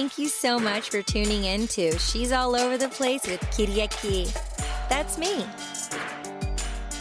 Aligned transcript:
Thank 0.00 0.18
you 0.18 0.28
so 0.28 0.58
much 0.58 0.88
for 0.88 1.02
tuning 1.02 1.44
in 1.44 1.66
to 1.66 1.98
She's 1.98 2.32
All 2.32 2.56
Over 2.56 2.78
the 2.78 2.88
Place 2.88 3.26
with 3.26 3.38
Kiriaki. 3.50 4.32
That's 4.88 5.18
me. 5.18 5.44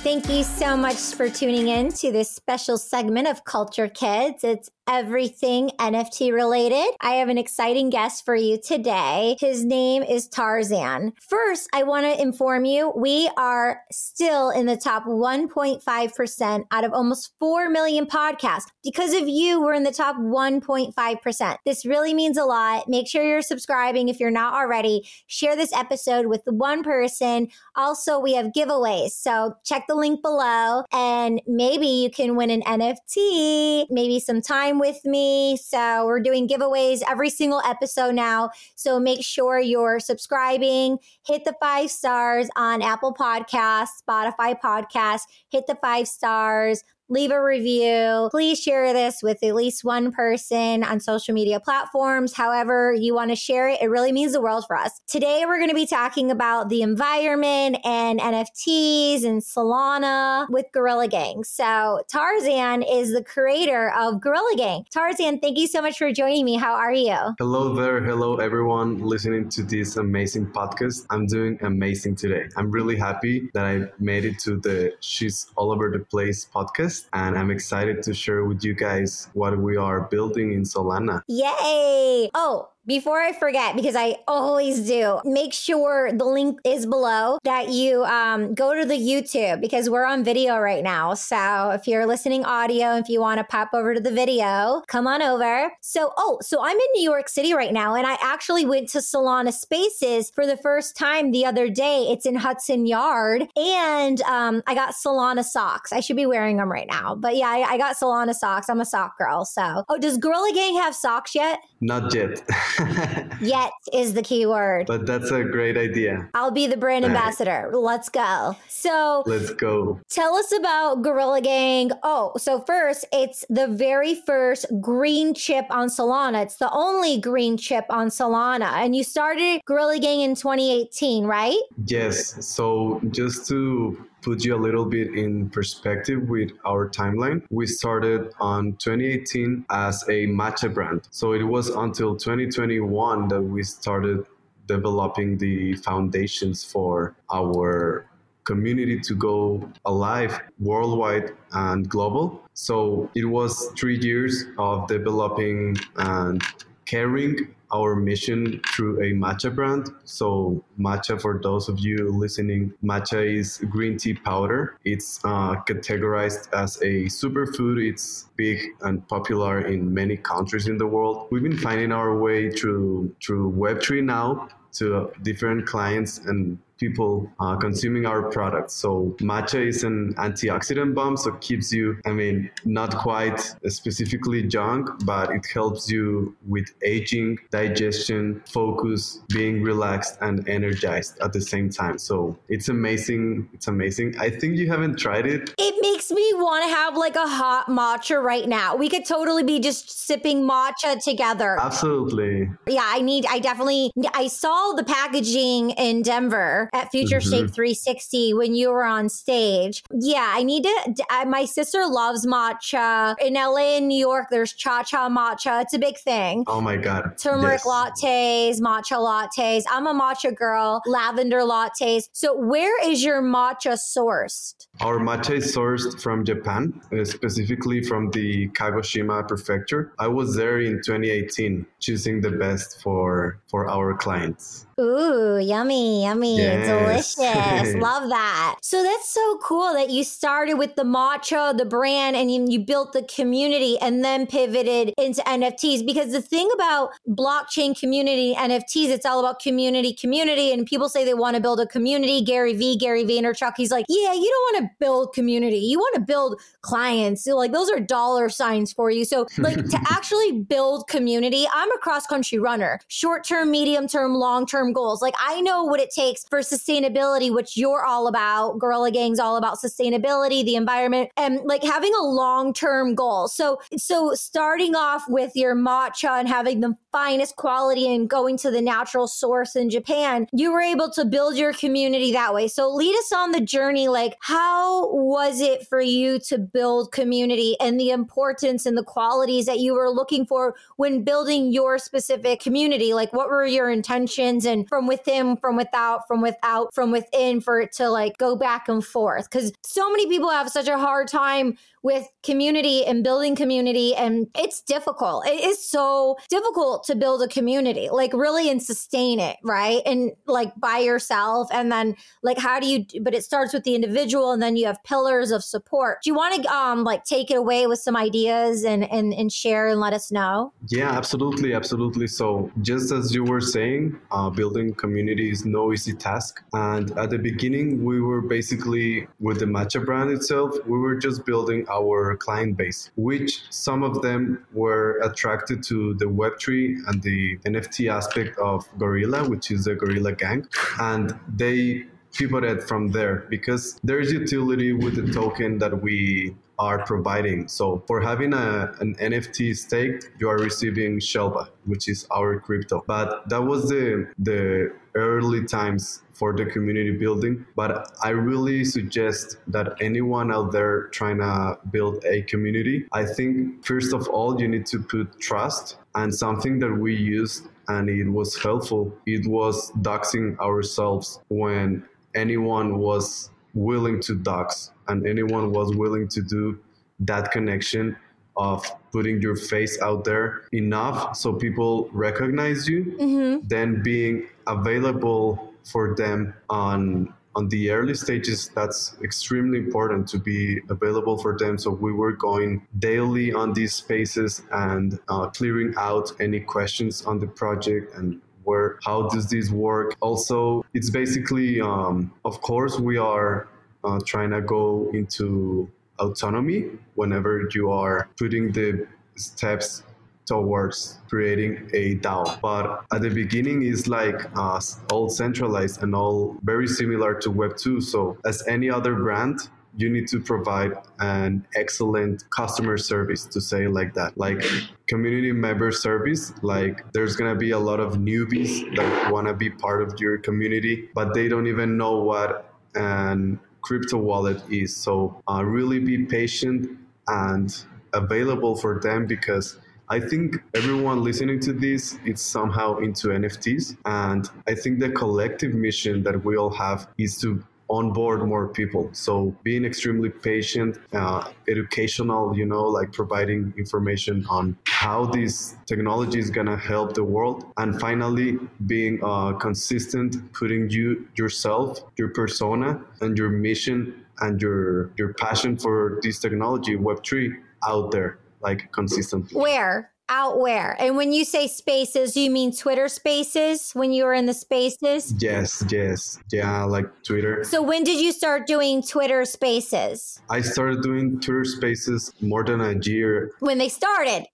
Thank 0.03 0.27
you 0.27 0.43
so 0.43 0.75
much 0.75 0.97
for 0.97 1.29
tuning 1.29 1.69
in 1.69 1.93
to 1.93 2.11
this 2.11 2.29
special 2.29 2.77
segment 2.77 3.29
of 3.29 3.45
Culture 3.45 3.87
Kids. 3.87 4.43
It's 4.43 4.69
everything 4.89 5.69
NFT 5.77 6.33
related. 6.33 6.95
I 6.99 7.11
have 7.11 7.29
an 7.29 7.37
exciting 7.37 7.91
guest 7.91 8.25
for 8.25 8.35
you 8.35 8.59
today. 8.59 9.37
His 9.39 9.63
name 9.63 10.01
is 10.01 10.27
Tarzan. 10.27 11.13
First, 11.21 11.69
I 11.73 11.83
want 11.83 12.07
to 12.07 12.19
inform 12.19 12.65
you 12.65 12.91
we 12.95 13.29
are 13.37 13.81
still 13.91 14.49
in 14.49 14.65
the 14.65 14.75
top 14.75 15.05
1.5% 15.05 16.65
out 16.71 16.83
of 16.83 16.91
almost 16.91 17.33
4 17.39 17.69
million 17.69 18.07
podcasts. 18.07 18.65
Because 18.83 19.13
of 19.13 19.29
you, 19.29 19.61
we're 19.61 19.75
in 19.75 19.83
the 19.83 19.91
top 19.91 20.15
1.5%. 20.17 21.57
This 21.65 21.85
really 21.85 22.15
means 22.15 22.37
a 22.37 22.45
lot. 22.45 22.89
Make 22.89 23.07
sure 23.07 23.23
you're 23.23 23.43
subscribing 23.43 24.09
if 24.09 24.19
you're 24.19 24.31
not 24.31 24.55
already. 24.55 25.07
Share 25.27 25.55
this 25.55 25.71
episode 25.71 26.25
with 26.25 26.41
one 26.45 26.81
person. 26.81 27.49
Also, 27.75 28.19
we 28.19 28.33
have 28.33 28.47
giveaways. 28.47 29.11
So 29.11 29.55
check 29.63 29.85
the 29.87 29.95
link 29.95 30.23
below 30.23 30.83
and 30.91 31.41
maybe 31.45 31.85
you 31.85 32.09
can 32.09 32.35
win 32.35 32.49
an 32.49 32.63
NFT, 32.63 33.85
maybe 33.91 34.19
some 34.19 34.41
time 34.41 34.78
with 34.79 35.03
me. 35.05 35.57
So 35.57 36.05
we're 36.05 36.19
doing 36.19 36.47
giveaways 36.47 37.01
every 37.07 37.29
single 37.29 37.61
episode 37.65 38.15
now. 38.15 38.51
So 38.75 38.99
make 38.99 39.23
sure 39.23 39.59
you're 39.59 39.99
subscribing, 39.99 40.97
hit 41.25 41.45
the 41.45 41.55
five 41.59 41.91
stars 41.91 42.49
on 42.55 42.81
Apple 42.81 43.13
Podcasts, 43.13 44.01
Spotify 44.07 44.59
Podcasts, 44.59 45.23
hit 45.49 45.67
the 45.67 45.75
five 45.75 46.07
stars 46.07 46.83
leave 47.09 47.31
a 47.31 47.43
review. 47.43 48.29
Please 48.29 48.61
share 48.61 48.93
this 48.93 49.21
with 49.23 49.43
at 49.43 49.55
least 49.55 49.83
one 49.83 50.11
person 50.11 50.83
on 50.83 50.99
social 50.99 51.33
media 51.33 51.59
platforms. 51.59 52.33
However, 52.33 52.93
you 52.93 53.15
want 53.15 53.31
to 53.31 53.35
share 53.35 53.67
it, 53.67 53.81
it 53.81 53.87
really 53.87 54.11
means 54.11 54.33
the 54.33 54.41
world 54.41 54.65
for 54.67 54.75
us. 54.77 55.01
Today, 55.07 55.43
we're 55.47 55.57
going 55.57 55.69
to 55.69 55.75
be 55.75 55.87
talking 55.87 56.29
about 56.29 56.69
the 56.69 56.83
environment 56.83 57.77
and 57.83 58.19
NFTs 58.19 59.23
and 59.23 59.41
Solana 59.41 60.47
with 60.49 60.67
Gorillae 60.73 61.09
Gang. 61.09 61.43
So, 61.43 62.03
Tarzan 62.07 62.83
is 62.83 63.11
the 63.11 63.23
creator 63.23 63.91
of 63.97 64.21
Gorillae 64.21 64.57
Gang. 64.57 64.85
Tarzan, 64.93 65.39
thank 65.39 65.57
you 65.57 65.67
so 65.67 65.81
much 65.81 65.97
for 65.97 66.11
joining 66.13 66.45
me. 66.45 66.57
How 66.57 66.73
are 66.73 66.93
you? 66.93 67.17
Hello 67.39 67.73
there. 67.73 68.03
Hello, 68.03 68.35
everyone 68.35 68.99
listening 68.99 69.49
to 69.49 69.63
this 69.63 69.97
amazing 69.97 70.45
podcast. 70.47 71.07
I'm 71.09 71.25
doing 71.25 71.57
amazing 71.63 72.15
today. 72.15 72.47
I'm 72.55 72.69
really 72.69 72.97
happy 72.97 73.49
that 73.55 73.65
I 73.65 73.85
made 73.97 74.25
it 74.25 74.37
to 74.39 74.59
the 74.59 74.93
She's 74.99 75.47
All 75.55 75.71
Over 75.71 75.89
the 75.89 76.05
Place 76.05 76.47
podcast 76.53 76.98
And 77.13 77.37
I'm 77.37 77.51
excited 77.51 78.03
to 78.03 78.13
share 78.13 78.45
with 78.45 78.63
you 78.63 78.73
guys 78.73 79.29
what 79.33 79.57
we 79.57 79.77
are 79.77 80.01
building 80.01 80.53
in 80.53 80.63
Solana. 80.63 81.21
Yay! 81.27 82.29
Oh, 82.33 82.69
before 82.89 83.21
I 83.21 83.33
forget, 83.33 83.75
because 83.75 83.95
I 83.95 84.17
always 84.27 84.79
do, 84.79 85.19
make 85.23 85.53
sure 85.53 86.11
the 86.11 86.25
link 86.25 86.59
is 86.65 86.87
below 86.87 87.37
that 87.43 87.69
you 87.69 88.03
um, 88.03 88.55
go 88.55 88.73
to 88.73 88.83
the 88.83 88.95
YouTube 88.95 89.61
because 89.61 89.91
we're 89.91 90.05
on 90.05 90.23
video 90.23 90.57
right 90.57 90.83
now. 90.83 91.13
So 91.13 91.69
if 91.69 91.87
you're 91.87 92.07
listening 92.07 92.43
audio, 92.45 92.97
if 92.97 93.07
you 93.07 93.21
want 93.21 93.37
to 93.37 93.43
pop 93.43 93.69
over 93.75 93.93
to 93.93 93.99
the 93.99 94.11
video, 94.11 94.81
come 94.87 95.05
on 95.05 95.21
over. 95.21 95.71
So, 95.81 96.13
oh, 96.17 96.39
so 96.41 96.63
I'm 96.63 96.75
in 96.75 96.87
New 96.95 97.03
York 97.03 97.29
City 97.29 97.53
right 97.53 97.71
now, 97.71 97.93
and 97.93 98.07
I 98.07 98.17
actually 98.23 98.65
went 98.65 98.89
to 98.89 98.97
Solana 98.97 99.53
Spaces 99.53 100.31
for 100.31 100.47
the 100.47 100.57
first 100.57 100.97
time 100.97 101.29
the 101.29 101.45
other 101.45 101.69
day. 101.69 102.07
It's 102.09 102.25
in 102.25 102.33
Hudson 102.33 102.87
Yard, 102.87 103.47
and 103.55 104.19
um, 104.23 104.63
I 104.65 104.73
got 104.73 104.95
Solana 104.95 105.43
socks. 105.43 105.93
I 105.93 105.99
should 105.99 106.15
be 106.15 106.25
wearing 106.25 106.57
them 106.57 106.71
right 106.71 106.87
now, 106.89 107.13
but 107.13 107.35
yeah, 107.35 107.49
I, 107.49 107.73
I 107.73 107.77
got 107.77 107.97
Solana 107.97 108.33
socks. 108.33 108.67
I'm 108.67 108.81
a 108.81 108.85
sock 108.85 109.15
girl. 109.19 109.45
So, 109.45 109.83
oh, 109.87 109.99
does 109.99 110.17
Gorillae 110.17 110.55
Gang 110.55 110.73
have 110.77 110.95
socks 110.95 111.35
yet? 111.35 111.59
Not 111.81 112.15
yet. 112.15 112.41
Yet 113.41 113.71
is 113.93 114.13
the 114.13 114.21
key 114.21 114.45
word. 114.45 114.87
But 114.87 115.05
that's 115.05 115.31
a 115.31 115.43
great 115.43 115.77
idea. 115.77 116.29
I'll 116.33 116.51
be 116.51 116.67
the 116.67 116.77
brand 116.77 117.05
ambassador. 117.05 117.69
Let's 117.73 118.09
go. 118.09 118.55
So 118.67 119.23
let's 119.25 119.53
go. 119.53 119.99
Tell 120.09 120.35
us 120.35 120.51
about 120.57 121.01
Gorillae 121.01 121.43
Gang. 121.43 121.91
Oh, 122.03 122.33
so 122.37 122.61
first, 122.61 123.05
it's 123.11 123.45
the 123.49 123.67
very 123.67 124.15
first 124.15 124.65
green 124.81 125.33
chip 125.33 125.65
on 125.69 125.89
Solana. 125.89 126.43
It's 126.43 126.57
the 126.57 126.71
only 126.71 127.19
green 127.19 127.57
chip 127.57 127.85
on 127.89 128.07
Solana. 128.07 128.71
And 128.83 128.95
you 128.95 129.03
started 129.03 129.61
Gorillae 129.67 130.01
Gang 130.01 130.21
in 130.21 130.35
2018, 130.35 131.25
right? 131.25 131.59
Yes. 131.85 132.45
So 132.45 133.01
just 133.11 133.47
to 133.47 134.08
put 134.21 134.43
you 134.43 134.55
a 134.55 134.61
little 134.67 134.85
bit 134.85 135.15
in 135.15 135.49
perspective 135.49 136.27
with 136.29 136.51
our 136.65 136.89
timeline, 136.89 137.43
we 137.49 137.65
started 137.65 138.31
on 138.39 138.73
2018 138.73 139.65
as 139.69 140.03
a 140.03 140.27
matcha 140.27 140.73
brand. 140.73 141.07
So 141.11 141.33
it 141.33 141.43
was 141.43 141.69
until 141.69 142.15
2021 142.15 143.27
that 143.29 143.41
we 143.41 143.63
started 143.63 144.25
developing 144.67 145.37
the 145.37 145.75
foundations 145.77 146.63
for 146.63 147.15
our 147.33 148.05
community 148.43 148.99
to 148.99 149.13
go 149.15 149.69
alive 149.85 150.39
worldwide 150.59 151.31
and 151.51 151.87
global. 151.87 152.41
So 152.53 153.09
it 153.15 153.25
was 153.25 153.71
three 153.77 153.99
years 153.99 154.45
of 154.57 154.87
developing 154.87 155.77
and 155.97 156.41
caring 156.85 157.53
our 157.71 157.95
mission 157.95 158.61
through 158.67 158.99
a 159.01 159.13
matcha 159.13 159.53
brand. 159.53 159.89
So, 160.03 160.63
matcha, 160.79 161.19
for 161.21 161.39
those 161.41 161.69
of 161.69 161.79
you 161.79 162.11
listening, 162.11 162.73
matcha 162.83 163.23
is 163.25 163.57
green 163.69 163.97
tea 163.97 164.13
powder. 164.13 164.77
It's 164.85 165.19
uh, 165.23 165.55
categorized 165.67 166.51
as 166.53 166.77
a 166.77 167.05
superfood. 167.05 167.83
It's 167.87 168.29
big 168.35 168.59
and 168.81 169.07
popular 169.07 169.61
in 169.61 169.93
many 169.93 170.17
countries 170.17 170.67
in 170.67 170.77
the 170.77 170.87
world. 170.87 171.27
We've 171.31 171.43
been 171.43 171.57
finding 171.57 171.91
our 171.91 172.17
way 172.17 172.51
through 172.51 173.15
through 173.23 173.51
Web3 173.53 174.03
now 174.03 174.49
to 174.71 175.11
different 175.23 175.65
clients 175.65 176.19
and 176.19 176.57
people 176.79 177.29
uh, 177.39 177.55
consuming 177.57 178.05
our 178.05 178.29
products. 178.29 178.73
So 178.73 179.15
matcha 179.19 179.65
is 179.67 179.83
an 179.83 180.13
antioxidant 180.15 180.95
bomb, 180.95 181.17
so 181.17 181.33
it 181.33 181.41
keeps 181.41 181.71
you, 181.71 181.97
I 182.05 182.11
mean, 182.11 182.49
not 182.65 182.97
quite 182.97 183.39
specifically 183.67 184.47
young, 184.47 184.97
but 185.05 185.29
it 185.31 185.45
helps 185.53 185.89
you 185.89 186.35
with 186.47 186.67
aging, 186.83 187.37
digestion, 187.51 188.41
focus, 188.51 189.19
being 189.29 189.61
relaxed 189.61 190.17
and 190.21 190.47
energized 190.47 191.19
at 191.19 191.33
the 191.33 191.41
same 191.41 191.69
time. 191.69 191.97
So 191.97 192.37
it's 192.47 192.69
amazing. 192.69 193.49
It's 193.53 193.67
amazing. 193.67 194.15
I 194.19 194.29
think 194.29 194.57
you 194.57 194.67
haven't 194.69 194.97
tried 194.97 195.25
it. 195.25 195.53
It 195.57 195.75
makes 195.81 196.11
me 196.11 196.31
want 196.35 196.63
to 196.65 196.69
have 196.69 196.95
like 196.95 197.15
a 197.15 197.27
hot 197.27 197.67
matcha 197.67 198.21
right 198.21 198.47
now. 198.47 198.75
We 198.75 198.89
could 198.89 199.05
totally 199.05 199.43
be 199.43 199.59
just 199.59 200.07
sipping 200.07 200.47
matcha 200.47 201.03
together. 201.03 201.59
Absolutely. 201.59 202.49
Yeah, 202.67 202.85
I 202.85 203.01
need, 203.01 203.25
I 203.29 203.39
definitely, 203.39 203.91
I 204.13 204.27
saw 204.27 204.73
the 204.73 204.83
packaging 204.83 205.71
in 205.71 206.01
Denver 206.01 206.68
at 206.73 206.91
Future 206.91 207.17
mm-hmm. 207.17 207.29
Shape 207.29 207.53
360 207.53 208.33
when 208.33 208.55
you 208.55 208.71
were 208.71 208.83
on 208.83 209.09
stage. 209.09 209.83
Yeah, 209.91 210.31
I 210.33 210.43
need 210.43 210.63
to. 210.63 211.25
my 211.27 211.45
sister 211.45 211.85
loves 211.85 212.25
matcha. 212.25 213.15
In 213.19 213.33
LA 213.33 213.77
and 213.77 213.87
New 213.87 213.99
York, 213.99 214.27
there's 214.31 214.53
cha 214.53 214.83
cha 214.83 215.09
matcha. 215.09 215.61
It's 215.61 215.73
a 215.73 215.79
big 215.79 215.97
thing. 215.97 216.43
Oh 216.47 216.61
my 216.61 216.77
God. 216.77 217.17
Turmeric 217.17 217.61
yes. 217.65 218.01
lattes, 218.03 218.61
matcha 218.61 218.97
lattes. 218.97 219.63
I'm 219.69 219.87
a 219.87 219.93
matcha 219.93 220.35
girl, 220.35 220.81
lavender 220.85 221.39
lattes. 221.39 222.09
So, 222.13 222.35
where 222.35 222.81
is 222.89 223.03
your 223.03 223.21
matcha 223.21 223.73
sourced? 223.73 224.67
Our 224.81 224.97
matcha 224.99 225.35
is 225.35 225.53
sourced 225.53 226.01
from 226.01 226.23
Japan, 226.23 226.81
uh, 226.93 227.03
specifically 227.03 227.83
from 227.83 228.11
the 228.11 228.47
Kagoshima 228.49 229.27
prefecture. 229.27 229.91
I 229.99 230.07
was 230.07 230.35
there 230.35 230.61
in 230.61 230.81
2018, 230.85 231.65
choosing 231.79 232.21
the 232.21 232.31
best 232.31 232.81
for 232.81 233.41
for 233.49 233.69
our 233.69 233.93
clients. 233.97 234.65
Ooh, 234.79 235.37
yummy, 235.37 236.03
yummy, 236.03 236.37
yes. 236.37 236.65
delicious. 236.65 237.75
Love 237.81 238.07
that. 238.09 238.57
So 238.61 238.81
that's 238.81 239.09
so 239.09 239.39
cool 239.43 239.73
that 239.73 239.89
you 239.89 240.05
started 240.05 240.53
with 240.53 240.75
the 240.75 240.83
matcha, 240.83 241.57
the 241.57 241.65
brand, 241.65 242.15
and 242.15 242.31
you, 242.31 242.45
you 242.47 242.59
built 242.59 242.93
the 242.93 243.03
community 243.03 243.77
and 243.79 244.05
then 244.05 244.25
pivoted 244.25 244.93
into 244.97 245.21
NFTs. 245.23 245.85
Because 245.85 246.13
the 246.13 246.21
thing 246.21 246.49
about 246.53 246.91
blockchain 247.09 247.77
community 247.77 248.33
NFTs, 248.35 248.87
it's 248.87 249.05
all 249.05 249.19
about 249.19 249.41
community, 249.41 249.93
community. 249.93 250.53
And 250.53 250.65
people 250.65 250.87
say 250.87 251.03
they 251.03 251.13
want 251.13 251.35
to 251.35 251.41
build 251.41 251.59
a 251.59 251.67
community. 251.67 252.21
Gary 252.23 252.53
V, 252.53 252.77
Gary 252.77 253.03
Vaynerchuk, 253.03 253.53
he's 253.57 253.71
like, 253.71 253.85
yeah, 253.89 254.13
you 254.13 254.29
don't 254.29 254.61
want 254.61 254.65
to 254.65 254.68
build 254.79 255.13
community. 255.13 255.57
You 255.57 255.79
want 255.79 255.95
to 255.95 256.01
build 256.01 256.39
clients. 256.61 257.23
So 257.23 257.35
like 257.35 257.51
those 257.51 257.69
are 257.69 257.79
dollar 257.79 258.29
signs 258.29 258.73
for 258.73 258.91
you. 258.91 259.05
So 259.05 259.27
like 259.37 259.55
to 259.55 259.79
actually 259.89 260.41
build 260.41 260.87
community, 260.87 261.45
I'm 261.53 261.71
a 261.71 261.77
cross 261.77 262.05
country 262.05 262.39
runner, 262.39 262.79
short 262.87 263.23
term, 263.23 263.51
medium 263.51 263.87
term, 263.87 264.15
long 264.15 264.45
term 264.45 264.73
goals. 264.73 265.01
Like 265.01 265.15
I 265.19 265.41
know 265.41 265.63
what 265.63 265.79
it 265.79 265.91
takes 265.91 266.25
for 266.29 266.39
sustainability, 266.39 267.33
which 267.33 267.57
you're 267.57 267.85
all 267.85 268.07
about. 268.07 268.59
Gorillae 268.59 268.93
Gang's 268.93 269.19
all 269.19 269.37
about 269.37 269.57
sustainability, 269.57 270.43
the 270.43 270.55
environment, 270.55 271.09
and 271.17 271.39
like 271.45 271.63
having 271.63 271.93
a 271.99 272.03
long 272.03 272.53
term 272.53 272.95
goal. 272.95 273.27
So, 273.27 273.59
so 273.77 274.13
starting 274.13 274.75
off 274.75 275.03
with 275.07 275.31
your 275.35 275.55
matcha 275.55 276.19
and 276.19 276.27
having 276.27 276.61
the 276.61 276.75
finest 276.91 277.35
quality 277.35 277.93
and 277.93 278.09
going 278.09 278.37
to 278.37 278.51
the 278.51 278.61
natural 278.61 279.07
source 279.07 279.55
in 279.55 279.69
Japan, 279.69 280.27
you 280.33 280.51
were 280.51 280.61
able 280.61 280.89
to 280.91 281.05
build 281.05 281.37
your 281.37 281.53
community 281.53 282.11
that 282.11 282.33
way. 282.33 282.47
So 282.47 282.69
lead 282.69 282.95
us 282.95 283.11
on 283.11 283.31
the 283.31 283.41
journey. 283.41 283.87
Like 283.87 284.15
how 284.21 284.58
how 284.59 284.91
was 284.91 285.39
it 285.39 285.65
for 285.65 285.79
you 285.79 286.19
to 286.19 286.37
build 286.37 286.91
community 286.91 287.55
and 287.61 287.79
the 287.79 287.91
importance 287.91 288.65
and 288.65 288.77
the 288.77 288.83
qualities 288.83 289.45
that 289.45 289.59
you 289.59 289.73
were 289.73 289.89
looking 289.89 290.25
for 290.25 290.53
when 290.75 291.01
building 291.01 291.53
your 291.53 291.77
specific 291.77 292.41
community? 292.41 292.93
Like, 292.93 293.13
what 293.13 293.29
were 293.29 293.45
your 293.45 293.69
intentions 293.69 294.45
and 294.45 294.67
from 294.67 294.85
within, 294.85 295.37
from 295.37 295.55
without, 295.55 296.07
from 296.07 296.21
without, 296.21 296.73
from 296.73 296.91
within 296.91 297.39
for 297.39 297.61
it 297.61 297.71
to 297.73 297.89
like 297.89 298.17
go 298.17 298.35
back 298.35 298.67
and 298.67 298.85
forth? 298.85 299.29
Because 299.29 299.53
so 299.63 299.89
many 299.89 300.07
people 300.07 300.29
have 300.29 300.49
such 300.49 300.67
a 300.67 300.77
hard 300.77 301.07
time 301.07 301.57
with 301.83 302.07
community 302.23 302.85
and 302.85 303.03
building 303.03 303.35
community 303.35 303.95
and 303.95 304.27
it's 304.37 304.61
difficult. 304.61 305.25
It 305.27 305.43
is 305.43 305.63
so 305.63 306.17
difficult 306.29 306.83
to 306.85 306.95
build 306.95 307.21
a 307.21 307.27
community 307.27 307.89
like 307.91 308.13
really 308.13 308.49
and 308.49 308.61
sustain 308.61 309.19
it 309.19 309.37
right? 309.43 309.81
And 309.85 310.11
like 310.27 310.53
by 310.57 310.79
yourself 310.79 311.47
and 311.51 311.71
then 311.71 311.95
like 312.23 312.37
how 312.37 312.59
do 312.59 312.67
you 312.67 312.85
but 313.01 313.13
it 313.13 313.23
starts 313.23 313.53
with 313.53 313.63
the 313.63 313.75
individual 313.75 314.31
and 314.31 314.41
then 314.41 314.57
you 314.57 314.65
have 314.65 314.83
pillars 314.83 315.31
of 315.31 315.43
support. 315.43 315.99
Do 316.03 316.09
you 316.09 316.15
want 316.15 316.41
to 316.41 316.53
um 316.53 316.83
like 316.83 317.03
take 317.05 317.31
it 317.31 317.35
away 317.35 317.67
with 317.67 317.79
some 317.79 317.95
ideas 317.95 318.63
and 318.63 318.89
and, 318.91 319.13
and 319.13 319.31
share 319.31 319.67
and 319.67 319.79
let 319.79 319.93
us 319.93 320.11
know? 320.11 320.53
Yeah 320.67 320.91
absolutely 320.91 321.53
absolutely. 321.53 322.07
So 322.07 322.51
just 322.61 322.91
as 322.91 323.13
you 323.13 323.23
were 323.23 323.41
saying 323.41 323.97
uh, 324.11 324.29
building 324.29 324.73
community 324.73 325.31
is 325.31 325.45
no 325.45 325.71
easy 325.73 325.93
task. 325.93 326.43
And 326.53 326.91
at 326.97 327.09
the 327.09 327.17
beginning 327.17 327.83
we 327.83 328.01
were 328.01 328.21
basically 328.21 329.07
with 329.19 329.39
the 329.39 329.45
matcha 329.45 329.83
brand 329.85 330.11
itself 330.11 330.55
we 330.65 330.77
were 330.77 330.95
just 330.95 331.25
building 331.25 331.65
our 331.69 332.15
client 332.17 332.57
base, 332.57 332.91
which 332.95 333.43
some 333.49 333.83
of 333.83 334.01
them 334.01 334.45
were 334.53 334.99
attracted 335.03 335.63
to 335.63 335.93
the 335.95 336.05
Web3 336.05 336.77
and 336.87 337.01
the 337.01 337.37
NFT 337.45 337.91
aspect 337.91 338.37
of 338.39 338.67
Gorilla, 338.77 339.27
which 339.27 339.51
is 339.51 339.65
the 339.65 339.75
Gorillae 339.75 340.17
Gang. 340.17 340.47
And 340.79 341.17
they 341.35 341.85
pivoted 342.13 342.63
from 342.63 342.91
there 342.91 343.25
because 343.29 343.79
there's 343.83 344.11
utility 344.11 344.73
with 344.73 344.95
the 344.95 345.13
token 345.13 345.59
that 345.59 345.81
we 345.81 346.35
are 346.59 346.85
providing. 346.85 347.47
So 347.47 347.83
for 347.87 348.01
having 348.01 348.33
a, 348.33 348.73
an 348.81 348.95
NFT 348.95 349.55
staked, 349.55 350.11
you 350.19 350.29
are 350.29 350.37
receiving 350.37 350.99
Chelva, 350.99 351.47
which 351.65 351.87
is 351.87 352.05
our 352.11 352.39
crypto. 352.39 352.83
But 352.85 353.27
that 353.29 353.41
was 353.41 353.69
the 353.69 354.11
the 354.19 354.73
early 354.95 355.45
times 355.45 356.01
for 356.11 356.35
the 356.35 356.45
community 356.45 356.91
building. 356.91 357.45
But 357.55 357.87
I 358.03 358.09
really 358.09 358.65
suggest 358.65 359.37
that 359.47 359.77
anyone 359.79 360.31
out 360.31 360.51
there 360.51 360.87
trying 360.87 361.19
to 361.19 361.57
build 361.71 362.03
a 362.03 362.23
community, 362.23 362.85
I 362.91 363.05
think 363.05 363.65
first 363.65 363.93
of 363.93 364.07
all 364.09 364.39
you 364.41 364.47
need 364.47 364.65
to 364.67 364.79
put 364.79 365.19
trust 365.19 365.77
and 365.95 366.13
something 366.13 366.59
that 366.59 366.73
we 366.73 366.93
used 366.93 367.47
and 367.69 367.87
it 367.89 368.09
was 368.09 368.35
helpful. 368.41 368.93
It 369.05 369.25
was 369.27 369.71
doxing 369.81 370.37
ourselves 370.39 371.19
when 371.29 371.85
anyone 372.15 372.79
was 372.79 373.29
willing 373.53 373.99
to 373.99 374.15
dox 374.15 374.71
and 374.87 375.05
anyone 375.07 375.51
was 375.51 375.75
willing 375.75 376.07
to 376.07 376.21
do 376.21 376.59
that 376.99 377.31
connection 377.31 377.95
of 378.37 378.65
putting 378.91 379.21
your 379.21 379.35
face 379.35 379.79
out 379.81 380.03
there 380.05 380.43
enough 380.53 381.15
so 381.15 381.33
people 381.33 381.89
recognize 381.91 382.67
you 382.67 382.85
mm-hmm. 382.85 383.47
then 383.47 383.81
being 383.83 384.27
available 384.47 385.53
for 385.63 385.95
them 385.95 386.33
on 386.49 387.13
on 387.35 387.47
the 387.49 387.69
early 387.69 387.93
stages 387.93 388.49
that's 388.55 388.95
extremely 389.03 389.59
important 389.59 390.07
to 390.07 390.17
be 390.17 390.59
available 390.69 391.17
for 391.17 391.37
them 391.37 391.57
so 391.57 391.69
we 391.69 391.93
were 391.93 392.13
going 392.13 392.65
daily 392.79 393.31
on 393.31 393.53
these 393.53 393.73
spaces 393.73 394.41
and 394.51 394.99
uh, 395.09 395.27
clearing 395.27 395.73
out 395.77 396.11
any 396.19 396.39
questions 396.39 397.05
on 397.05 397.19
the 397.19 397.27
project 397.27 397.93
and 397.95 398.19
where 398.43 398.77
how 398.83 399.07
does 399.09 399.29
this 399.29 399.49
work 399.49 399.95
also 400.01 400.65
it's 400.73 400.89
basically 400.89 401.61
um, 401.61 402.11
of 402.25 402.41
course 402.41 402.79
we 402.79 402.97
are 402.97 403.47
uh, 403.83 403.99
trying 404.05 404.29
to 404.31 404.41
go 404.41 404.89
into 404.93 405.69
autonomy 405.99 406.65
whenever 406.95 407.47
you 407.53 407.71
are 407.71 408.09
putting 408.17 408.51
the 408.51 408.87
steps 409.15 409.83
towards 410.29 410.99
creating 411.09 411.69
a 411.73 411.95
DAO. 411.95 412.39
But 412.39 412.85
at 412.93 413.01
the 413.01 413.09
beginning, 413.09 413.63
it's 413.63 413.87
like 413.87 414.19
uh, 414.37 414.61
all 414.91 415.09
centralized 415.09 415.81
and 415.81 415.95
all 415.95 416.37
very 416.43 416.67
similar 416.67 417.15
to 417.15 417.31
Web2. 417.31 417.81
So, 417.81 418.17
as 418.25 418.47
any 418.47 418.69
other 418.69 418.93
brand, 418.95 419.49
you 419.79 419.89
need 419.89 420.07
to 420.07 420.19
provide 420.19 420.73
an 420.99 421.45
excellent 421.55 422.29
customer 422.29 422.77
service 422.77 423.25
to 423.25 423.39
say 423.39 423.67
like 423.67 423.93
that 423.93 424.17
like 424.17 424.43
community 424.87 425.31
member 425.31 425.71
service 425.71 426.33
like 426.41 426.83
there's 426.93 427.15
to 427.15 427.35
be 427.35 427.51
a 427.51 427.59
lot 427.59 427.79
of 427.79 427.93
newbies 427.93 428.75
that 428.75 429.11
want 429.11 429.27
to 429.27 429.33
be 429.33 429.49
part 429.49 429.81
of 429.81 429.93
your 429.99 430.17
community 430.17 430.89
but 430.93 431.13
they 431.13 431.27
don't 431.27 431.47
even 431.47 431.77
know 431.77 431.97
what 431.97 432.53
an 432.75 433.39
crypto 433.61 433.97
wallet 433.97 434.41
is. 434.49 434.75
So 434.75 435.21
uh, 435.29 435.43
really 435.43 435.79
be 435.79 436.05
patient 436.05 436.77
and 437.07 437.55
available 437.93 438.55
for 438.55 438.79
them 438.79 439.05
because 439.05 439.57
I 439.89 439.99
think 439.99 440.37
everyone 440.55 441.03
listening 441.03 441.39
to 441.41 441.53
this 441.53 441.97
is 442.05 442.21
somehow 442.21 442.77
into 442.77 443.07
NFTs. 443.07 443.77
And 443.85 444.29
I 444.47 444.53
think 444.53 444.79
the 444.79 444.89
collective 444.89 445.53
mission 445.53 446.03
that 446.03 446.23
we 446.23 446.37
all 446.37 446.51
have 446.51 446.87
is 446.97 447.19
to 447.21 447.43
onboard 447.69 448.27
more 448.27 448.47
people. 448.47 448.89
So 448.93 449.35
being 449.43 449.65
extremely 449.65 450.09
patient, 450.09 450.77
uh, 450.93 451.31
educational, 451.47 452.35
you 452.35 452.45
know, 452.45 452.63
like 452.63 452.91
providing 452.91 453.53
information 453.57 454.25
on 454.29 454.57
how 454.67 455.05
this 455.05 455.55
technology 455.65 456.19
is 456.19 456.29
gonna 456.29 456.57
help 456.57 456.93
the 456.93 457.03
world, 457.03 457.45
and 457.57 457.79
finally 457.79 458.37
being 458.65 458.99
uh, 459.03 459.33
consistent, 459.33 460.15
putting 460.33 460.69
you 460.69 461.07
yourself, 461.15 461.79
your 461.97 462.09
persona, 462.09 462.81
and 463.01 463.17
your 463.17 463.29
mission 463.29 464.05
and 464.21 464.41
your 464.41 464.91
your 464.97 465.13
passion 465.13 465.57
for 465.57 465.99
this 466.03 466.19
technology, 466.19 466.75
Web 466.75 467.03
three, 467.05 467.35
out 467.67 467.91
there 467.91 468.19
like 468.41 468.71
consistently. 468.71 469.39
Where? 469.39 469.91
Out 470.09 470.39
where? 470.39 470.75
And 470.79 470.97
when 470.97 471.13
you 471.13 471.23
say 471.23 471.47
spaces, 471.47 472.17
you 472.17 472.29
mean 472.31 472.55
Twitter 472.55 472.87
spaces 472.87 473.71
when 473.73 473.91
you 473.91 474.03
were 474.03 474.13
in 474.13 474.25
the 474.25 474.33
spaces? 474.33 475.13
Yes, 475.19 475.63
yes. 475.69 476.19
Yeah, 476.31 476.63
like 476.63 476.85
Twitter. 477.03 477.43
So 477.43 477.61
when 477.61 477.83
did 477.83 477.99
you 478.01 478.11
start 478.11 478.47
doing 478.47 478.81
Twitter 478.81 479.23
spaces? 479.25 480.19
I 480.29 480.41
started 480.41 480.81
doing 480.81 481.19
Twitter 481.19 481.45
spaces 481.45 482.13
more 482.21 482.43
than 482.43 482.61
a 482.61 482.73
year. 482.73 483.31
When 483.39 483.57
they 483.57 483.69
started. 483.69 484.25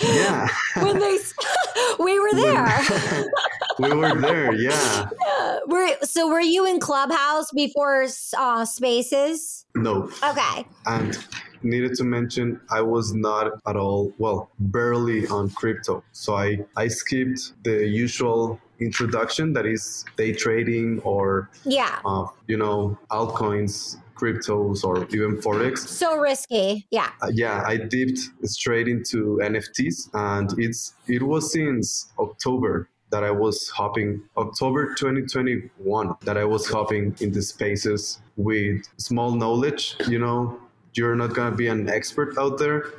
yeah. 0.00 0.48
when 0.76 0.98
they 0.98 1.18
we 1.98 2.18
were 2.18 2.32
there. 2.34 2.80
we 3.78 3.92
were 3.92 4.20
there, 4.20 4.54
yeah. 4.54 5.08
yeah. 5.26 5.58
Were, 5.66 5.88
so 6.02 6.28
were 6.28 6.40
you 6.40 6.66
in 6.66 6.80
Clubhouse 6.80 7.50
before 7.52 8.06
uh, 8.36 8.64
spaces? 8.64 9.66
No. 9.74 10.10
Okay. 10.22 10.66
And 10.86 11.18
needed 11.64 11.94
to 11.94 12.04
mention 12.04 12.60
I 12.70 12.80
was 12.80 13.14
not 13.14 13.52
at 13.66 13.76
all, 13.76 14.12
well, 14.18 14.50
barely 14.58 15.26
on 15.28 15.50
crypto. 15.50 16.02
So 16.12 16.34
I, 16.36 16.64
I 16.76 16.88
skipped 16.88 17.52
the 17.64 17.86
usual 17.86 18.60
introduction 18.80 19.52
that 19.52 19.66
is 19.66 20.04
day 20.16 20.32
trading 20.32 21.00
or, 21.00 21.50
yeah, 21.64 22.00
uh, 22.04 22.26
you 22.46 22.56
know, 22.56 22.98
altcoins 23.10 23.96
cryptos 24.14 24.84
or 24.84 25.04
even 25.06 25.36
forex. 25.38 25.78
So 25.78 26.16
risky 26.16 26.86
yeah. 26.92 27.10
Uh, 27.20 27.30
yeah 27.32 27.64
i 27.66 27.76
dipped 27.76 28.20
straight 28.44 28.86
into 28.86 29.40
nfts 29.42 30.08
and 30.14 30.54
it's 30.58 30.94
it 31.08 31.22
was 31.24 31.52
since 31.52 32.12
october 32.20 32.88
that 33.12 33.22
I 33.22 33.30
was 33.30 33.68
hopping 33.68 34.22
October 34.38 34.94
2021 34.94 36.14
that 36.22 36.38
I 36.38 36.44
was 36.44 36.66
hopping 36.66 37.14
in 37.20 37.30
the 37.30 37.42
spaces 37.42 38.20
with 38.36 38.82
small 38.96 39.32
knowledge, 39.32 39.96
you 40.08 40.18
know, 40.18 40.58
you're 40.94 41.16
not 41.16 41.34
going 41.34 41.50
to 41.50 41.56
be 41.56 41.68
an 41.68 41.88
expert 41.88 42.36
out 42.38 42.58
there 42.58 42.92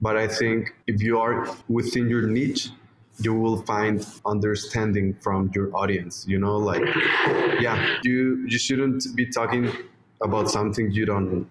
but 0.00 0.16
i 0.16 0.26
think 0.26 0.74
if 0.86 1.02
you 1.02 1.18
are 1.18 1.48
within 1.68 2.08
your 2.08 2.22
niche 2.22 2.70
you 3.18 3.32
will 3.34 3.62
find 3.62 4.06
understanding 4.26 5.16
from 5.20 5.50
your 5.54 5.74
audience 5.74 6.24
you 6.28 6.38
know 6.38 6.56
like 6.56 6.82
yeah 7.60 7.96
you 8.02 8.44
you 8.46 8.58
shouldn't 8.58 9.04
be 9.14 9.26
talking 9.26 9.70
about 10.22 10.50
something 10.50 10.90
you 10.90 11.06
don't 11.06 11.46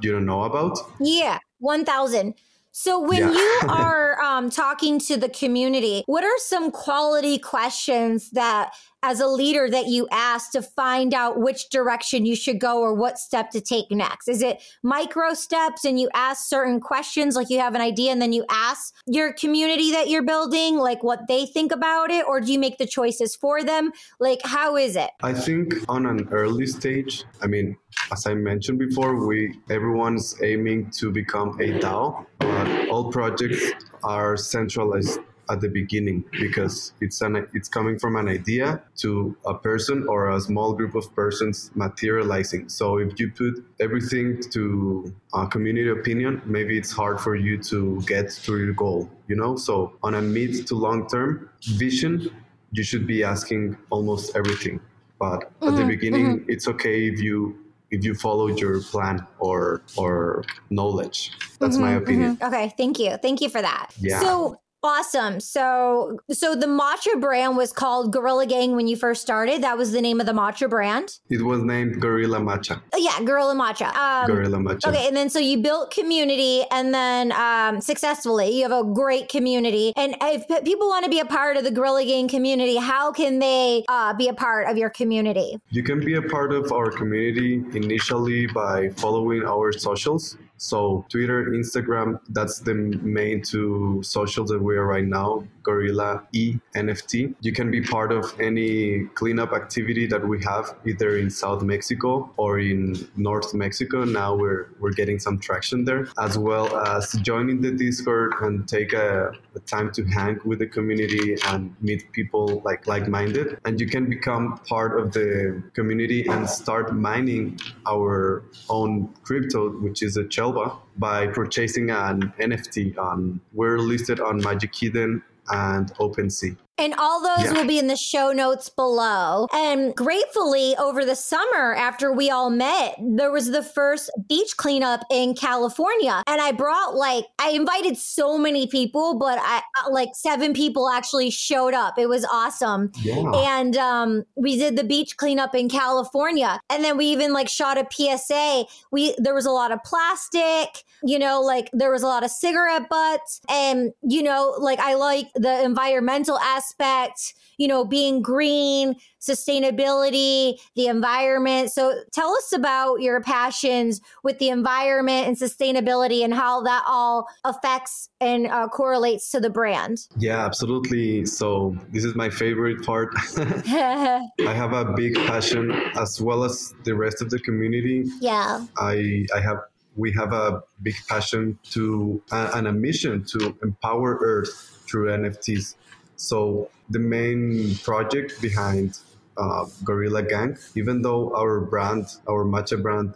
you 0.00 0.12
don't 0.12 0.26
know 0.26 0.44
about 0.44 0.78
yeah 1.00 1.38
1000 1.58 2.34
so 2.70 3.00
when 3.00 3.22
yeah. 3.22 3.32
you 3.32 3.60
are 3.68 4.22
um, 4.22 4.50
talking 4.50 4.98
to 5.00 5.16
the 5.16 5.28
community 5.28 6.04
what 6.06 6.24
are 6.24 6.38
some 6.38 6.70
quality 6.70 7.38
questions 7.38 8.30
that 8.30 8.72
as 9.02 9.20
a 9.20 9.26
leader 9.26 9.70
that 9.70 9.86
you 9.86 10.08
ask 10.10 10.50
to 10.52 10.62
find 10.62 11.14
out 11.14 11.38
which 11.38 11.68
direction 11.70 12.26
you 12.26 12.34
should 12.34 12.58
go 12.58 12.80
or 12.80 12.94
what 12.94 13.18
step 13.18 13.50
to 13.50 13.60
take 13.60 13.90
next? 13.90 14.28
Is 14.28 14.42
it 14.42 14.62
micro 14.82 15.34
steps 15.34 15.84
and 15.84 16.00
you 16.00 16.08
ask 16.14 16.48
certain 16.48 16.80
questions, 16.80 17.36
like 17.36 17.48
you 17.50 17.60
have 17.60 17.74
an 17.74 17.80
idea 17.80 18.10
and 18.12 18.20
then 18.20 18.32
you 18.32 18.44
ask 18.50 18.94
your 19.06 19.32
community 19.32 19.92
that 19.92 20.08
you're 20.08 20.24
building, 20.24 20.76
like 20.76 21.02
what 21.02 21.28
they 21.28 21.46
think 21.46 21.72
about 21.72 22.10
it, 22.10 22.26
or 22.26 22.40
do 22.40 22.52
you 22.52 22.58
make 22.58 22.78
the 22.78 22.86
choices 22.86 23.36
for 23.36 23.62
them? 23.62 23.92
Like, 24.18 24.40
how 24.44 24.76
is 24.76 24.96
it? 24.96 25.10
I 25.22 25.32
think 25.32 25.74
on 25.88 26.06
an 26.06 26.28
early 26.32 26.66
stage, 26.66 27.24
I 27.40 27.46
mean, 27.46 27.76
as 28.12 28.26
I 28.26 28.34
mentioned 28.34 28.78
before, 28.78 29.26
we 29.26 29.58
everyone's 29.70 30.34
aiming 30.42 30.90
to 30.98 31.10
become 31.10 31.50
a 31.60 31.78
DAO, 31.78 32.26
but 32.38 32.88
all 32.88 33.10
projects 33.12 33.72
are 34.02 34.36
centralized 34.36 35.20
at 35.50 35.60
the 35.60 35.68
beginning 35.68 36.24
because 36.40 36.92
it's 37.00 37.20
an 37.20 37.46
it's 37.54 37.68
coming 37.68 37.98
from 37.98 38.16
an 38.16 38.28
idea 38.28 38.82
to 38.96 39.36
a 39.46 39.54
person 39.54 40.06
or 40.08 40.30
a 40.30 40.40
small 40.40 40.72
group 40.72 40.94
of 40.94 41.14
persons 41.14 41.70
materializing. 41.74 42.68
So 42.68 42.98
if 42.98 43.18
you 43.18 43.30
put 43.30 43.64
everything 43.80 44.40
to 44.50 45.14
a 45.34 45.46
community 45.46 45.88
opinion, 45.88 46.42
maybe 46.44 46.76
it's 46.78 46.92
hard 46.92 47.20
for 47.20 47.34
you 47.34 47.62
to 47.64 48.00
get 48.02 48.30
to 48.30 48.58
your 48.58 48.74
goal. 48.74 49.10
You 49.28 49.36
know, 49.36 49.56
so 49.56 49.92
on 50.02 50.14
a 50.14 50.22
mid 50.22 50.66
to 50.68 50.74
long 50.74 51.08
term 51.08 51.50
vision, 51.62 52.30
you 52.72 52.82
should 52.82 53.06
be 53.06 53.24
asking 53.24 53.76
almost 53.90 54.36
everything. 54.36 54.80
But 55.18 55.44
at 55.44 55.50
mm-hmm, 55.60 55.76
the 55.76 55.84
beginning, 55.84 56.26
mm-hmm. 56.26 56.50
it's 56.50 56.68
okay 56.68 57.08
if 57.08 57.20
you 57.20 57.58
if 57.90 58.04
you 58.04 58.14
follow 58.14 58.48
your 58.48 58.80
plan 58.82 59.26
or 59.38 59.82
or 59.96 60.44
knowledge. 60.70 61.32
That's 61.58 61.76
mm-hmm, 61.76 61.84
my 61.84 61.92
opinion. 61.94 62.36
Mm-hmm. 62.36 62.54
Okay, 62.54 62.74
thank 62.76 62.98
you. 62.98 63.16
Thank 63.16 63.40
you 63.40 63.48
for 63.48 63.62
that. 63.62 63.90
Yeah. 64.00 64.20
So 64.20 64.60
Awesome. 64.82 65.40
So, 65.40 66.20
so 66.30 66.54
the 66.54 66.66
matcha 66.66 67.20
brand 67.20 67.56
was 67.56 67.72
called 67.72 68.14
Gorillae 68.14 68.48
Gang 68.48 68.76
when 68.76 68.86
you 68.86 68.96
first 68.96 69.20
started. 69.20 69.62
That 69.62 69.76
was 69.76 69.90
the 69.90 70.00
name 70.00 70.20
of 70.20 70.26
the 70.26 70.32
matcha 70.32 70.70
brand. 70.70 71.18
It 71.28 71.42
was 71.42 71.62
named 71.62 72.00
Gorillae 72.00 72.40
Matcha. 72.40 72.80
Oh, 72.92 72.98
yeah, 72.98 73.18
Gorillae 73.26 73.56
Matcha. 73.56 73.88
Um, 73.96 74.30
Gorillae 74.30 74.62
Matcha. 74.62 74.88
Okay, 74.88 75.08
and 75.08 75.16
then 75.16 75.30
so 75.30 75.40
you 75.40 75.58
built 75.58 75.90
community, 75.90 76.64
and 76.70 76.94
then 76.94 77.32
um, 77.32 77.80
successfully, 77.80 78.56
you 78.56 78.62
have 78.62 78.72
a 78.72 78.84
great 78.84 79.28
community. 79.28 79.92
And 79.96 80.16
if 80.22 80.46
people 80.64 80.86
want 80.88 81.04
to 81.04 81.10
be 81.10 81.18
a 81.18 81.26
part 81.26 81.56
of 81.56 81.64
the 81.64 81.72
Gorillae 81.72 82.06
Gang 82.06 82.28
community, 82.28 82.76
how 82.76 83.10
can 83.10 83.40
they 83.40 83.84
uh, 83.88 84.14
be 84.14 84.28
a 84.28 84.34
part 84.34 84.68
of 84.68 84.76
your 84.76 84.90
community? 84.90 85.58
You 85.70 85.82
can 85.82 85.98
be 85.98 86.14
a 86.14 86.22
part 86.22 86.52
of 86.52 86.70
our 86.70 86.90
community 86.90 87.64
initially 87.74 88.46
by 88.46 88.90
following 88.90 89.42
our 89.44 89.72
socials. 89.72 90.36
So 90.58 91.06
Twitter, 91.08 91.46
Instagram, 91.46 92.20
that's 92.30 92.58
the 92.58 92.74
main 92.74 93.42
two 93.42 94.00
socials 94.02 94.50
that 94.50 94.60
we 94.62 94.76
are 94.76 94.86
right 94.86 95.04
now. 95.04 95.44
Gorilla 95.62 96.26
E 96.32 96.58
NFT. 96.74 97.34
You 97.40 97.52
can 97.52 97.70
be 97.70 97.82
part 97.82 98.10
of 98.10 98.24
any 98.40 99.04
cleanup 99.14 99.52
activity 99.52 100.06
that 100.06 100.26
we 100.26 100.42
have 100.42 100.74
either 100.86 101.18
in 101.18 101.28
South 101.28 101.62
Mexico 101.62 102.30
or 102.38 102.58
in 102.58 102.96
North 103.16 103.52
Mexico. 103.54 104.04
Now 104.04 104.34
we're 104.34 104.70
we're 104.80 104.96
getting 105.00 105.18
some 105.18 105.38
traction 105.38 105.84
there, 105.84 106.08
as 106.18 106.38
well 106.38 106.74
as 106.78 107.12
joining 107.22 107.60
the 107.60 107.70
Discord 107.70 108.32
and 108.40 108.66
take 108.66 108.94
a, 108.94 109.32
a 109.54 109.60
time 109.60 109.92
to 109.92 110.04
hang 110.04 110.40
with 110.44 110.58
the 110.60 110.66
community 110.66 111.36
and 111.48 111.74
meet 111.82 112.10
people 112.12 112.62
like 112.64 112.86
like-minded. 112.86 113.58
And 113.66 113.78
you 113.78 113.86
can 113.86 114.08
become 114.08 114.58
part 114.66 114.98
of 114.98 115.12
the 115.12 115.62
community 115.74 116.26
and 116.26 116.48
start 116.48 116.94
mining 116.94 117.60
our 117.86 118.42
own 118.70 119.12
crypto, 119.22 119.70
which 119.84 120.02
is 120.02 120.16
a 120.16 120.24
Chelva 120.48 120.78
by 120.96 121.26
purchasing 121.26 121.90
an 121.90 122.32
NFT. 122.40 122.96
On 122.98 123.40
we're 123.52 123.78
listed 123.78 124.20
on 124.20 124.40
Magic 124.40 124.82
Eden 124.82 125.22
and 125.48 125.92
OpenSea. 125.94 126.56
And 126.78 126.94
all 126.96 127.20
those 127.20 127.46
yeah. 127.46 127.52
will 127.52 127.66
be 127.66 127.78
in 127.78 127.88
the 127.88 127.96
show 127.96 128.32
notes 128.32 128.68
below. 128.68 129.48
And 129.52 129.94
gratefully, 129.96 130.76
over 130.76 131.04
the 131.04 131.16
summer, 131.16 131.74
after 131.74 132.12
we 132.12 132.30
all 132.30 132.50
met, 132.50 132.96
there 133.00 133.32
was 133.32 133.50
the 133.50 133.62
first 133.62 134.10
beach 134.28 134.56
cleanup 134.56 135.02
in 135.10 135.34
California. 135.34 136.22
And 136.28 136.40
I 136.40 136.52
brought 136.52 136.94
like, 136.94 137.24
I 137.40 137.50
invited 137.50 137.96
so 137.96 138.38
many 138.38 138.68
people, 138.68 139.18
but 139.18 139.38
I 139.40 139.62
uh, 139.84 139.90
like 139.90 140.10
seven 140.14 140.54
people 140.54 140.88
actually 140.88 141.30
showed 141.30 141.74
up. 141.74 141.98
It 141.98 142.08
was 142.08 142.24
awesome. 142.30 142.92
Yeah. 143.02 143.22
And 143.34 143.76
um, 143.76 144.24
we 144.36 144.56
did 144.56 144.76
the 144.76 144.84
beach 144.84 145.16
cleanup 145.16 145.54
in 145.56 145.68
California. 145.68 146.60
And 146.70 146.84
then 146.84 146.96
we 146.96 147.06
even 147.06 147.32
like 147.32 147.48
shot 147.48 147.76
a 147.76 147.86
PSA. 147.90 148.66
We, 148.92 149.16
there 149.18 149.34
was 149.34 149.46
a 149.46 149.50
lot 149.50 149.72
of 149.72 149.82
plastic, 149.82 150.84
you 151.02 151.18
know, 151.18 151.40
like 151.40 151.70
there 151.72 151.90
was 151.90 152.04
a 152.04 152.06
lot 152.06 152.22
of 152.22 152.30
cigarette 152.30 152.88
butts. 152.88 153.40
And, 153.50 153.92
you 154.02 154.22
know, 154.22 154.54
like 154.60 154.78
I 154.78 154.94
like 154.94 155.26
the 155.34 155.64
environmental 155.64 156.38
aspect 156.38 156.67
aspect, 156.68 157.34
you 157.56 157.66
know, 157.66 157.84
being 157.84 158.22
green, 158.22 158.94
sustainability, 159.20 160.58
the 160.76 160.86
environment. 160.86 161.70
So 161.70 161.92
tell 162.12 162.30
us 162.32 162.52
about 162.52 162.96
your 163.00 163.20
passions 163.20 164.00
with 164.22 164.38
the 164.38 164.48
environment 164.48 165.26
and 165.26 165.36
sustainability 165.36 166.24
and 166.24 166.32
how 166.32 166.62
that 166.62 166.84
all 166.86 167.26
affects 167.44 168.08
and 168.20 168.46
uh, 168.46 168.68
correlates 168.68 169.30
to 169.32 169.40
the 169.40 169.50
brand. 169.50 169.98
Yeah, 170.16 170.44
absolutely. 170.44 171.26
So 171.26 171.76
this 171.90 172.04
is 172.04 172.14
my 172.14 172.30
favorite 172.30 172.84
part. 172.84 173.12
I 173.36 174.28
have 174.38 174.72
a 174.72 174.92
big 174.96 175.14
passion 175.26 175.72
as 175.96 176.20
well 176.20 176.44
as 176.44 176.72
the 176.84 176.94
rest 176.94 177.22
of 177.22 177.30
the 177.30 177.38
community. 177.40 178.04
Yeah. 178.20 178.66
I 178.76 179.26
I 179.34 179.40
have 179.40 179.58
we 179.96 180.12
have 180.12 180.32
a 180.32 180.62
big 180.82 180.94
passion 181.08 181.58
to 181.70 182.22
uh, 182.30 182.52
and 182.54 182.68
a 182.68 182.72
mission 182.72 183.24
to 183.24 183.56
empower 183.62 184.18
Earth 184.22 184.78
through 184.88 185.08
NFTs. 185.08 185.74
So 186.18 186.68
the 186.90 186.98
main 186.98 187.76
project 187.76 188.42
behind 188.42 188.98
uh, 189.36 189.66
Gorillae 189.84 190.28
Gang, 190.28 190.58
even 190.76 191.02
though 191.02 191.34
our 191.34 191.60
brand, 191.60 192.06
our 192.28 192.44
matcha 192.44 192.80
brand, 192.82 193.14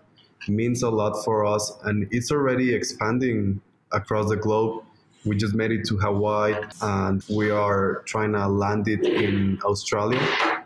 means 0.49 0.83
a 0.83 0.91
lot 0.91 1.25
for 1.25 1.45
us 1.45 1.73
and 1.85 2.09
it's 2.11 2.31
already 2.33 2.75
expanding 2.75 3.61
across 3.93 4.29
the 4.29 4.37
globe. 4.37 4.85
We 5.25 5.37
just 5.37 5.55
made 5.55 5.73
it 5.73 5.85
to 5.89 5.99
Hawaii 5.99 6.55
and 6.81 7.25
we 7.29 7.51
are 7.51 8.03
trying 8.07 8.33
to 8.33 8.47
land 8.49 8.89
it 8.89 9.05
in 9.05 9.61
Australia 9.65 10.21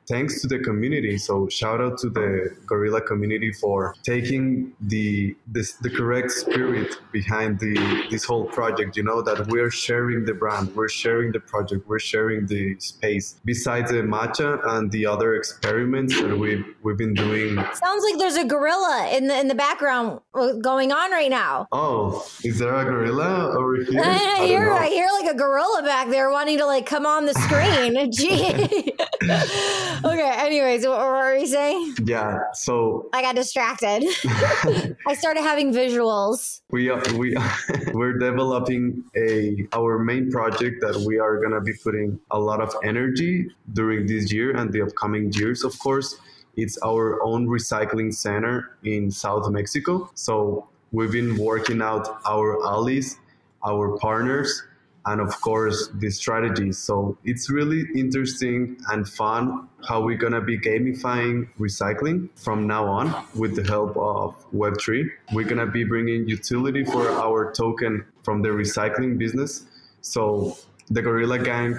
thanks 0.09 0.41
to 0.41 0.47
the 0.47 0.59
community. 0.59 1.19
So 1.19 1.49
shout 1.49 1.81
out 1.81 1.99
to 1.99 2.09
the 2.09 2.57
Gorilla 2.67 3.01
community 3.01 3.53
for 3.53 3.95
taking 4.03 4.73
the 4.81 5.37
this 5.47 5.73
the 5.75 5.91
correct 5.91 6.31
spirit 6.31 6.95
behind 7.13 7.59
the 7.59 8.07
this 8.11 8.25
whole 8.25 8.45
project. 8.45 8.97
You 8.97 9.03
know 9.03 9.23
that 9.23 9.47
we're 9.49 9.71
sharing 9.71 10.25
the 10.25 10.35
brand, 10.35 10.75
we're 10.75 10.89
sharing 10.89 11.33
the 11.33 11.41
project, 11.41 11.87
we're 11.89 11.99
sharing 11.99 12.47
the 12.47 12.79
space. 12.79 13.41
Besides 13.45 13.91
the 13.91 14.03
matcha 14.03 14.61
and 14.69 14.91
the 14.91 15.07
other 15.07 15.35
experiments 15.35 16.21
that 16.21 16.37
we've 16.37 16.65
we've 16.83 16.97
been 16.97 17.15
doing. 17.15 17.57
Sounds 17.75 18.05
like 18.05 18.19
there's 18.19 18.37
a 18.37 18.45
gorilla 18.45 19.11
in 19.13 19.29
the 19.29 19.39
in 19.39 19.49
the 19.49 19.55
background 19.55 20.21
going 20.63 20.93
on 20.93 21.11
right 21.11 21.31
now. 21.31 21.67
Oh, 21.73 22.27
is 22.45 22.59
there 22.59 22.75
a 22.75 22.85
gorilla 22.85 23.57
over 23.57 23.77
here? 23.91 24.03
I, 24.03 24.39
I 24.41 24.47
hear 24.47 24.71
I 24.71 24.89
hear 24.89 25.07
like 25.21 25.35
a 25.35 25.37
gorilla 25.37 25.83
back 25.83 26.09
there 26.09 26.31
wanting 26.31 26.59
to 26.59 26.67
like 26.67 26.87
come 26.87 27.07
on 27.07 27.27
the 27.27 27.35
screen. 27.35 28.13
Gee 28.17 28.93
okay. 30.05 30.35
Anyways, 30.39 30.87
what 30.87 30.99
were 30.99 31.37
we 31.37 31.47
saying? 31.47 31.95
Yeah. 32.05 32.39
So 32.53 33.09
I 33.13 33.23
got 33.23 33.35
distracted. 33.35 34.05
I 35.07 35.15
started 35.15 35.43
having 35.43 35.73
visuals. 35.73 36.61
We 36.71 36.91
are 36.91 37.03
we 37.15 37.37
we're 37.93 38.19
developing 38.19 39.05
a 39.17 39.67
our 39.73 39.99
main 39.99 40.31
project 40.31 40.81
that 40.81 40.97
we 41.07 41.19
are 41.19 41.41
gonna 41.41 41.61
be 41.61 41.73
putting 41.83 42.19
a 42.31 42.39
lot 42.39 42.61
of 42.61 42.75
energy 42.85 43.49
during 43.73 44.07
this 44.07 44.33
year 44.33 44.57
and 44.57 44.73
the 44.73 44.83
upcoming 44.83 45.33
years, 45.33 45.65
of 45.65 45.79
course. 45.79 46.17
It's 46.57 46.79
our 46.83 47.23
own 47.23 47.47
recycling 47.47 48.15
center 48.15 48.77
in 48.83 49.11
South 49.11 49.49
Mexico. 49.51 50.11
So 50.15 50.69
we've 50.91 51.13
been 51.13 51.37
working 51.37 51.83
out 51.83 52.21
our 52.25 52.65
allies, 52.65 53.19
our 53.63 53.99
partners, 53.99 54.63
and 55.07 55.21
of 55.21 55.41
course 55.41 55.89
the 55.95 56.11
strategies. 56.11 56.79
So 56.79 57.17
it's 57.25 57.49
really 57.49 57.85
interesting 57.95 58.77
and 58.91 59.09
fun 59.09 59.69
how 59.89 60.03
we're 60.03 60.17
gonna 60.17 60.41
be 60.41 60.59
gamifying 60.59 61.49
recycling 61.59 62.29
from 62.37 62.67
now 62.67 62.87
on 62.87 63.15
with 63.35 63.55
the 63.55 63.63
help 63.63 63.97
of 63.97 64.35
Web3. 64.53 65.09
We're 65.33 65.47
gonna 65.47 65.67
be 65.71 65.85
bringing 65.85 66.29
utility 66.29 66.85
for 66.85 67.09
our 67.09 67.53
token 67.53 68.05
from 68.25 68.43
the 68.43 68.49
recycling 68.49 69.17
business. 69.17 69.65
So 70.01 70.59
the 70.91 71.03
Gorillae 71.03 71.45
Gang, 71.45 71.79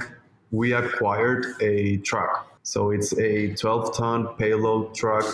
we 0.51 0.74
acquired 0.74 1.46
a 1.62 1.98
truck. 1.98 2.60
So 2.63 2.91
it's 2.91 3.17
a 3.17 3.53
12 3.55 3.96
ton 3.96 4.27
payload 4.38 4.96
truck 4.96 5.25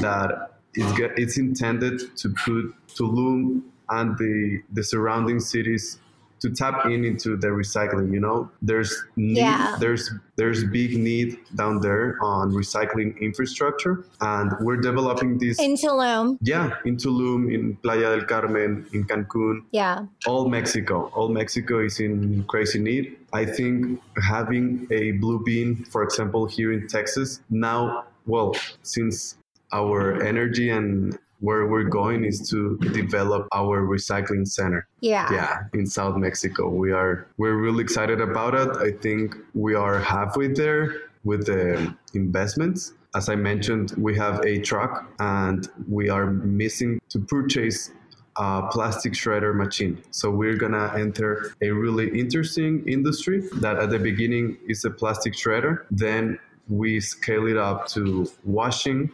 that 0.00 0.50
get, 0.96 1.16
it's 1.16 1.38
intended 1.38 2.16
to 2.16 2.28
put 2.30 2.74
Tulum 2.88 3.62
and 3.88 4.18
the, 4.18 4.62
the 4.72 4.82
surrounding 4.82 5.38
cities 5.38 5.98
to 6.40 6.50
tap 6.50 6.86
in 6.86 7.04
into 7.04 7.36
the 7.36 7.48
recycling 7.48 8.12
you 8.12 8.20
know? 8.20 8.50
There's 8.62 9.04
need, 9.16 9.38
yeah. 9.38 9.76
there's 9.80 10.10
there's 10.36 10.64
big 10.64 10.98
need 10.98 11.38
down 11.54 11.80
there 11.80 12.18
on 12.22 12.52
recycling 12.52 13.18
infrastructure 13.20 14.04
and 14.20 14.52
we're 14.60 14.76
developing 14.76 15.38
this 15.38 15.58
in 15.60 15.74
Tulum. 15.74 16.38
Yeah 16.40 16.70
in 16.84 16.96
Tulum 16.96 17.52
in 17.52 17.76
Playa 17.76 18.16
del 18.16 18.24
Carmen 18.26 18.86
in 18.92 19.04
Cancun. 19.04 19.62
Yeah. 19.72 20.06
All 20.26 20.48
Mexico. 20.48 21.10
All 21.14 21.28
Mexico 21.28 21.80
is 21.80 22.00
in 22.00 22.44
crazy 22.44 22.78
need. 22.78 23.16
I 23.32 23.44
think 23.44 24.00
having 24.22 24.86
a 24.90 25.12
blue 25.12 25.42
bean 25.42 25.84
for 25.84 26.02
example 26.02 26.46
here 26.46 26.72
in 26.72 26.88
Texas 26.88 27.40
now 27.50 28.04
well 28.26 28.54
since 28.82 29.36
our 29.72 30.22
energy 30.22 30.70
and 30.70 31.18
where 31.40 31.66
we're 31.66 31.84
going 31.84 32.24
is 32.24 32.48
to 32.50 32.78
develop 32.92 33.46
our 33.54 33.86
recycling 33.86 34.46
center. 34.46 34.86
Yeah. 35.00 35.32
Yeah, 35.32 35.58
in 35.74 35.86
South 35.86 36.16
Mexico. 36.16 36.68
We 36.68 36.92
are 36.92 37.26
we're 37.36 37.56
really 37.56 37.82
excited 37.82 38.20
about 38.20 38.54
it. 38.54 38.68
I 38.76 38.92
think 38.92 39.36
we 39.54 39.74
are 39.74 39.98
halfway 39.98 40.48
there 40.48 41.02
with 41.24 41.46
the 41.46 41.94
investments. 42.14 42.92
As 43.14 43.28
I 43.28 43.34
mentioned, 43.34 43.92
we 43.96 44.16
have 44.16 44.44
a 44.44 44.60
truck 44.60 45.10
and 45.18 45.68
we 45.88 46.08
are 46.08 46.26
missing 46.26 47.00
to 47.08 47.18
purchase 47.18 47.90
a 48.36 48.68
plastic 48.70 49.14
shredder 49.14 49.54
machine. 49.54 50.02
So 50.10 50.30
we're 50.30 50.56
gonna 50.56 50.92
enter 50.96 51.52
a 51.62 51.70
really 51.70 52.08
interesting 52.18 52.86
industry 52.86 53.42
that 53.60 53.78
at 53.78 53.90
the 53.90 53.98
beginning 53.98 54.58
is 54.68 54.84
a 54.84 54.90
plastic 54.90 55.32
shredder. 55.32 55.84
Then 55.90 56.38
we 56.68 57.00
scale 57.00 57.46
it 57.46 57.56
up 57.56 57.88
to 57.88 58.30
washing 58.44 59.10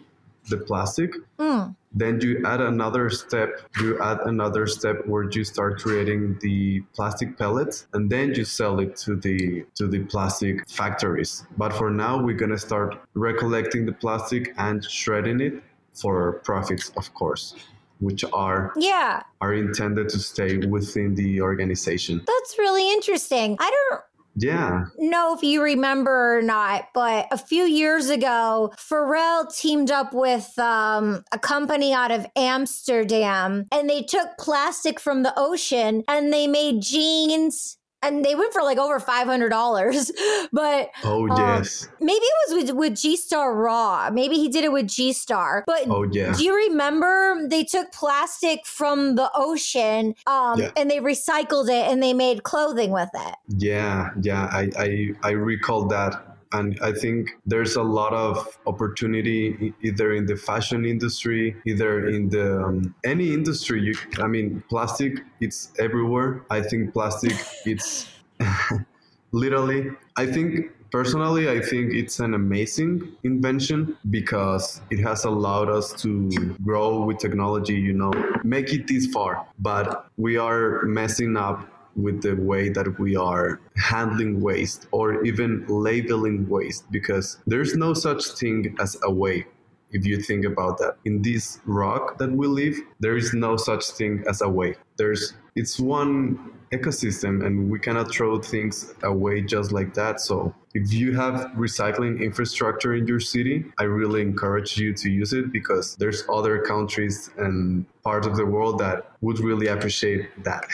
the 0.49 0.59
plastic. 0.59 1.13
Mm. 1.39 1.75
Then 1.95 2.21
you 2.21 2.43
add 2.47 2.61
another 2.61 3.11
step, 3.11 3.61
you 3.81 4.01
add 4.01 4.21
another 4.21 4.67
step 4.67 5.07
where 5.07 5.29
you 5.31 5.45
start 5.45 5.81
creating 5.81 6.39
the 6.41 6.81
plastic 6.95 7.37
pellets 7.37 7.87
and 7.93 8.11
then 8.11 8.35
you 8.35 8.45
sell 8.45 8.81
it 8.81 8.97
to 9.05 9.17
the 9.17 9.65
to 9.75 9.87
the 9.87 10.01
plastic 10.05 10.69
factories. 10.71 11.45
But 11.59 11.73
for 11.75 11.91
now 11.91 12.23
we're 12.23 12.37
gonna 12.37 12.59
start 12.59 12.97
recollecting 13.15 13.85
the 13.85 13.93
plastic 13.93 14.55
and 14.57 14.83
shredding 14.85 15.41
it 15.41 15.63
for 15.93 16.41
profits, 16.45 16.91
of 16.97 17.13
course 17.13 17.55
which 18.03 18.25
are 18.33 18.73
yeah 18.77 19.23
are 19.41 19.55
intended 19.55 20.09
to 20.09 20.19
stay 20.19 20.59
within 20.59 21.15
the 21.15 21.41
organization. 21.41 22.21
That's 22.27 22.59
really 22.59 22.91
interesting. 22.93 23.57
I 23.61 23.71
don't 23.71 24.03
yeah. 24.35 24.85
No, 24.99 25.35
if 25.35 25.43
you 25.43 25.63
remember 25.63 26.39
or 26.39 26.43
not, 26.43 26.89
but 26.95 27.27
a 27.31 27.39
few 27.39 27.65
years 27.65 28.09
ago, 28.09 28.73
Pharrell 28.79 29.55
teamed 29.55 29.91
up 29.91 30.13
with 30.13 30.59
um, 30.59 31.25
a 31.33 31.39
company 31.39 31.93
out 31.93 32.11
of 32.11 32.27
Amsterdam 32.37 33.67
and 33.71 33.89
they 33.89 34.03
took 34.03 34.39
plastic 34.39 34.99
from 34.99 35.23
the 35.23 35.35
ocean 35.37 36.03
and 36.09 36.33
they 36.33 36.47
made 36.47 36.83
jeans 36.83 37.79
and 38.03 38.25
they 38.25 38.35
went 38.35 38.53
for 38.53 38.63
like 38.63 38.79
over 38.79 38.99
five 39.01 39.27
hundred 39.27 39.51
dollars. 39.51 40.11
But 40.53 40.91
oh 41.05 41.29
um, 41.29 41.39
yes, 41.39 41.89
maybe 42.01 42.25
it 42.25 42.35
was 42.47 42.65
with 42.65 42.77
with 42.77 42.97
G 42.97 43.17
Star 43.17 43.55
Raw. 43.55 44.11
Maybe 44.13 44.37
he 44.37 44.49
did 44.49 44.65
it 44.65 44.73
with 44.73 44.89
G 44.89 45.13
Star. 45.13 45.65
But 45.67 45.89
oh 45.89 46.03
yeah, 46.03 46.33
do 46.33 46.45
you 46.45 46.55
remember 46.55 47.47
they 47.49 47.65
took 47.65 47.91
plastic 47.93 48.67
from 48.67 49.15
the 49.15 49.31
ocean 49.35 50.15
um, 50.27 50.61
yeah. 50.61 50.71
and 50.77 50.91
they 50.91 50.99
recycled 50.99 51.69
it 51.69 51.91
and 51.91 52.03
they 52.03 52.13
made 52.13 52.43
clothing 52.43 52.91
with 52.91 53.09
it? 53.15 53.35
Yeah, 53.49 54.11
yeah, 54.21 54.49
I 54.53 54.71
I, 54.77 55.13
I 55.23 55.31
recall 55.31 55.87
that 55.87 56.32
and 56.53 56.79
I 56.83 56.93
think 56.93 57.31
there's 57.47 57.77
a 57.77 57.83
lot 57.83 58.13
of 58.13 58.59
opportunity 58.67 59.75
either 59.83 60.15
in 60.15 60.27
the 60.27 60.37
fashion 60.37 60.85
industry, 60.85 61.57
either 61.67 62.09
in 62.09 62.29
the 62.29 62.63
um, 62.65 62.95
any 63.05 63.33
industry. 63.33 63.83
You, 63.83 63.95
I 64.19 64.27
mean, 64.27 64.63
plastic 64.69 65.21
it's 65.41 65.73
everywhere. 65.79 66.43
I 66.51 66.61
think 66.61 66.93
plastic 66.93 67.35
it's 67.65 68.09
literally. 69.33 69.91
I 70.17 70.27
think 70.27 70.71
personally, 70.91 71.49
I 71.49 71.61
think 71.61 71.95
it's 71.95 72.21
an 72.21 72.35
amazing 72.35 73.17
invention 73.25 73.97
because 74.11 74.83
it 74.91 75.01
has 75.01 75.25
allowed 75.25 75.71
us 75.71 75.93
to 76.03 76.29
grow 76.63 77.03
with 77.03 77.19
technology. 77.19 77.75
You 77.75 77.95
know, 77.95 78.13
make 78.45 78.73
it 78.73 78.87
this 78.87 79.07
far, 79.07 79.47
but 79.59 80.07
we 80.19 80.37
are 80.37 80.83
messing 80.83 81.37
up 81.37 81.67
with 81.97 82.23
the 82.23 82.35
way 82.35 82.69
that 82.69 82.99
we 82.99 83.17
are 83.17 83.61
handling 83.77 84.41
waste 84.41 84.87
or 84.91 85.25
even 85.25 85.65
labeling 85.69 86.49
waste 86.49 86.91
because 86.91 87.39
there's 87.47 87.75
no 87.75 87.95
such 87.95 88.25
thing 88.33 88.75
as 88.81 88.97
a 89.03 89.11
way 89.11 89.47
if 89.91 90.07
you 90.07 90.19
think 90.21 90.47
about 90.47 90.79
that. 90.79 90.97
In 91.05 91.21
this 91.21 91.61
rock 91.67 92.19
that 92.19 92.33
we 92.33 92.47
live 92.47 92.77
there 93.01 93.17
is 93.17 93.35
no 93.35 93.57
such 93.57 93.85
thing 93.91 94.25
as 94.29 94.41
a 94.41 94.49
way. 94.49 94.75
There's 94.97 95.35
it's 95.55 95.79
one 95.79 96.53
ecosystem 96.73 97.45
and 97.45 97.71
we 97.71 97.79
cannot 97.79 98.11
throw 98.11 98.41
things 98.41 98.95
away 99.03 99.43
just 99.43 99.73
like 99.73 99.95
that. 99.95 100.21
So 100.21 100.55
if 100.75 100.93
you 100.93 101.15
have 101.15 101.51
recycling 101.57 102.21
infrastructure 102.23 102.95
in 102.95 103.07
your 103.07 103.21
city, 103.21 103.65
I 103.79 103.85
really 103.85 104.23
encourage 104.23 104.79
you 104.79 104.95
to 104.95 105.11
use 105.11 105.33
it 105.33 105.53
because 105.53 105.97
there's 105.97 106.25
other 106.33 106.63
countries 106.63 107.31
and 107.37 107.85
parts 108.03 108.27
of 108.27 108.37
the 108.37 108.47
world 108.47 108.79
that 108.79 109.11
would 109.21 109.39
really 109.39 109.67
appreciate 109.67 110.29
that. 110.45 110.65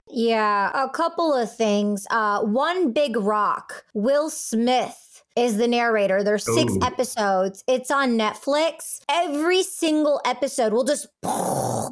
yeah, 0.08 0.70
a 0.74 0.88
couple 0.88 1.32
of 1.32 1.54
things. 1.54 2.06
Uh, 2.10 2.40
one 2.40 2.92
big 2.92 3.16
rock, 3.16 3.84
Will 3.94 4.30
Smith 4.30 5.22
is 5.36 5.56
the 5.56 5.68
narrator. 5.68 6.22
There's 6.22 6.44
six 6.44 6.72
Ooh. 6.72 6.80
episodes. 6.82 7.62
It's 7.66 7.90
on 7.90 8.18
Netflix. 8.18 9.00
Every 9.08 9.62
single 9.62 10.20
episode 10.24 10.72
will 10.72 10.84
just 10.84 11.06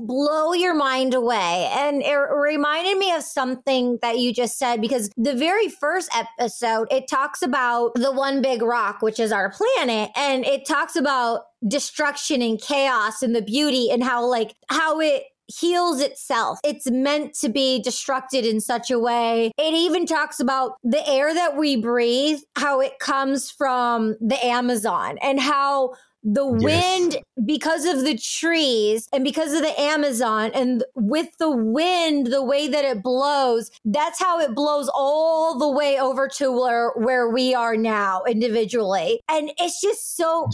blow 0.06 0.52
your 0.52 0.74
mind 0.74 1.14
away. 1.14 1.70
And 1.72 2.02
it 2.02 2.14
reminded 2.14 2.98
me 2.98 3.12
of 3.12 3.22
something 3.22 3.98
that 4.02 4.18
you 4.18 4.32
just 4.32 4.58
said 4.58 4.80
because 4.80 5.10
the 5.16 5.34
very 5.34 5.68
first 5.68 6.10
episode, 6.14 6.88
it 6.90 7.08
talks 7.08 7.42
about 7.42 7.94
the 7.94 8.12
one 8.12 8.42
big 8.42 8.62
rock, 8.62 9.02
which 9.02 9.18
is 9.18 9.32
our 9.32 9.50
planet, 9.50 10.10
and 10.16 10.44
it 10.44 10.66
talks 10.66 10.96
about 10.96 11.42
destruction 11.66 12.40
and 12.42 12.60
chaos 12.60 13.22
and 13.22 13.34
the 13.34 13.42
beauty 13.42 13.90
and 13.90 14.04
how 14.04 14.24
like 14.24 14.54
how 14.68 15.00
it 15.00 15.24
heals 15.48 16.00
itself. 16.00 16.58
It's 16.62 16.90
meant 16.90 17.34
to 17.40 17.48
be 17.48 17.82
destructed 17.84 18.48
in 18.48 18.60
such 18.60 18.90
a 18.90 18.98
way. 18.98 19.50
It 19.56 19.74
even 19.74 20.06
talks 20.06 20.40
about 20.40 20.76
the 20.84 21.06
air 21.08 21.32
that 21.32 21.56
we 21.56 21.76
breathe, 21.76 22.40
how 22.56 22.80
it 22.80 22.98
comes 22.98 23.50
from 23.50 24.16
the 24.20 24.44
Amazon 24.44 25.18
and 25.22 25.40
how 25.40 25.94
the 26.24 26.46
wind 26.46 27.14
yes. 27.14 27.22
because 27.44 27.84
of 27.84 28.04
the 28.04 28.18
trees 28.18 29.08
and 29.12 29.22
because 29.22 29.52
of 29.52 29.62
the 29.62 29.80
amazon 29.80 30.50
and 30.52 30.82
with 30.94 31.28
the 31.38 31.50
wind 31.50 32.26
the 32.26 32.42
way 32.42 32.66
that 32.66 32.84
it 32.84 33.02
blows 33.02 33.70
that's 33.84 34.18
how 34.18 34.40
it 34.40 34.54
blows 34.54 34.90
all 34.92 35.56
the 35.58 35.70
way 35.70 35.98
over 35.98 36.28
to 36.28 36.50
where 36.50 36.90
where 36.96 37.30
we 37.30 37.54
are 37.54 37.76
now 37.76 38.22
individually 38.24 39.20
and 39.28 39.52
it's 39.58 39.80
just 39.80 40.16
so 40.16 40.48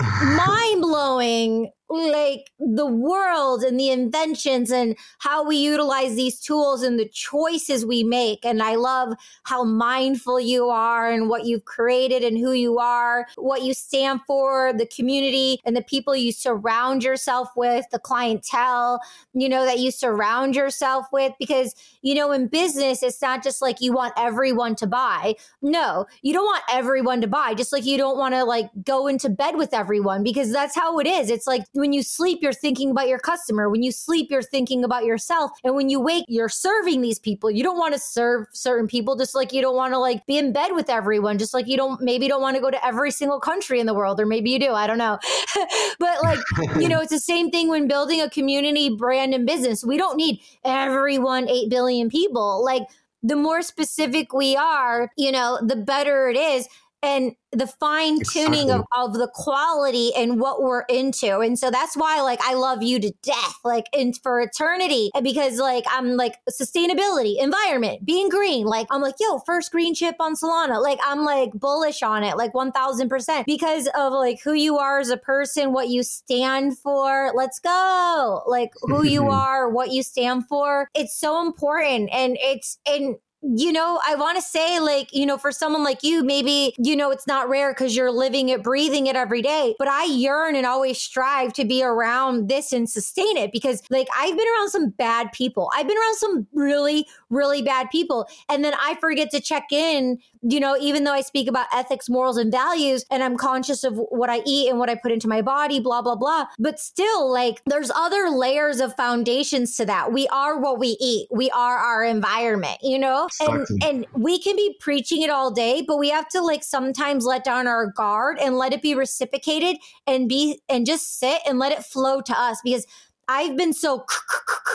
mind-blowing 0.00 1.70
like 1.88 2.50
the 2.58 2.86
world 2.86 3.62
and 3.62 3.78
the 3.78 3.90
inventions 3.90 4.70
and 4.70 4.96
how 5.18 5.46
we 5.46 5.56
utilize 5.56 6.16
these 6.16 6.40
tools 6.40 6.82
and 6.82 6.98
the 6.98 7.08
choices 7.08 7.84
we 7.84 8.02
make. 8.02 8.44
And 8.44 8.62
I 8.62 8.76
love 8.76 9.14
how 9.44 9.64
mindful 9.64 10.40
you 10.40 10.68
are 10.70 11.10
and 11.10 11.28
what 11.28 11.44
you've 11.44 11.66
created 11.66 12.24
and 12.24 12.38
who 12.38 12.52
you 12.52 12.78
are, 12.78 13.26
what 13.36 13.62
you 13.62 13.74
stand 13.74 14.20
for, 14.26 14.72
the 14.72 14.86
community 14.86 15.60
and 15.64 15.76
the 15.76 15.82
people 15.82 16.16
you 16.16 16.32
surround 16.32 17.04
yourself 17.04 17.50
with, 17.56 17.84
the 17.90 17.98
clientele, 17.98 19.00
you 19.34 19.48
know, 19.48 19.64
that 19.64 19.78
you 19.78 19.90
surround 19.90 20.56
yourself 20.56 21.06
with. 21.12 21.32
Because, 21.38 21.74
you 22.02 22.14
know, 22.14 22.32
in 22.32 22.48
business, 22.48 23.02
it's 23.02 23.20
not 23.20 23.42
just 23.42 23.60
like 23.60 23.80
you 23.80 23.92
want 23.92 24.14
everyone 24.16 24.74
to 24.76 24.86
buy. 24.86 25.34
No, 25.60 26.06
you 26.22 26.32
don't 26.32 26.46
want 26.46 26.64
everyone 26.72 27.20
to 27.20 27.26
buy, 27.26 27.54
just 27.54 27.72
like 27.72 27.84
you 27.84 27.98
don't 27.98 28.16
want 28.16 28.34
to 28.34 28.44
like 28.44 28.70
go 28.84 29.06
into 29.06 29.28
bed 29.28 29.56
with 29.56 29.74
everyone 29.74 30.22
because 30.22 30.50
that's 30.52 30.74
how 30.74 30.98
it 30.98 31.06
is. 31.06 31.30
It's 31.30 31.46
like, 31.46 31.62
when 31.74 31.92
you 31.92 32.02
sleep, 32.02 32.38
you're 32.40 32.52
thinking 32.52 32.90
about 32.90 33.08
your 33.08 33.18
customer. 33.18 33.68
When 33.68 33.82
you 33.82 33.92
sleep, 33.92 34.30
you're 34.30 34.42
thinking 34.42 34.84
about 34.84 35.04
yourself. 35.04 35.50
And 35.64 35.74
when 35.74 35.90
you 35.90 36.00
wake, 36.00 36.24
you're 36.28 36.48
serving 36.48 37.00
these 37.00 37.18
people. 37.18 37.50
You 37.50 37.62
don't 37.62 37.76
want 37.76 37.94
to 37.94 38.00
serve 38.00 38.46
certain 38.52 38.86
people, 38.86 39.16
just 39.16 39.34
like 39.34 39.52
you 39.52 39.60
don't 39.60 39.76
want 39.76 39.92
to 39.92 39.98
like 39.98 40.24
be 40.26 40.38
in 40.38 40.52
bed 40.52 40.70
with 40.72 40.88
everyone, 40.88 41.36
just 41.36 41.52
like 41.52 41.66
you 41.66 41.76
don't 41.76 42.00
maybe 42.00 42.28
don't 42.28 42.40
want 42.40 42.56
to 42.56 42.62
go 42.62 42.70
to 42.70 42.86
every 42.86 43.10
single 43.10 43.40
country 43.40 43.80
in 43.80 43.86
the 43.86 43.94
world, 43.94 44.20
or 44.20 44.26
maybe 44.26 44.50
you 44.50 44.58
do. 44.58 44.72
I 44.72 44.86
don't 44.86 44.98
know. 44.98 45.18
but 45.98 46.22
like, 46.22 46.38
you 46.78 46.88
know, 46.88 47.00
it's 47.02 47.12
the 47.12 47.18
same 47.18 47.50
thing 47.50 47.68
when 47.68 47.88
building 47.88 48.20
a 48.20 48.30
community 48.30 48.94
brand 48.94 49.34
and 49.34 49.46
business. 49.46 49.84
We 49.84 49.96
don't 49.96 50.16
need 50.16 50.40
everyone, 50.64 51.48
8 51.48 51.70
billion 51.70 52.08
people. 52.08 52.64
Like, 52.64 52.82
the 53.24 53.36
more 53.36 53.62
specific 53.62 54.34
we 54.34 54.54
are, 54.54 55.10
you 55.16 55.32
know, 55.32 55.58
the 55.66 55.76
better 55.76 56.28
it 56.28 56.36
is. 56.36 56.68
And 57.04 57.34
the 57.52 57.66
fine 57.66 58.18
tuning 58.20 58.62
exactly. 58.62 58.84
of, 58.96 59.10
of 59.10 59.14
the 59.14 59.28
quality 59.32 60.12
and 60.16 60.40
what 60.40 60.62
we're 60.62 60.82
into. 60.82 61.38
And 61.38 61.58
so 61.58 61.70
that's 61.70 61.96
why 61.96 62.20
like 62.20 62.40
I 62.42 62.54
love 62.54 62.82
you 62.82 62.98
to 62.98 63.12
death, 63.22 63.54
like 63.62 63.84
in 63.92 64.12
for 64.14 64.40
eternity. 64.40 65.10
Because 65.22 65.58
like 65.58 65.84
I'm 65.88 66.16
like 66.16 66.38
sustainability, 66.50 67.40
environment, 67.40 68.04
being 68.04 68.28
green. 68.28 68.66
Like 68.66 68.86
I'm 68.90 69.02
like, 69.02 69.16
yo, 69.20 69.38
first 69.40 69.70
green 69.70 69.94
chip 69.94 70.16
on 70.18 70.34
Solana. 70.34 70.82
Like 70.82 70.98
I'm 71.06 71.24
like 71.24 71.52
bullish 71.52 72.02
on 72.02 72.24
it, 72.24 72.36
like 72.36 72.54
one 72.54 72.72
thousand 72.72 73.08
percent. 73.08 73.46
Because 73.46 73.88
of 73.94 74.12
like 74.12 74.40
who 74.42 74.54
you 74.54 74.78
are 74.78 74.98
as 74.98 75.10
a 75.10 75.16
person, 75.16 75.72
what 75.72 75.88
you 75.88 76.02
stand 76.02 76.78
for. 76.78 77.32
Let's 77.34 77.60
go. 77.60 78.42
Like 78.46 78.70
who 78.82 79.04
you 79.04 79.20
mm-hmm. 79.20 79.30
are, 79.30 79.68
what 79.68 79.92
you 79.92 80.02
stand 80.02 80.48
for. 80.48 80.88
It's 80.94 81.16
so 81.16 81.46
important. 81.46 82.08
And 82.12 82.36
it's 82.40 82.78
and 82.86 83.16
you 83.46 83.72
know, 83.72 84.00
I 84.06 84.14
want 84.14 84.36
to 84.36 84.42
say, 84.42 84.80
like, 84.80 85.12
you 85.12 85.26
know, 85.26 85.36
for 85.36 85.52
someone 85.52 85.84
like 85.84 86.02
you, 86.02 86.24
maybe, 86.24 86.74
you 86.78 86.96
know, 86.96 87.10
it's 87.10 87.26
not 87.26 87.48
rare 87.48 87.72
because 87.72 87.94
you're 87.94 88.10
living 88.10 88.48
it, 88.48 88.62
breathing 88.62 89.06
it 89.06 89.16
every 89.16 89.42
day. 89.42 89.74
But 89.78 89.88
I 89.88 90.04
yearn 90.04 90.56
and 90.56 90.64
always 90.64 90.98
strive 91.00 91.52
to 91.54 91.64
be 91.64 91.82
around 91.82 92.48
this 92.48 92.72
and 92.72 92.88
sustain 92.88 93.36
it 93.36 93.52
because, 93.52 93.82
like, 93.90 94.08
I've 94.16 94.36
been 94.36 94.46
around 94.56 94.70
some 94.70 94.90
bad 94.90 95.30
people. 95.32 95.70
I've 95.74 95.86
been 95.86 95.96
around 95.96 96.16
some 96.16 96.46
really, 96.54 97.06
really 97.34 97.62
bad 97.62 97.88
people. 97.90 98.26
And 98.48 98.64
then 98.64 98.74
I 98.74 98.96
forget 99.00 99.30
to 99.30 99.40
check 99.40 99.64
in, 99.70 100.18
you 100.42 100.60
know, 100.60 100.76
even 100.78 101.04
though 101.04 101.12
I 101.12 101.20
speak 101.20 101.48
about 101.48 101.66
ethics, 101.72 102.08
morals, 102.08 102.36
and 102.36 102.50
values, 102.50 103.04
and 103.10 103.22
I'm 103.22 103.36
conscious 103.36 103.84
of 103.84 103.96
what 103.96 104.30
I 104.30 104.42
eat 104.46 104.70
and 104.70 104.78
what 104.78 104.90
I 104.90 104.94
put 104.94 105.12
into 105.12 105.28
my 105.28 105.42
body, 105.42 105.80
blah, 105.80 106.02
blah, 106.02 106.16
blah. 106.16 106.46
But 106.58 106.78
still, 106.78 107.32
like, 107.32 107.62
there's 107.66 107.90
other 107.90 108.30
layers 108.30 108.80
of 108.80 108.94
foundations 108.96 109.76
to 109.76 109.86
that. 109.86 110.12
We 110.12 110.28
are 110.28 110.58
what 110.58 110.78
we 110.78 110.96
eat, 111.00 111.28
we 111.30 111.50
are 111.50 111.78
our 111.78 112.04
environment, 112.04 112.78
you 112.82 112.98
know? 112.98 113.28
and 113.40 113.66
and 113.82 114.06
we 114.14 114.38
can 114.38 114.56
be 114.56 114.76
preaching 114.80 115.22
it 115.22 115.30
all 115.30 115.50
day 115.50 115.82
but 115.86 115.98
we 115.98 116.10
have 116.10 116.28
to 116.28 116.40
like 116.40 116.62
sometimes 116.62 117.24
let 117.24 117.44
down 117.44 117.66
our 117.66 117.86
guard 117.86 118.38
and 118.40 118.56
let 118.56 118.72
it 118.72 118.82
be 118.82 118.94
reciprocated 118.94 119.76
and 120.06 120.28
be 120.28 120.60
and 120.68 120.86
just 120.86 121.18
sit 121.18 121.40
and 121.46 121.58
let 121.58 121.72
it 121.72 121.84
flow 121.84 122.20
to 122.20 122.38
us 122.38 122.58
because 122.64 122.86
I've 123.26 123.56
been 123.56 123.72
so 123.72 124.04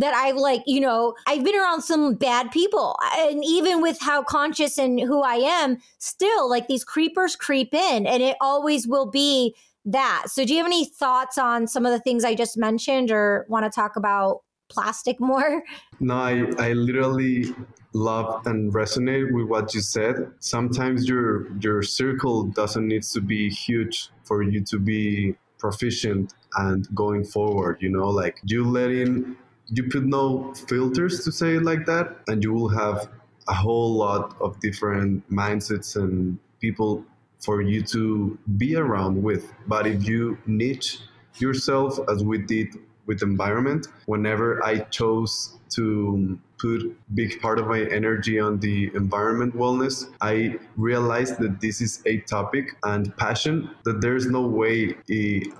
that 0.00 0.14
I've 0.14 0.36
like, 0.36 0.62
you 0.66 0.80
know, 0.80 1.14
I've 1.26 1.44
been 1.44 1.54
around 1.54 1.82
some 1.82 2.14
bad 2.14 2.50
people. 2.50 2.98
And 3.18 3.44
even 3.44 3.82
with 3.82 3.98
how 4.00 4.22
conscious 4.22 4.78
and 4.78 4.98
who 4.98 5.22
I 5.22 5.34
am, 5.34 5.76
still 5.98 6.48
like 6.48 6.68
these 6.68 6.84
creepers 6.84 7.36
creep 7.36 7.74
in 7.74 8.06
and 8.06 8.22
it 8.22 8.36
always 8.40 8.88
will 8.88 9.10
be 9.10 9.54
that. 9.84 10.24
So 10.28 10.44
do 10.44 10.52
you 10.52 10.58
have 10.58 10.66
any 10.66 10.86
thoughts 10.86 11.36
on 11.36 11.66
some 11.66 11.84
of 11.84 11.92
the 11.92 12.00
things 12.00 12.24
I 12.24 12.34
just 12.34 12.56
mentioned 12.56 13.10
or 13.10 13.44
want 13.48 13.64
to 13.64 13.70
talk 13.70 13.96
about 13.96 14.40
plastic 14.70 15.20
more? 15.20 15.62
No, 16.00 16.14
I, 16.14 16.50
I 16.58 16.72
literally 16.72 17.54
love 17.92 18.46
and 18.46 18.72
resonate 18.72 19.32
with 19.32 19.48
what 19.48 19.74
you 19.74 19.82
said. 19.82 20.32
Sometimes 20.38 21.08
your 21.08 21.52
your 21.58 21.82
circle 21.82 22.44
doesn't 22.44 22.86
need 22.86 23.02
to 23.02 23.20
be 23.20 23.50
huge 23.50 24.08
for 24.24 24.42
you 24.42 24.62
to 24.64 24.78
be 24.78 25.34
proficient 25.58 26.32
and 26.56 26.88
going 26.94 27.24
forward. 27.24 27.78
You 27.80 27.90
know, 27.90 28.08
like 28.08 28.38
you 28.44 28.64
let 28.64 28.90
in, 28.90 29.36
you 29.72 29.88
put 29.88 30.04
no 30.04 30.52
filters 30.68 31.24
to 31.24 31.32
say 31.32 31.56
it 31.56 31.62
like 31.62 31.86
that, 31.86 32.18
and 32.28 32.42
you 32.42 32.52
will 32.52 32.68
have 32.68 33.08
a 33.48 33.54
whole 33.54 33.94
lot 33.94 34.36
of 34.40 34.58
different 34.60 35.28
mindsets 35.30 35.96
and 35.96 36.38
people 36.60 37.04
for 37.40 37.62
you 37.62 37.82
to 37.82 38.38
be 38.58 38.76
around 38.76 39.22
with. 39.22 39.52
But 39.66 39.86
if 39.86 40.06
you 40.06 40.38
niche 40.46 41.00
yourself, 41.38 41.98
as 42.08 42.22
we 42.22 42.38
did 42.38 42.68
with 43.10 43.22
environment, 43.22 43.88
whenever 44.06 44.46
I 44.64 44.74
chose 44.98 45.58
to 45.76 46.38
put 46.58 46.80
big 47.14 47.40
part 47.40 47.58
of 47.58 47.66
my 47.66 47.82
energy 47.98 48.36
on 48.46 48.58
the 48.58 48.90
environment 49.02 49.54
wellness 49.54 49.96
i 50.20 50.34
realized 50.76 51.38
that 51.38 51.60
this 51.60 51.80
is 51.80 52.02
a 52.06 52.18
topic 52.36 52.64
and 52.82 53.16
passion 53.16 53.70
that 53.84 54.00
there's 54.00 54.26
no 54.26 54.42
way 54.60 54.74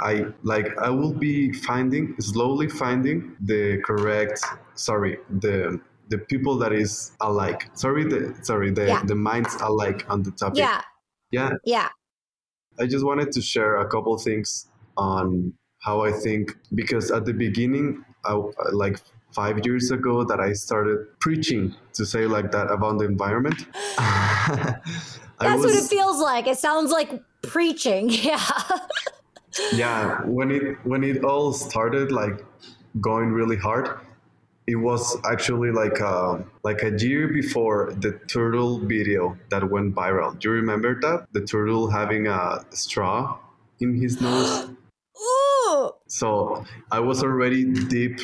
i 0.01 0.27
like 0.43 0.67
i 0.79 0.91
will 0.91 1.13
be 1.29 1.53
finding 1.69 2.05
slowly 2.21 2.69
finding 2.69 3.37
the 3.53 3.81
correct 3.87 4.45
sorry 4.75 5.17
the 5.45 5.81
the 6.11 6.19
people 6.19 6.59
that 6.59 6.73
is 6.73 7.13
alike. 7.21 7.71
Sorry 7.75 8.05
the 8.05 8.37
sorry 8.43 8.71
the 8.71 8.87
yeah. 8.87 9.03
the 9.05 9.15
minds 9.15 9.57
alike 9.63 10.05
on 10.11 10.23
the 10.23 10.33
topic. 10.33 10.59
Yeah. 10.59 10.83
Yeah. 11.31 11.53
Yeah. 11.65 11.89
I 12.79 12.87
just 12.87 13.05
wanted 13.05 13.33
to 13.33 13.41
share 13.41 13.77
a 13.77 13.89
couple 13.89 14.17
things 14.19 14.67
on 14.97 15.55
how 15.81 16.03
i 16.03 16.12
think 16.12 16.57
because 16.75 17.11
at 17.11 17.25
the 17.25 17.33
beginning 17.33 18.05
I, 18.25 18.38
like 18.73 18.99
five 19.33 19.64
years 19.64 19.90
ago 19.90 20.25
that 20.25 20.40
I 20.40 20.53
started 20.53 21.07
preaching 21.21 21.75
to 21.95 22.05
say 22.05 22.27
like 22.27 22.51
that 22.53 22.71
about 22.71 22.99
the 22.99 23.05
environment. 23.05 23.66
That's 23.97 25.62
was, 25.62 25.75
what 25.75 25.85
it 25.85 25.88
feels 25.88 26.21
like. 26.21 26.47
It 26.47 26.59
sounds 26.59 26.90
like 26.90 27.23
preaching. 27.43 28.11
Yeah. 28.21 28.40
yeah. 29.73 30.23
When 30.27 30.53
it 30.53 30.77
when 30.85 31.03
it 31.03 31.25
all 31.25 31.53
started 31.53 32.12
like 32.12 32.45
going 33.01 33.33
really 33.33 33.57
hard, 33.57 33.99
it 34.69 34.77
was 34.77 35.16
actually 35.25 35.73
like 35.73 35.99
a, 35.99 36.07
uh, 36.07 36.43
like 36.62 36.85
a 36.85 36.97
year 36.97 37.27
before 37.27 37.93
the 37.99 38.12
turtle 38.29 38.79
video 38.79 39.37
that 39.49 39.69
went 39.69 39.93
viral. 39.93 40.38
Do 40.38 40.51
you 40.51 40.55
remember 40.55 41.01
that? 41.01 41.27
The 41.33 41.40
turtle 41.40 41.90
having 41.90 42.29
a 42.29 42.64
straw 42.71 43.38
in 43.81 44.01
his 44.01 44.21
nose. 44.27 44.71
So 46.11 46.64
I 46.90 47.01
was 47.01 47.23
already 47.23 47.64
deep 47.64 48.18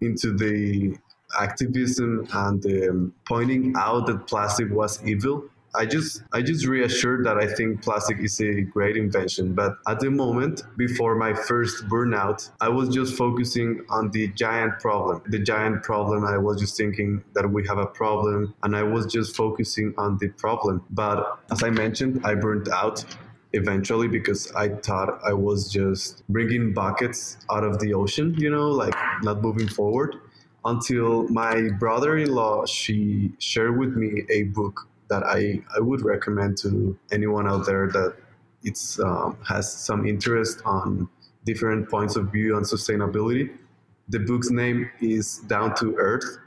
into 0.00 0.32
the 0.32 0.96
activism 1.40 2.28
and 2.32 2.64
um, 2.66 3.14
pointing 3.26 3.74
out 3.76 4.06
that 4.06 4.26
plastic 4.28 4.70
was 4.70 5.04
evil 5.04 5.50
I 5.76 5.86
just 5.86 6.22
I 6.32 6.40
just 6.40 6.66
reassured 6.66 7.26
that 7.26 7.36
I 7.36 7.46
think 7.46 7.82
plastic 7.82 8.18
is 8.20 8.40
a 8.40 8.60
great 8.60 8.96
invention. 8.96 9.54
But 9.54 9.76
at 9.88 9.98
the 9.98 10.10
moment, 10.10 10.62
before 10.76 11.16
my 11.16 11.34
first 11.34 11.88
burnout, 11.88 12.48
I 12.60 12.68
was 12.68 12.88
just 12.88 13.16
focusing 13.16 13.84
on 13.90 14.10
the 14.12 14.28
giant 14.28 14.78
problem. 14.78 15.22
The 15.26 15.40
giant 15.40 15.82
problem. 15.82 16.24
I 16.24 16.38
was 16.38 16.60
just 16.60 16.76
thinking 16.76 17.24
that 17.34 17.50
we 17.50 17.66
have 17.66 17.78
a 17.78 17.86
problem, 17.86 18.54
and 18.62 18.76
I 18.76 18.84
was 18.84 19.06
just 19.06 19.34
focusing 19.34 19.94
on 19.98 20.16
the 20.18 20.28
problem. 20.28 20.84
But 20.90 21.40
as 21.50 21.64
I 21.64 21.70
mentioned, 21.70 22.20
I 22.24 22.36
burned 22.36 22.68
out 22.68 23.04
eventually 23.54 24.08
because 24.08 24.52
I 24.52 24.68
thought 24.68 25.20
I 25.24 25.32
was 25.32 25.70
just 25.72 26.22
bringing 26.28 26.72
buckets 26.72 27.38
out 27.50 27.64
of 27.64 27.78
the 27.80 27.94
ocean, 27.94 28.34
you 28.36 28.50
know, 28.50 28.68
like 28.68 28.94
not 29.22 29.40
moving 29.42 29.68
forward. 29.68 30.16
Until 30.64 31.28
my 31.28 31.68
brother 31.78 32.16
in 32.18 32.34
law, 32.34 32.66
she 32.66 33.32
shared 33.38 33.78
with 33.78 33.94
me 33.96 34.24
a 34.30 34.44
book 34.44 34.88
that 35.08 35.22
I, 35.22 35.62
I 35.76 35.80
would 35.80 36.02
recommend 36.02 36.56
to 36.58 36.98
anyone 37.12 37.46
out 37.48 37.66
there 37.66 37.88
that 37.88 38.16
it's 38.62 38.98
um, 38.98 39.36
has 39.46 39.70
some 39.70 40.06
interest 40.06 40.62
on 40.64 41.08
different 41.44 41.90
points 41.90 42.16
of 42.16 42.32
view 42.32 42.56
on 42.56 42.62
sustainability. 42.62 43.50
The 44.08 44.20
book's 44.20 44.50
name 44.50 44.90
is 45.00 45.38
Down 45.46 45.74
to 45.76 45.94
Earth 45.96 46.38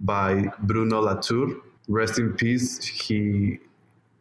by 0.00 0.50
Bruno 0.60 1.00
Latour. 1.00 1.56
Rest 1.88 2.18
in 2.18 2.32
peace. 2.32 2.84
He 2.84 3.60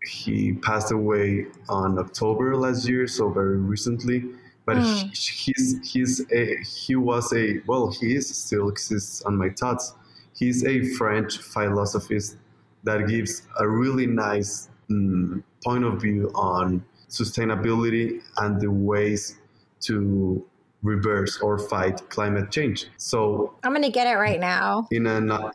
he 0.08 0.54
passed 0.54 0.92
away 0.92 1.48
on 1.70 1.98
October 2.00 2.56
last 2.56 2.88
year, 2.88 3.08
so 3.08 3.30
very 3.30 3.58
recently. 3.58 4.26
But 4.66 4.78
mm. 4.78 5.16
he, 5.16 5.52
he's 5.52 5.92
he's 5.92 6.32
a 6.32 6.58
he 6.64 6.96
was 6.96 7.32
a 7.34 7.62
well 7.68 7.92
he 7.92 8.16
is 8.16 8.36
still 8.36 8.70
exists 8.70 9.22
on 9.22 9.38
my 9.38 9.50
thoughts. 9.50 9.94
He's 10.34 10.66
a 10.66 10.84
French 10.96 11.38
philosophist 11.38 12.38
that 12.84 13.08
gives 13.08 13.44
a 13.60 13.68
really 13.68 14.06
nice 14.06 14.70
um, 14.90 15.44
point 15.64 15.84
of 15.84 16.02
view 16.02 16.32
on 16.36 16.84
sustainability 17.10 18.22
and 18.38 18.60
the 18.60 18.70
ways 18.70 19.38
to 19.82 20.44
reverse 20.84 21.40
or 21.42 21.58
fight 21.58 22.08
climate 22.10 22.52
change. 22.52 22.88
So 22.98 23.56
I'm 23.64 23.74
gonna 23.74 23.90
get 23.90 24.08
it 24.08 24.16
right 24.16 24.40
now. 24.40 24.88
In 24.92 25.08
a 25.08 25.52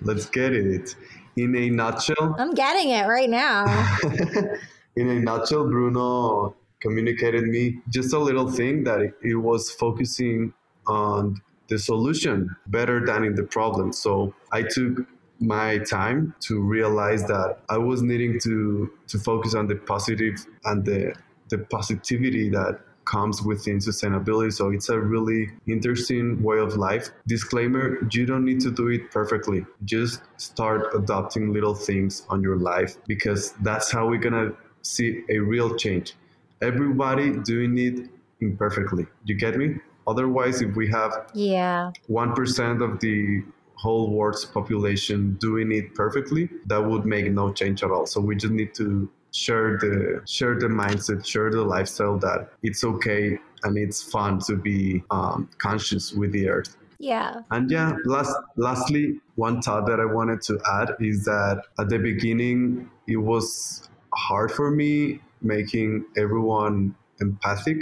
let's 0.00 0.26
get 0.26 0.52
it 0.52 0.94
in 1.38 1.54
a 1.56 1.70
nutshell, 1.70 2.34
I'm 2.38 2.52
getting 2.52 2.90
it 2.90 3.06
right 3.06 3.30
now. 3.30 3.64
in 4.96 5.08
a 5.08 5.20
nutshell, 5.20 5.68
Bruno 5.68 6.54
communicated 6.80 7.44
me 7.44 7.78
just 7.88 8.12
a 8.12 8.18
little 8.18 8.50
thing 8.50 8.84
that 8.84 9.00
it, 9.00 9.14
it 9.22 9.34
was 9.34 9.70
focusing 9.70 10.52
on 10.86 11.40
the 11.68 11.78
solution 11.78 12.54
better 12.66 13.04
than 13.04 13.24
in 13.24 13.34
the 13.34 13.42
problem. 13.42 13.92
So 13.92 14.34
I 14.52 14.62
took 14.62 15.06
my 15.40 15.78
time 15.78 16.34
to 16.40 16.60
realize 16.60 17.24
that 17.26 17.58
I 17.68 17.78
was 17.78 18.02
needing 18.02 18.40
to 18.40 18.90
to 19.06 19.18
focus 19.18 19.54
on 19.54 19.68
the 19.68 19.76
positive 19.76 20.44
and 20.64 20.84
the 20.84 21.14
the 21.50 21.58
positivity 21.58 22.50
that 22.50 22.80
comes 23.10 23.42
within 23.42 23.78
sustainability. 23.78 24.52
So 24.52 24.70
it's 24.70 24.88
a 24.88 24.98
really 24.98 25.50
interesting 25.66 26.42
way 26.42 26.58
of 26.58 26.76
life. 26.76 27.10
Disclaimer 27.26 27.98
you 28.12 28.26
don't 28.26 28.44
need 28.44 28.60
to 28.60 28.70
do 28.70 28.88
it 28.88 29.10
perfectly. 29.10 29.64
Just 29.84 30.22
start 30.36 30.94
adopting 30.94 31.52
little 31.52 31.74
things 31.74 32.26
on 32.28 32.42
your 32.42 32.56
life 32.56 32.96
because 33.06 33.52
that's 33.62 33.90
how 33.90 34.08
we're 34.08 34.20
gonna 34.20 34.52
see 34.82 35.24
a 35.30 35.38
real 35.38 35.74
change. 35.76 36.14
Everybody 36.60 37.30
doing 37.30 37.78
it 37.78 38.10
imperfectly. 38.40 39.06
You 39.24 39.34
get 39.34 39.56
me? 39.56 39.76
Otherwise, 40.06 40.62
if 40.62 40.74
we 40.74 40.88
have 40.88 41.12
yeah 41.34 41.92
1% 42.08 42.82
of 42.82 43.00
the 43.00 43.42
whole 43.74 44.10
world's 44.10 44.44
population 44.44 45.34
doing 45.34 45.70
it 45.70 45.94
perfectly, 45.94 46.48
that 46.66 46.84
would 46.84 47.04
make 47.04 47.30
no 47.30 47.52
change 47.52 47.82
at 47.84 47.90
all. 47.90 48.06
So 48.06 48.20
we 48.20 48.34
just 48.34 48.52
need 48.52 48.74
to 48.74 49.08
share 49.38 49.78
the 49.78 50.20
share 50.26 50.58
the 50.58 50.66
mindset, 50.66 51.24
share 51.24 51.50
the 51.50 51.62
lifestyle 51.62 52.18
that 52.18 52.50
it's 52.62 52.82
okay 52.84 53.38
and 53.64 53.76
it's 53.76 54.02
fun 54.02 54.38
to 54.40 54.56
be 54.56 55.02
um, 55.10 55.48
conscious 55.58 56.12
with 56.12 56.32
the 56.32 56.48
earth. 56.48 56.76
Yeah. 56.98 57.42
And 57.50 57.70
yeah, 57.70 57.96
last 58.04 58.34
lastly, 58.56 59.20
one 59.36 59.62
thought 59.62 59.86
that 59.86 60.00
I 60.00 60.04
wanted 60.04 60.42
to 60.42 60.60
add 60.66 60.96
is 61.00 61.24
that 61.24 61.62
at 61.78 61.88
the 61.88 61.98
beginning 61.98 62.90
it 63.06 63.16
was 63.16 63.88
hard 64.12 64.50
for 64.50 64.70
me 64.70 65.20
making 65.40 66.04
everyone 66.16 66.94
empathic 67.20 67.78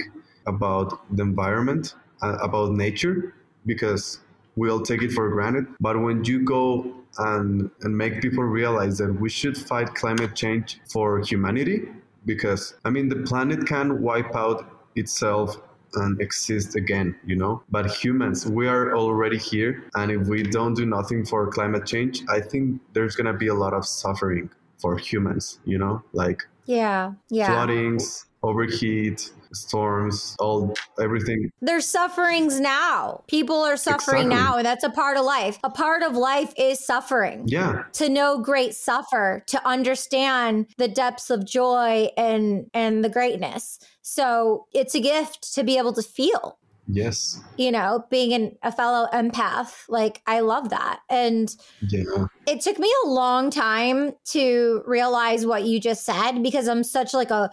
about 0.47 1.01
the 1.17 1.23
environment, 1.23 1.95
uh, 2.23 2.37
about 2.43 2.73
nature, 2.73 3.35
because 3.65 4.21
we 4.57 4.71
all 4.71 4.81
take 4.81 5.03
it 5.03 5.13
for 5.13 5.29
granted. 5.29 5.67
But 5.81 6.01
when 6.01 6.25
you 6.25 6.45
go 6.45 6.93
and, 7.19 7.71
and 7.83 7.97
make 7.97 8.21
people 8.21 8.45
realize 8.45 8.99
that 8.99 9.13
we 9.13 9.29
should 9.29 9.57
fight 9.57 9.95
climate 9.95 10.35
change 10.35 10.81
for 10.91 11.21
humanity, 11.21 11.89
because 12.25 12.75
I 12.85 12.91
mean, 12.91 13.09
the 13.09 13.17
planet 13.17 13.67
can 13.67 14.03
wipe 14.03 14.35
out 14.35 14.91
itself 14.97 15.57
and 15.95 16.21
exist 16.21 16.77
again, 16.77 17.17
you 17.25 17.37
know? 17.37 17.63
But 17.71 17.91
humans, 17.91 18.47
we 18.47 18.67
are 18.69 18.97
already 18.97 19.39
here. 19.39 19.85
And 19.95 20.11
if 20.11 20.27
we 20.27 20.43
don't 20.43 20.75
do 20.75 20.85
nothing 20.85 21.25
for 21.25 21.47
climate 21.51 21.87
change, 21.87 22.23
I 22.29 22.41
think 22.41 22.81
there's 22.93 23.17
going 23.17 23.27
to 23.27 23.33
be 23.33 23.49
a 23.49 23.55
lot 23.55 23.73
of 23.73 23.87
suffering 23.87 24.51
for 24.79 24.99
humans, 24.99 25.59
you 25.65 25.79
know? 25.79 26.03
Like, 26.13 26.43
yeah, 26.67 27.13
yeah. 27.31 27.47
Floodings, 27.47 28.27
overheat, 28.47 29.31
storms, 29.53 30.37
all 30.39 30.75
everything. 31.01 31.51
There's 31.61 31.87
sufferings 31.87 32.61
now. 32.61 33.25
People 33.29 33.57
are 33.57 33.77
suffering 33.77 34.27
exactly. 34.27 34.45
now, 34.45 34.57
and 34.57 34.67
that's 34.67 34.85
a 34.85 34.91
part 34.91 35.17
of 35.17 35.25
life. 35.25 35.59
A 35.65 35.71
part 35.71 36.03
of 36.03 36.17
life 36.17 36.53
is 36.57 36.85
suffering. 36.85 37.45
Yeah. 37.47 37.85
To 37.95 38.09
know 38.09 38.39
great 38.39 38.75
suffer, 38.75 39.43
to 39.49 39.67
understand 39.67 40.67
the 40.79 40.89
depths 40.89 41.31
of 41.31 41.47
joy 41.47 42.09
and 42.17 42.71
and 42.75 43.05
the 43.05 43.09
greatness. 43.09 43.79
So 44.03 44.67
it's 44.73 44.95
a 44.95 45.01
gift 45.01 45.55
to 45.55 45.65
be 45.65 45.79
able 45.79 45.93
to 45.95 46.03
feel. 46.03 46.59
Yes. 46.89 47.41
You 47.57 47.73
know, 47.73 48.05
being 48.11 48.33
an, 48.33 48.57
a 48.63 48.71
fellow 48.71 49.09
empath, 49.13 49.75
like 49.89 50.23
I 50.27 50.41
love 50.41 50.71
that. 50.71 51.01
And 51.11 51.55
yeah. 51.89 52.27
it 52.47 52.61
took 52.61 52.79
me 52.79 52.93
a 53.05 53.09
long 53.09 53.51
time 53.51 54.13
to 54.27 54.83
realize 54.87 55.45
what 55.45 55.65
you 55.65 55.81
just 55.81 56.05
said 56.05 56.43
because 56.43 56.69
I'm 56.69 56.85
such 56.85 57.13
like 57.13 57.31
a 57.31 57.51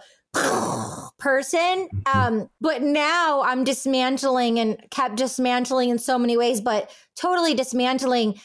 person. 1.18 1.88
Mm-hmm. 1.88 2.18
Um, 2.18 2.50
but 2.60 2.82
now 2.82 3.42
I'm 3.42 3.64
dismantling 3.64 4.58
and 4.58 4.78
kept 4.90 5.16
dismantling 5.16 5.90
in 5.90 5.98
so 5.98 6.18
many 6.18 6.36
ways, 6.36 6.60
but 6.60 6.90
totally 7.16 7.54
dismantling 7.54 8.40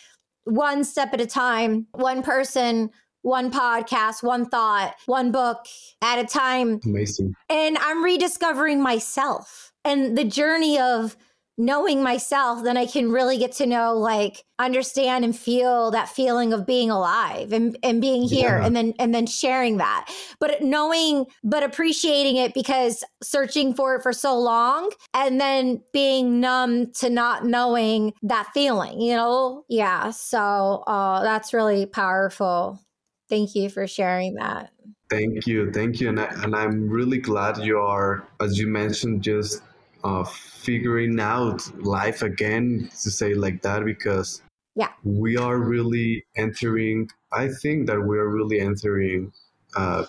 one 0.45 0.83
step 0.83 1.13
at 1.13 1.21
a 1.21 1.27
time, 1.27 1.87
one 1.91 2.23
person, 2.23 2.89
one 3.21 3.51
podcast, 3.51 4.23
one 4.23 4.45
thought, 4.45 4.95
one 5.05 5.31
book 5.31 5.65
at 6.01 6.19
a 6.19 6.25
time. 6.25 6.79
Amazing. 6.85 7.33
And 7.49 7.77
I'm 7.79 8.03
rediscovering 8.03 8.81
myself 8.81 9.73
and 9.83 10.17
the 10.17 10.23
journey 10.23 10.79
of 10.79 11.17
knowing 11.59 12.01
myself, 12.01 12.63
then 12.63 12.77
I 12.77 12.85
can 12.85 13.11
really 13.11 13.37
get 13.37 13.51
to 13.57 13.65
know, 13.67 13.95
like, 13.95 14.45
understand 14.57 15.25
and 15.25 15.37
feel 15.37 15.91
that 15.91 16.07
feeling 16.07 16.53
of 16.53 16.65
being 16.65 16.89
alive 16.89 17.51
and, 17.51 17.77
and 17.83 18.01
being 18.01 18.23
here 18.23 18.57
yeah. 18.57 18.65
and 18.65 18.75
then 18.75 18.93
and 18.97 19.13
then 19.13 19.27
sharing 19.27 19.77
that. 19.77 20.09
But 20.39 20.61
knowing, 20.61 21.25
but 21.43 21.61
appreciating 21.61 22.37
it 22.37 22.53
because 22.53 23.03
searching 23.21 23.73
for 23.73 23.95
it 23.95 24.03
for 24.03 24.13
so 24.13 24.39
long 24.39 24.89
and 25.13 25.39
then 25.39 25.83
being 25.93 26.39
numb 26.39 26.91
to 26.93 27.09
not 27.09 27.45
knowing 27.45 28.13
that 28.23 28.47
feeling, 28.53 29.01
you 29.01 29.15
know? 29.15 29.65
Yeah. 29.67 30.11
So 30.11 30.83
uh, 30.87 31.21
that's 31.23 31.53
really 31.53 31.85
powerful. 31.85 32.79
Thank 33.27 33.53
you 33.53 33.69
for 33.69 33.85
sharing 33.85 34.35
that. 34.35 34.71
Thank 35.09 35.45
you. 35.45 35.71
Thank 35.71 35.99
you. 35.99 36.09
And, 36.09 36.19
I, 36.19 36.25
and 36.43 36.55
I'm 36.55 36.89
really 36.89 37.17
glad 37.17 37.57
you 37.57 37.79
are, 37.79 38.27
as 38.39 38.57
you 38.57 38.67
mentioned, 38.67 39.23
just 39.23 39.61
uh, 40.03 40.23
figuring 40.23 41.19
out 41.19 41.61
life 41.83 42.21
again, 42.21 42.89
to 43.01 43.11
say 43.11 43.33
like 43.33 43.61
that, 43.61 43.85
because 43.85 44.41
yeah, 44.75 44.89
we 45.03 45.37
are 45.37 45.57
really 45.57 46.25
entering, 46.35 47.09
I 47.31 47.49
think 47.61 47.87
that 47.87 47.99
we 47.99 48.17
are 48.17 48.29
really 48.29 48.59
entering 48.59 49.31
a 49.75 50.05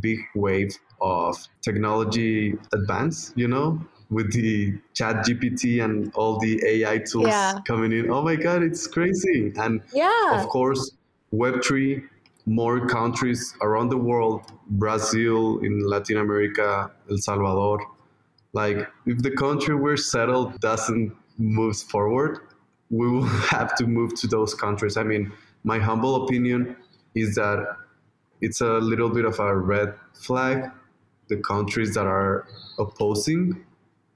big 0.00 0.18
wave 0.34 0.76
of 1.00 1.36
technology 1.62 2.54
advance, 2.72 3.32
you 3.36 3.48
know, 3.48 3.80
with 4.10 4.32
the 4.32 4.74
chat 4.92 5.24
gpt 5.24 5.82
and 5.82 6.12
all 6.14 6.38
the 6.40 6.60
ai 6.66 6.98
tools 6.98 7.28
yeah. 7.28 7.58
coming 7.66 7.92
in. 7.92 8.10
Oh 8.10 8.22
my 8.22 8.36
god 8.36 8.62
it's 8.62 8.86
crazy. 8.86 9.52
And 9.56 9.80
yeah. 9.94 10.40
of 10.40 10.48
course 10.48 10.92
web3 11.32 12.02
more 12.46 12.86
countries 12.86 13.54
around 13.62 13.88
the 13.90 13.96
world 13.96 14.42
brazil 14.70 15.60
in 15.60 15.86
latin 15.86 16.16
america 16.16 16.90
el 17.10 17.18
salvador 17.18 17.78
like 18.52 18.88
if 19.06 19.18
the 19.22 19.30
country 19.30 19.74
we're 19.74 19.96
settled 19.96 20.58
doesn't 20.60 21.12
move 21.38 21.76
forward 21.76 22.38
we 22.90 23.08
will 23.08 23.22
have 23.54 23.74
to 23.76 23.86
move 23.86 24.14
to 24.20 24.26
those 24.26 24.54
countries. 24.54 24.96
I 24.96 25.04
mean 25.04 25.32
my 25.64 25.78
humble 25.78 26.24
opinion 26.24 26.76
is 27.14 27.34
that 27.34 27.76
it's 28.40 28.60
a 28.60 28.78
little 28.78 29.10
bit 29.10 29.24
of 29.24 29.38
a 29.38 29.56
red 29.56 29.94
flag 30.14 30.70
the 31.28 31.36
countries 31.36 31.94
that 31.94 32.06
are 32.06 32.46
opposing 32.78 33.64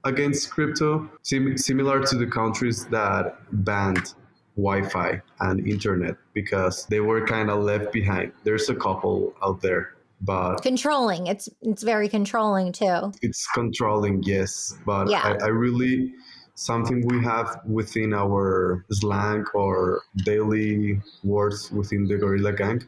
against 0.04 0.50
crypto 0.50 1.08
sim- 1.22 1.56
similar 1.56 2.00
to 2.02 2.16
the 2.16 2.26
countries 2.26 2.86
that 2.86 3.36
banned 3.64 4.14
Wi-Fi 4.56 5.20
and 5.40 5.66
internet 5.66 6.16
because 6.32 6.86
they 6.86 7.00
were 7.00 7.26
kind 7.26 7.50
of 7.50 7.62
left 7.62 7.92
behind. 7.92 8.32
There's 8.44 8.68
a 8.68 8.74
couple 8.74 9.34
out 9.42 9.60
there, 9.60 9.94
but 10.24 10.62
controlling. 10.62 11.26
It's 11.26 11.48
it's 11.60 11.82
very 11.82 12.08
controlling 12.08 12.72
too. 12.72 13.12
It's 13.22 13.46
controlling, 13.54 14.22
yes, 14.22 14.76
but 14.87 15.10
yeah. 15.10 15.20
I, 15.22 15.44
I 15.44 15.48
really 15.48 16.12
something 16.54 17.06
we 17.06 17.22
have 17.22 17.60
within 17.66 18.14
our 18.14 18.84
slang 18.90 19.44
or 19.54 20.02
daily 20.24 21.00
words 21.24 21.70
within 21.72 22.06
the 22.06 22.14
Gorillae 22.14 22.56
Gang 22.56 22.82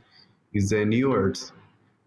is 0.55 0.71
the 0.71 0.85
new 0.85 1.13
earth, 1.15 1.51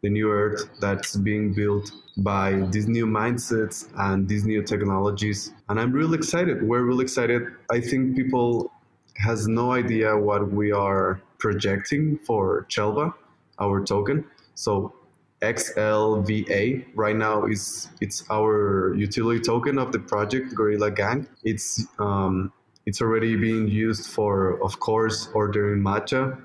the 0.01 0.09
new 0.09 0.31
earth 0.31 0.69
that's 0.79 1.15
being 1.17 1.53
built 1.53 1.91
by 2.17 2.53
these 2.71 2.87
new 2.87 3.05
mindsets 3.05 3.89
and 3.97 4.27
these 4.27 4.45
new 4.45 4.63
technologies. 4.63 5.51
And 5.67 5.79
I'm 5.79 5.91
really 5.91 6.17
excited. 6.17 6.63
We're 6.63 6.83
really 6.83 7.03
excited. 7.03 7.43
I 7.69 7.81
think 7.81 8.15
people 8.15 8.71
has 9.17 9.47
no 9.47 9.73
idea 9.73 10.17
what 10.17 10.49
we 10.51 10.71
are 10.71 11.21
projecting 11.39 12.17
for 12.19 12.65
Chelva, 12.69 13.13
our 13.59 13.83
token. 13.83 14.25
So 14.55 14.93
XLVA 15.41 16.85
right 16.95 17.15
now 17.15 17.45
is 17.45 17.87
it's 18.01 18.23
our 18.29 18.93
utility 18.95 19.39
token 19.39 19.77
of 19.79 19.91
the 19.91 19.99
project 19.99 20.53
Gorillae 20.53 20.95
Gang. 20.95 21.27
It's 21.43 21.85
um, 21.97 22.51
it's 22.85 23.01
already 23.01 23.35
being 23.35 23.67
used 23.67 24.07
for, 24.07 24.61
of 24.63 24.79
course, 24.79 25.29
ordering 25.33 25.81
matcha. 25.81 26.41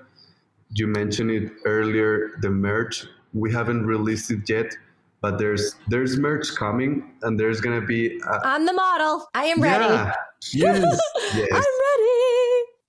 You 0.74 0.86
mentioned 0.86 1.30
it 1.30 1.52
earlier, 1.64 2.38
the 2.40 2.50
merch. 2.50 3.06
We 3.32 3.52
haven't 3.52 3.86
released 3.86 4.30
it 4.30 4.48
yet, 4.48 4.76
but 5.20 5.38
there's 5.38 5.74
there's 5.88 6.16
merch 6.16 6.54
coming, 6.54 7.14
and 7.22 7.38
there's 7.38 7.60
gonna 7.60 7.80
be. 7.80 8.20
A, 8.20 8.46
I'm 8.46 8.64
the 8.66 8.74
model. 8.74 9.26
I 9.34 9.46
am 9.46 9.60
ready. 9.60 9.84
Yeah. 9.84 10.12
Yes. 10.52 11.00
yes. 11.34 11.48
I'm 11.52 11.73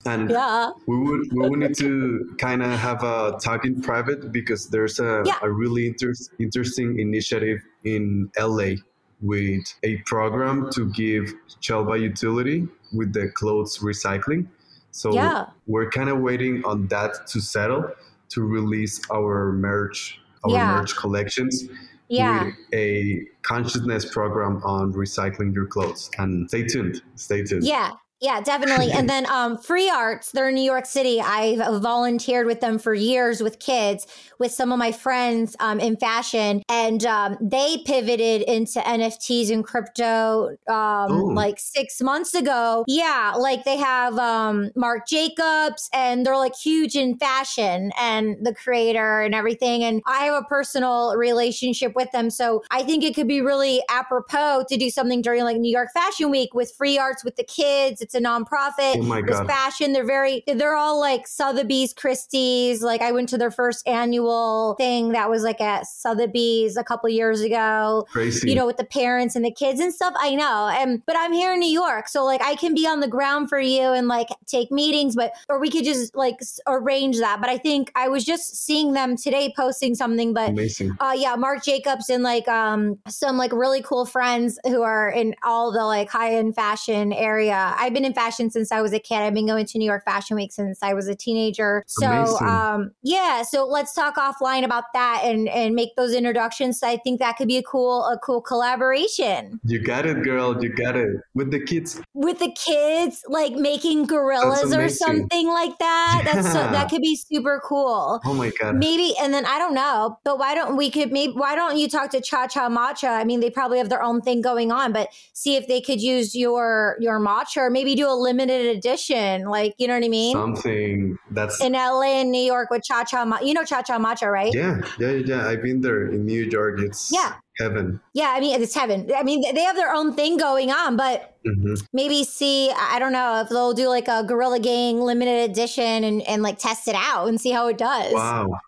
and 0.06 0.30
yeah. 0.30 0.72
we 0.88 0.98
would 0.98 1.34
we 1.34 1.50
would 1.50 1.60
need 1.60 1.76
to 1.78 2.36
kind 2.38 2.62
of 2.62 2.72
have 2.72 3.04
a 3.04 3.38
talk 3.42 3.66
in 3.66 3.82
private 3.82 4.32
because 4.32 4.70
there's 4.70 5.00
a, 5.00 5.24
yeah. 5.26 5.40
a 5.42 5.50
really 5.50 5.88
inter- 5.88 6.14
interesting 6.40 7.00
initiative 7.00 7.60
in 7.84 8.30
LA 8.40 8.76
with 9.22 9.74
a 9.84 9.98
program 10.06 10.70
to 10.72 10.92
give 10.92 11.34
Chelva 11.62 12.00
utility 12.00 12.68
with 12.94 13.14
the 13.14 13.30
clothes 13.30 13.80
recycling. 13.80 14.48
So 14.92 15.14
yeah. 15.14 15.48
we're 15.68 15.90
kind 15.90 16.10
of 16.10 16.20
waiting 16.20 16.64
on 16.66 16.88
that 16.88 17.28
to 17.28 17.42
settle 17.42 17.92
to 18.30 18.42
release 18.42 19.02
our 19.12 19.52
merch, 19.52 20.20
our 20.44 20.52
yeah. 20.52 20.76
merch 20.76 20.96
collections. 20.96 21.66
Yeah. 22.08 22.46
With 22.46 22.54
a 22.74 23.26
consciousness 23.42 24.06
program 24.06 24.62
on 24.64 24.94
recycling 24.94 25.56
your 25.56 25.66
clothes. 25.66 26.12
And 26.20 26.48
stay 26.50 26.64
tuned. 26.64 27.02
Stay 27.16 27.44
tuned. 27.44 27.64
Yeah. 27.64 27.94
Yeah, 28.22 28.42
definitely. 28.42 28.92
and 28.92 29.10
then 29.10 29.26
um, 29.30 29.58
Free 29.58 29.90
Arts, 29.90 30.32
they're 30.32 30.50
in 30.50 30.56
New 30.56 30.62
York 30.62 30.86
City. 30.86 31.20
I've 31.22 31.82
volunteered 31.82 32.48
with 32.48 32.62
them 32.62 32.80
for 32.80 32.94
years 32.94 33.42
with 33.42 33.60
kids, 33.60 34.08
with 34.40 34.52
some 34.52 34.72
of 34.72 34.80
my 34.80 34.92
friends 34.92 35.56
um, 35.60 35.80
in 35.80 35.98
fashion. 35.98 36.64
And 36.70 37.06
um, 37.06 37.38
they 37.42 37.80
pivoted 37.86 38.44
into 38.44 38.80
NFTs 38.80 39.52
and 39.52 39.64
crypto 39.64 40.56
um, 40.68 41.36
like 41.36 41.60
six 41.60 42.02
months 42.02 42.34
ago. 42.34 42.86
Yeah, 42.88 43.34
like 43.38 43.64
they 43.66 43.78
have 43.78 44.18
um, 44.18 44.72
Marc 44.76 45.08
Jacobs 45.08 45.90
and 45.94 46.26
they're 46.26 46.38
like 46.38 46.56
huge 46.56 46.96
in 46.96 47.18
fashion 47.18 47.92
and 48.00 48.38
the 48.46 48.54
creator 48.54 49.22
and 49.22 49.36
everything. 49.36 49.84
And 49.84 50.02
I 50.08 50.26
have 50.26 50.44
a 50.44 50.46
personal 50.48 51.16
relationship 51.16 51.94
with 51.96 52.12
them. 52.12 52.30
So 52.30 52.64
I 52.72 52.84
think 52.84 53.04
it 53.04 53.14
could 53.14 53.28
be 53.28 53.42
really 53.42 53.82
apropos 53.90 54.66
to 54.70 54.78
do 54.78 54.90
something 54.90 55.22
during 55.22 55.44
like 55.44 55.58
New 55.58 55.72
York 55.72 55.90
Fashion 55.94 56.32
Week 56.32 56.54
with 56.54 56.72
Free 56.78 56.98
Arts 56.98 57.24
with 57.24 57.36
the 57.36 57.44
kids 57.44 58.05
it's 58.06 58.14
a 58.14 58.20
nonprofit. 58.20 58.98
Oh 58.98 59.02
my 59.02 59.22
God. 59.22 59.48
fashion. 59.48 59.92
They're 59.94 60.06
very, 60.06 60.44
they're 60.46 60.76
all 60.76 61.00
like 61.00 61.28
Sotheby's, 61.28 61.92
Christie's. 61.92 62.84
Like 62.84 63.02
I 63.02 63.12
went 63.12 63.30
to 63.30 63.38
their 63.38 63.50
first 63.50 63.88
annual 63.88 64.76
thing 64.76 65.14
that 65.14 65.28
was 65.28 65.42
like 65.42 65.60
at 65.60 65.88
Sotheby's 65.88 66.78
a 66.78 66.84
couple 66.84 67.10
years 67.10 67.42
ago. 67.42 68.06
Crazy. 68.12 68.48
You 68.48 68.56
know, 68.56 68.68
with 68.68 68.78
the 68.78 68.86
parents 68.86 69.36
and 69.36 69.44
the 69.44 69.50
kids 69.50 69.80
and 69.80 69.92
stuff. 69.92 70.14
I 70.20 70.36
know. 70.36 70.70
And, 70.72 71.04
but 71.08 71.16
I'm 71.18 71.34
here 71.34 71.54
in 71.54 71.60
New 71.60 71.72
York. 71.72 72.08
So 72.08 72.24
like 72.24 72.44
I 72.44 72.54
can 72.56 72.76
be 72.76 72.86
on 72.86 73.00
the 73.00 73.08
ground 73.08 73.50
for 73.50 73.60
you 73.60 73.82
and 73.82 74.08
like 74.08 74.28
take 74.46 74.72
meetings, 74.72 75.16
but, 75.16 75.32
or 75.50 75.60
we 75.60 75.72
could 75.72 75.84
just 75.84 76.16
like 76.16 76.40
arrange 76.68 77.18
that. 77.18 77.42
But 77.42 77.50
I 77.50 77.58
think 77.58 77.92
I 77.96 78.08
was 78.08 78.24
just 78.24 78.56
seeing 78.56 78.94
them 78.94 79.18
today 79.18 79.52
posting 79.58 79.96
something, 79.96 80.32
but 80.32 80.52
Amazing. 80.52 80.96
Uh, 81.00 81.16
yeah, 81.18 81.36
Marc 81.36 81.64
Jacobs 81.64 82.08
and 82.10 82.22
like 82.22 82.48
um 82.48 83.00
some 83.08 83.36
like 83.36 83.52
really 83.52 83.82
cool 83.82 84.06
friends 84.06 84.60
who 84.66 84.84
are 84.84 85.10
in 85.10 85.34
all 85.44 85.72
the 85.72 85.84
like 85.84 86.08
high 86.08 86.36
end 86.36 86.54
fashion 86.54 87.12
area. 87.12 87.74
I've 87.76 87.95
been 87.96 88.06
in 88.06 88.14
fashion 88.14 88.52
since 88.52 88.72
I 88.72 88.82
was 88.82 88.94
a 88.94 89.00
kid. 89.00 89.16
I've 89.16 89.34
been 89.34 89.48
going 89.48 89.66
to 89.66 89.80
New 89.80 89.86
York 89.86 90.06
Fashion 90.06 90.36
Week 90.36 90.54
since 90.54 90.78
I 90.84 90.94
was 90.94 91.08
a 91.08 91.16
teenager. 91.16 91.84
So, 91.88 92.08
um, 92.40 92.92
yeah. 93.02 93.42
So 93.42 93.66
let's 93.66 93.96
talk 93.96 94.18
offline 94.18 94.64
about 94.64 94.84
that 94.94 95.22
and 95.24 95.50
and 95.50 95.74
make 95.74 95.96
those 95.96 96.14
introductions. 96.14 96.84
I 96.84 96.98
think 96.98 97.20
that 97.20 97.38
could 97.38 97.48
be 97.48 97.58
a 97.58 97.64
cool 97.64 98.04
a 98.06 98.20
cool 98.20 98.42
collaboration. 98.42 99.60
You 99.64 99.80
got 99.80 100.06
it, 100.06 100.24
girl. 100.24 100.62
You 100.62 100.70
got 100.70 100.96
it 100.96 101.18
with 101.34 101.50
the 101.52 101.60
kids. 101.60 102.00
With 102.14 102.40
the 102.40 102.52
kids, 102.52 103.24
like 103.28 103.54
making 103.54 104.06
gorillas 104.06 104.74
or 104.74 104.90
something 104.90 105.48
like 105.48 105.78
that. 105.80 106.22
Yeah. 106.26 106.34
That's 106.34 106.52
so, 106.52 106.60
that 106.60 106.90
could 106.90 107.02
be 107.02 107.16
super 107.16 107.62
cool. 107.66 108.20
Oh 108.26 108.34
my 108.34 108.52
god. 108.60 108.76
Maybe, 108.76 109.16
and 109.20 109.34
then 109.34 109.46
I 109.46 109.58
don't 109.58 109.74
know, 109.74 110.20
but 110.24 110.38
why 110.38 110.54
don't 110.54 110.76
we 110.76 110.92
could 110.92 111.12
maybe 111.12 111.34
why 111.34 111.56
don't 111.56 111.78
you 111.78 111.90
talk 111.90 112.12
to 112.12 112.22
Cha 112.22 112.48
Cha 112.48 112.70
Matcha? 112.70 113.10
I 113.10 113.24
mean, 113.24 113.40
they 113.40 113.50
probably 113.50 113.78
have 113.78 113.90
their 113.90 114.04
own 114.04 114.22
thing 114.22 114.42
going 114.42 114.72
on, 114.72 114.92
but 114.92 115.10
see 115.34 115.56
if 115.56 115.68
they 115.68 115.82
could 115.82 116.02
use 116.02 116.36
your 116.36 116.98
your 117.00 117.20
matcha 117.20 117.58
or 117.58 117.70
maybe 117.70 117.85
maybe 117.86 117.96
do 117.96 118.10
a 118.10 118.14
limited 118.14 118.76
edition, 118.76 119.46
like 119.46 119.76
you 119.78 119.88
know 119.88 119.94
what 119.94 120.04
I 120.04 120.10
mean? 120.10 120.34
Something 120.34 121.18
that's 121.32 121.62
in 121.62 121.74
LA 121.74 122.20
and 122.22 122.32
New 122.32 122.42
York 122.42 122.70
with 122.72 122.84
Cha 122.84 123.04
Cha. 123.04 123.24
Ma- 123.26 123.40
You 123.40 123.54
know 123.54 123.64
Cha 123.64 123.82
Cha 123.82 124.00
Matcha, 124.00 124.32
right? 124.32 124.54
Yeah, 124.54 124.82
yeah, 125.00 125.12
yeah. 125.12 125.48
I've 125.48 125.62
been 125.62 125.82
there 125.82 126.08
in 126.08 126.26
New 126.26 126.44
York. 126.44 126.80
It's 126.80 127.12
yeah. 127.14 127.36
heaven. 127.60 128.00
Yeah, 128.14 128.34
I 128.36 128.40
mean, 128.40 128.60
it's 128.60 128.74
heaven. 128.74 129.10
I 129.16 129.24
mean, 129.24 129.44
they 129.54 129.62
have 129.62 129.76
their 129.76 129.94
own 129.94 130.14
thing 130.16 130.38
going 130.38 130.72
on, 130.72 130.98
but 130.98 131.38
mm-hmm. 131.46 131.76
maybe 131.94 132.24
see, 132.24 132.72
I 132.72 132.98
don't 132.98 133.14
know 133.14 133.42
if 133.42 133.50
they'll 133.50 133.74
do 133.74 133.88
like 133.88 134.08
a 134.08 134.24
Gorillae 134.24 134.64
Gang 134.64 135.00
limited 135.00 135.50
edition 135.50 136.04
and, 136.04 136.22
and 136.24 136.42
like 136.42 136.58
test 136.58 136.88
it 136.88 136.96
out 136.96 137.28
and 137.28 137.40
see 137.40 137.52
how 137.52 137.68
it 137.68 137.78
does. 137.78 138.14
Wow. 138.14 138.60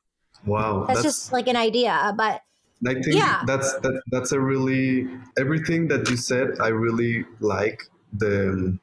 Wow. 0.45 0.85
That's, 0.85 1.01
that's 1.01 1.15
just 1.15 1.33
like 1.33 1.47
an 1.47 1.55
idea, 1.55 2.13
but 2.15 2.41
I 2.85 2.93
think 2.93 3.07
yeah. 3.07 3.41
that's 3.47 3.73
that, 3.79 4.01
that's 4.11 4.31
a 4.33 4.39
really 4.39 5.07
everything 5.37 5.87
that 5.87 6.07
you 6.11 6.15
said. 6.15 6.59
I 6.61 6.67
really 6.67 7.25
like 7.39 7.81
the 8.13 8.77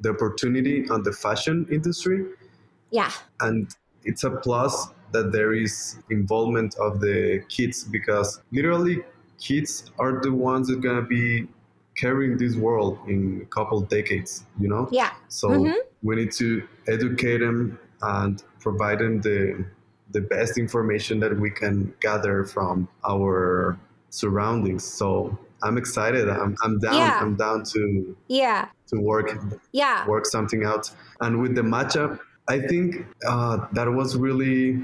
the 0.00 0.10
opportunity 0.10 0.88
on 0.88 1.02
the 1.02 1.12
fashion 1.12 1.66
industry. 1.70 2.26
Yeah, 2.90 3.12
and 3.40 3.68
it's 4.04 4.24
a 4.24 4.30
plus 4.30 4.88
that 5.12 5.32
there 5.32 5.52
is 5.52 5.98
involvement 6.10 6.74
of 6.76 7.00
the 7.00 7.42
kids 7.48 7.84
because 7.84 8.40
literally 8.52 9.02
kids 9.38 9.90
are 9.98 10.20
the 10.20 10.32
ones 10.32 10.68
that 10.68 10.78
are 10.78 10.80
gonna 10.80 11.02
be 11.02 11.48
carrying 11.96 12.38
this 12.38 12.56
world 12.56 12.98
in 13.06 13.40
a 13.42 13.46
couple 13.46 13.80
decades. 13.80 14.44
You 14.58 14.68
know. 14.68 14.88
Yeah. 14.90 15.12
So 15.28 15.48
mm-hmm. 15.48 15.72
we 16.02 16.16
need 16.16 16.32
to 16.32 16.66
educate 16.88 17.38
them 17.38 17.78
and 18.02 18.42
provide 18.60 19.00
them 19.00 19.20
the 19.20 19.64
the 20.12 20.20
best 20.20 20.58
information 20.58 21.20
that 21.20 21.38
we 21.38 21.50
can 21.50 21.94
gather 22.00 22.44
from 22.44 22.88
our 23.08 23.78
surroundings. 24.10 24.84
So 24.84 25.38
I'm 25.62 25.78
excited. 25.78 26.28
I'm, 26.28 26.56
I'm 26.64 26.78
down. 26.80 26.94
Yeah. 26.94 27.18
I'm 27.20 27.36
down 27.36 27.64
to 27.64 28.16
yeah 28.28 28.68
to 28.90 29.00
work 29.00 29.38
yeah 29.72 30.06
work 30.06 30.26
something 30.26 30.64
out. 30.64 30.90
And 31.20 31.40
with 31.40 31.54
the 31.54 31.62
matcha, 31.62 32.18
I 32.48 32.60
think 32.60 33.06
uh, 33.26 33.66
that 33.72 33.88
was 33.88 34.16
really 34.16 34.80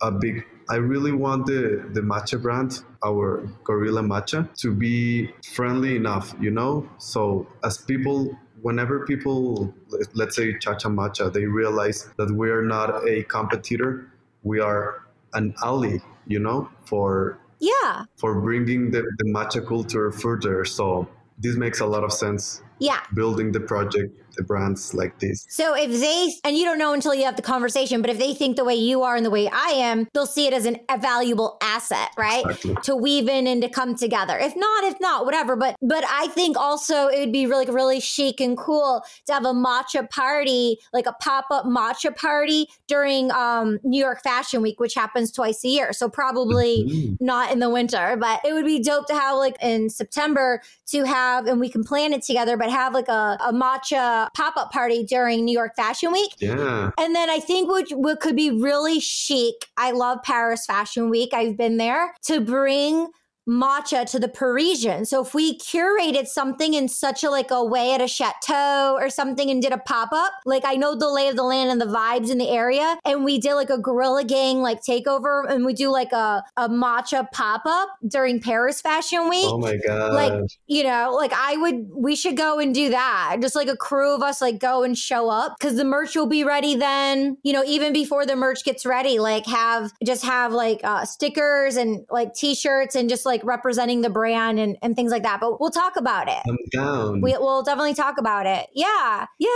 a 0.00 0.10
big. 0.10 0.44
I 0.70 0.76
really 0.76 1.12
want 1.12 1.46
the 1.46 1.88
the 1.92 2.00
matcha 2.00 2.40
brand, 2.40 2.82
our 3.04 3.48
Gorillae 3.64 4.06
Matcha, 4.06 4.48
to 4.58 4.72
be 4.72 5.30
friendly 5.54 5.96
enough. 5.96 6.34
You 6.40 6.50
know, 6.50 6.88
so 6.98 7.46
as 7.64 7.78
people 7.78 8.36
whenever 8.62 9.04
people 9.06 9.74
let's 10.14 10.36
say 10.36 10.56
Cha 10.58 10.74
Cha 10.74 10.88
Matcha 10.88 11.32
they 11.32 11.46
realize 11.46 12.08
that 12.16 12.30
we 12.30 12.48
are 12.48 12.62
not 12.62 13.08
a 13.08 13.24
competitor 13.24 14.12
we 14.42 14.60
are 14.60 15.06
an 15.34 15.54
ally, 15.62 15.98
you 16.26 16.38
know, 16.38 16.68
for 16.84 17.38
yeah 17.60 18.04
for 18.16 18.40
bringing 18.40 18.90
the, 18.90 19.02
the 19.18 19.24
matcha 19.24 19.66
culture 19.66 20.10
further. 20.10 20.64
So 20.64 21.08
this 21.38 21.56
makes 21.56 21.80
a 21.80 21.86
lot 21.86 22.04
of 22.04 22.12
sense. 22.12 22.62
Yeah, 22.82 22.98
building 23.14 23.52
the 23.52 23.60
project 23.60 24.18
the 24.36 24.42
brands 24.42 24.94
like 24.94 25.18
this. 25.18 25.46
So 25.48 25.74
if 25.74 26.00
they, 26.00 26.32
and 26.44 26.56
you 26.56 26.64
don't 26.64 26.78
know 26.78 26.92
until 26.92 27.14
you 27.14 27.24
have 27.24 27.36
the 27.36 27.42
conversation, 27.42 28.00
but 28.00 28.10
if 28.10 28.18
they 28.18 28.34
think 28.34 28.56
the 28.56 28.64
way 28.64 28.74
you 28.74 29.02
are 29.02 29.16
and 29.16 29.24
the 29.24 29.30
way 29.30 29.48
I 29.48 29.68
am, 29.68 30.08
they'll 30.14 30.26
see 30.26 30.46
it 30.46 30.52
as 30.52 30.66
an, 30.66 30.78
a 30.88 30.98
valuable 30.98 31.58
asset, 31.62 32.10
right? 32.16 32.44
Exactly. 32.44 32.74
To 32.82 32.96
weave 32.96 33.28
in 33.28 33.46
and 33.46 33.62
to 33.62 33.68
come 33.68 33.94
together. 33.94 34.38
If 34.38 34.54
not, 34.56 34.84
if 34.84 34.98
not, 35.00 35.24
whatever. 35.24 35.56
But, 35.56 35.76
but 35.82 36.04
I 36.08 36.28
think 36.28 36.56
also 36.56 37.08
it 37.08 37.20
would 37.20 37.32
be 37.32 37.46
really, 37.46 37.66
really 37.66 38.00
chic 38.00 38.40
and 38.40 38.56
cool 38.56 39.04
to 39.26 39.32
have 39.32 39.44
a 39.44 39.52
matcha 39.52 40.08
party, 40.08 40.78
like 40.92 41.06
a 41.06 41.12
pop 41.14 41.46
up 41.50 41.64
matcha 41.64 42.14
party 42.14 42.68
during 42.86 43.30
um, 43.32 43.78
New 43.82 44.00
York 44.02 44.22
Fashion 44.22 44.62
Week, 44.62 44.80
which 44.80 44.94
happens 44.94 45.30
twice 45.32 45.64
a 45.64 45.68
year. 45.68 45.92
So 45.92 46.08
probably 46.08 46.84
mm-hmm. 46.84 47.24
not 47.24 47.52
in 47.52 47.58
the 47.58 47.70
winter, 47.70 48.16
but 48.18 48.40
it 48.44 48.52
would 48.52 48.66
be 48.66 48.80
dope 48.80 49.06
to 49.08 49.14
have 49.14 49.36
like 49.36 49.56
in 49.62 49.90
September 49.90 50.62
to 50.86 51.04
have, 51.04 51.46
and 51.46 51.60
we 51.60 51.68
can 51.68 51.84
plan 51.84 52.12
it 52.12 52.22
together, 52.22 52.56
but 52.56 52.70
have 52.72 52.94
like 52.94 53.08
a, 53.08 53.38
a 53.40 53.52
matcha 53.52 54.28
pop 54.34 54.56
up 54.56 54.72
party 54.72 55.04
during 55.04 55.44
New 55.44 55.56
York 55.56 55.72
Fashion 55.76 56.10
Week. 56.12 56.32
Yeah. 56.38 56.90
And 56.98 57.14
then 57.14 57.30
I 57.30 57.38
think 57.38 57.68
what, 57.68 57.88
what 57.90 58.20
could 58.20 58.36
be 58.36 58.50
really 58.50 58.98
chic, 58.98 59.54
I 59.76 59.92
love 59.92 60.18
Paris 60.24 60.66
Fashion 60.66 61.10
Week. 61.10 61.32
I've 61.32 61.56
been 61.56 61.76
there 61.76 62.14
to 62.24 62.40
bring 62.40 63.08
matcha 63.48 64.08
to 64.10 64.18
the 64.18 64.28
Parisian. 64.28 65.04
So 65.04 65.22
if 65.22 65.34
we 65.34 65.58
curated 65.58 66.26
something 66.26 66.74
in 66.74 66.88
such 66.88 67.24
a 67.24 67.30
like 67.30 67.50
a 67.50 67.64
way 67.64 67.92
at 67.92 68.00
a 68.00 68.06
chateau 68.06 68.96
or 68.98 69.10
something 69.10 69.50
and 69.50 69.60
did 69.60 69.72
a 69.72 69.78
pop-up, 69.78 70.32
like 70.44 70.64
I 70.64 70.74
know 70.74 70.94
the 70.96 71.08
lay 71.08 71.28
of 71.28 71.36
the 71.36 71.42
land 71.42 71.70
and 71.70 71.80
the 71.80 71.86
vibes 71.86 72.30
in 72.30 72.38
the 72.38 72.48
area, 72.48 72.96
and 73.04 73.24
we 73.24 73.38
did 73.38 73.54
like 73.54 73.70
a 73.70 73.78
Gorillae 73.78 74.26
Gang 74.26 74.62
like 74.62 74.82
takeover 74.82 75.50
and 75.50 75.64
we 75.64 75.74
do 75.74 75.90
like 75.90 76.12
a, 76.12 76.44
a 76.56 76.68
matcha 76.68 77.26
pop-up 77.32 77.88
during 78.06 78.40
Paris 78.40 78.80
Fashion 78.80 79.28
Week. 79.28 79.46
Oh 79.46 79.58
my 79.58 79.76
god. 79.76 80.12
Like, 80.12 80.50
you 80.66 80.84
know, 80.84 81.12
like 81.16 81.32
I 81.34 81.56
would 81.56 81.88
we 81.94 82.14
should 82.14 82.36
go 82.36 82.58
and 82.58 82.74
do 82.74 82.90
that. 82.90 83.38
Just 83.40 83.56
like 83.56 83.68
a 83.68 83.76
crew 83.76 84.14
of 84.14 84.22
us 84.22 84.40
like 84.40 84.58
go 84.58 84.82
and 84.82 84.96
show 84.96 85.28
up 85.28 85.56
because 85.58 85.76
the 85.76 85.84
merch 85.84 86.14
will 86.14 86.26
be 86.26 86.44
ready 86.44 86.76
then. 86.76 87.36
You 87.42 87.52
know, 87.52 87.64
even 87.64 87.92
before 87.92 88.24
the 88.26 88.36
merch 88.36 88.64
gets 88.64 88.86
ready, 88.86 89.18
like 89.18 89.46
have 89.46 89.92
just 90.04 90.24
have 90.24 90.52
like 90.52 90.80
uh 90.84 91.04
stickers 91.04 91.76
and 91.76 92.04
like 92.10 92.34
t-shirts 92.34 92.94
and 92.94 93.08
just 93.08 93.26
like 93.26 93.31
like 93.32 93.44
representing 93.44 94.02
the 94.02 94.10
brand 94.10 94.60
and, 94.60 94.76
and 94.82 94.94
things 94.94 95.10
like 95.10 95.22
that. 95.22 95.40
But 95.40 95.58
we'll 95.60 95.70
talk 95.70 95.96
about 95.96 96.28
it. 96.28 96.42
I'm 96.46 96.58
down. 96.70 97.20
We, 97.22 97.32
will 97.38 97.62
definitely 97.62 97.94
talk 97.94 98.18
about 98.18 98.44
it. 98.46 98.68
Yeah. 98.74 99.26
Yay. 99.38 99.48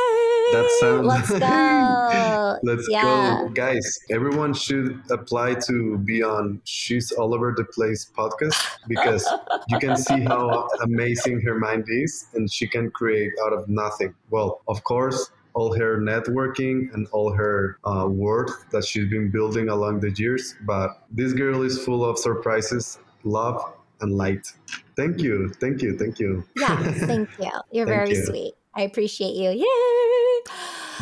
That 0.52 0.78
sounds. 0.80 1.06
Let's 1.06 1.30
go. 1.30 2.58
Let's 2.62 2.88
yeah. 2.90 3.42
go. 3.42 3.48
Guys, 3.50 3.98
everyone 4.10 4.54
should 4.54 5.02
apply 5.10 5.54
to 5.66 5.98
be 5.98 6.22
on 6.22 6.60
She's 6.64 7.12
All 7.12 7.34
Over 7.34 7.54
the 7.56 7.64
Place 7.64 8.10
podcast 8.16 8.56
because 8.88 9.28
you 9.68 9.78
can 9.78 9.96
see 9.96 10.24
how 10.24 10.68
amazing 10.82 11.42
her 11.42 11.58
mind 11.58 11.84
is 11.88 12.28
and 12.34 12.50
she 12.50 12.66
can 12.66 12.90
create 12.90 13.32
out 13.44 13.52
of 13.52 13.68
nothing. 13.68 14.14
Well, 14.30 14.62
of 14.68 14.82
course, 14.84 15.30
all 15.56 15.74
her 15.74 15.98
networking 15.98 16.92
and 16.92 17.08
all 17.12 17.32
her 17.32 17.78
uh, 17.84 18.06
worth 18.08 18.70
that 18.70 18.84
she's 18.84 19.08
been 19.08 19.30
building 19.30 19.70
along 19.70 20.00
the 20.00 20.12
years. 20.12 20.54
But 20.66 20.90
this 21.10 21.32
girl 21.32 21.62
is 21.62 21.82
full 21.82 22.04
of 22.04 22.18
surprises, 22.18 22.98
love, 23.26 23.72
and 24.00 24.16
light. 24.16 24.52
Thank 24.96 25.20
you. 25.20 25.50
Thank 25.60 25.82
you. 25.82 25.98
Thank 25.98 26.18
you. 26.18 26.44
Yeah, 26.56 26.76
thank 26.92 27.28
you. 27.38 27.50
You're 27.70 27.86
very 27.86 28.10
you. 28.10 28.24
sweet. 28.24 28.54
I 28.74 28.82
appreciate 28.82 29.34
you. 29.34 29.50
Yay! 29.50 30.52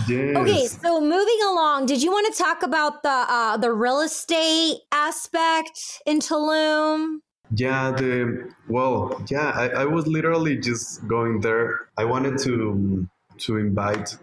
Yes. 0.09 0.37
Okay, 0.37 0.67
so 0.67 1.01
moving 1.01 1.39
along, 1.49 1.87
did 1.87 2.03
you 2.03 2.11
want 2.11 2.33
to 2.33 2.43
talk 2.43 2.63
about 2.63 3.03
the 3.03 3.27
uh, 3.29 3.57
the 3.57 3.73
real 3.73 4.01
estate 4.01 4.79
aspect 4.91 6.03
in 6.05 6.19
Tulum? 6.19 7.19
Yeah, 7.55 7.93
the 7.93 8.51
well, 8.69 9.23
yeah, 9.31 9.53
I, 9.55 9.69
I 9.69 9.85
was 9.85 10.07
literally 10.07 10.57
just 10.57 11.07
going 11.07 11.41
there. 11.41 11.89
I 11.97 12.05
wanted 12.05 12.39
to 12.39 13.09
to 13.39 13.57
invite 13.57 14.17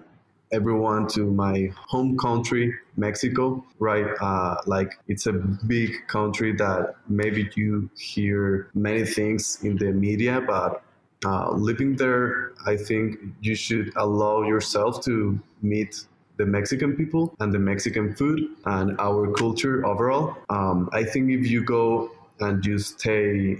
everyone 0.52 1.08
to 1.08 1.32
my 1.32 1.72
home 1.76 2.18
country, 2.18 2.74
Mexico, 2.98 3.64
right? 3.80 4.08
Uh, 4.22 4.56
like 4.66 5.00
it's 5.08 5.26
a 5.28 5.34
big 5.34 5.92
country 6.08 6.54
that 6.54 6.96
maybe 7.08 7.50
you 7.56 7.90
hear 7.98 8.70
many 8.74 9.06
things 9.06 9.60
in 9.64 9.78
the 9.78 9.92
media, 9.92 10.42
but 10.42 10.84
uh, 11.26 11.52
living 11.52 11.96
there, 11.96 12.54
I 12.66 12.76
think 12.78 13.20
you 13.42 13.56
should 13.56 13.94
allow 13.96 14.44
yourself 14.44 15.04
to 15.06 15.40
meet 15.62 16.04
the 16.38 16.46
Mexican 16.46 16.96
people 16.96 17.36
and 17.40 17.54
the 17.54 17.60
Mexican 17.60 18.16
food 18.16 18.40
and 18.66 19.00
our 19.00 19.32
culture 19.34 19.86
overall. 19.86 20.38
Um, 20.50 20.90
I 20.92 21.04
think 21.04 21.30
if 21.30 21.50
you 21.50 21.64
go 21.64 22.12
and 22.40 22.66
you 22.66 22.80
stay 22.80 23.60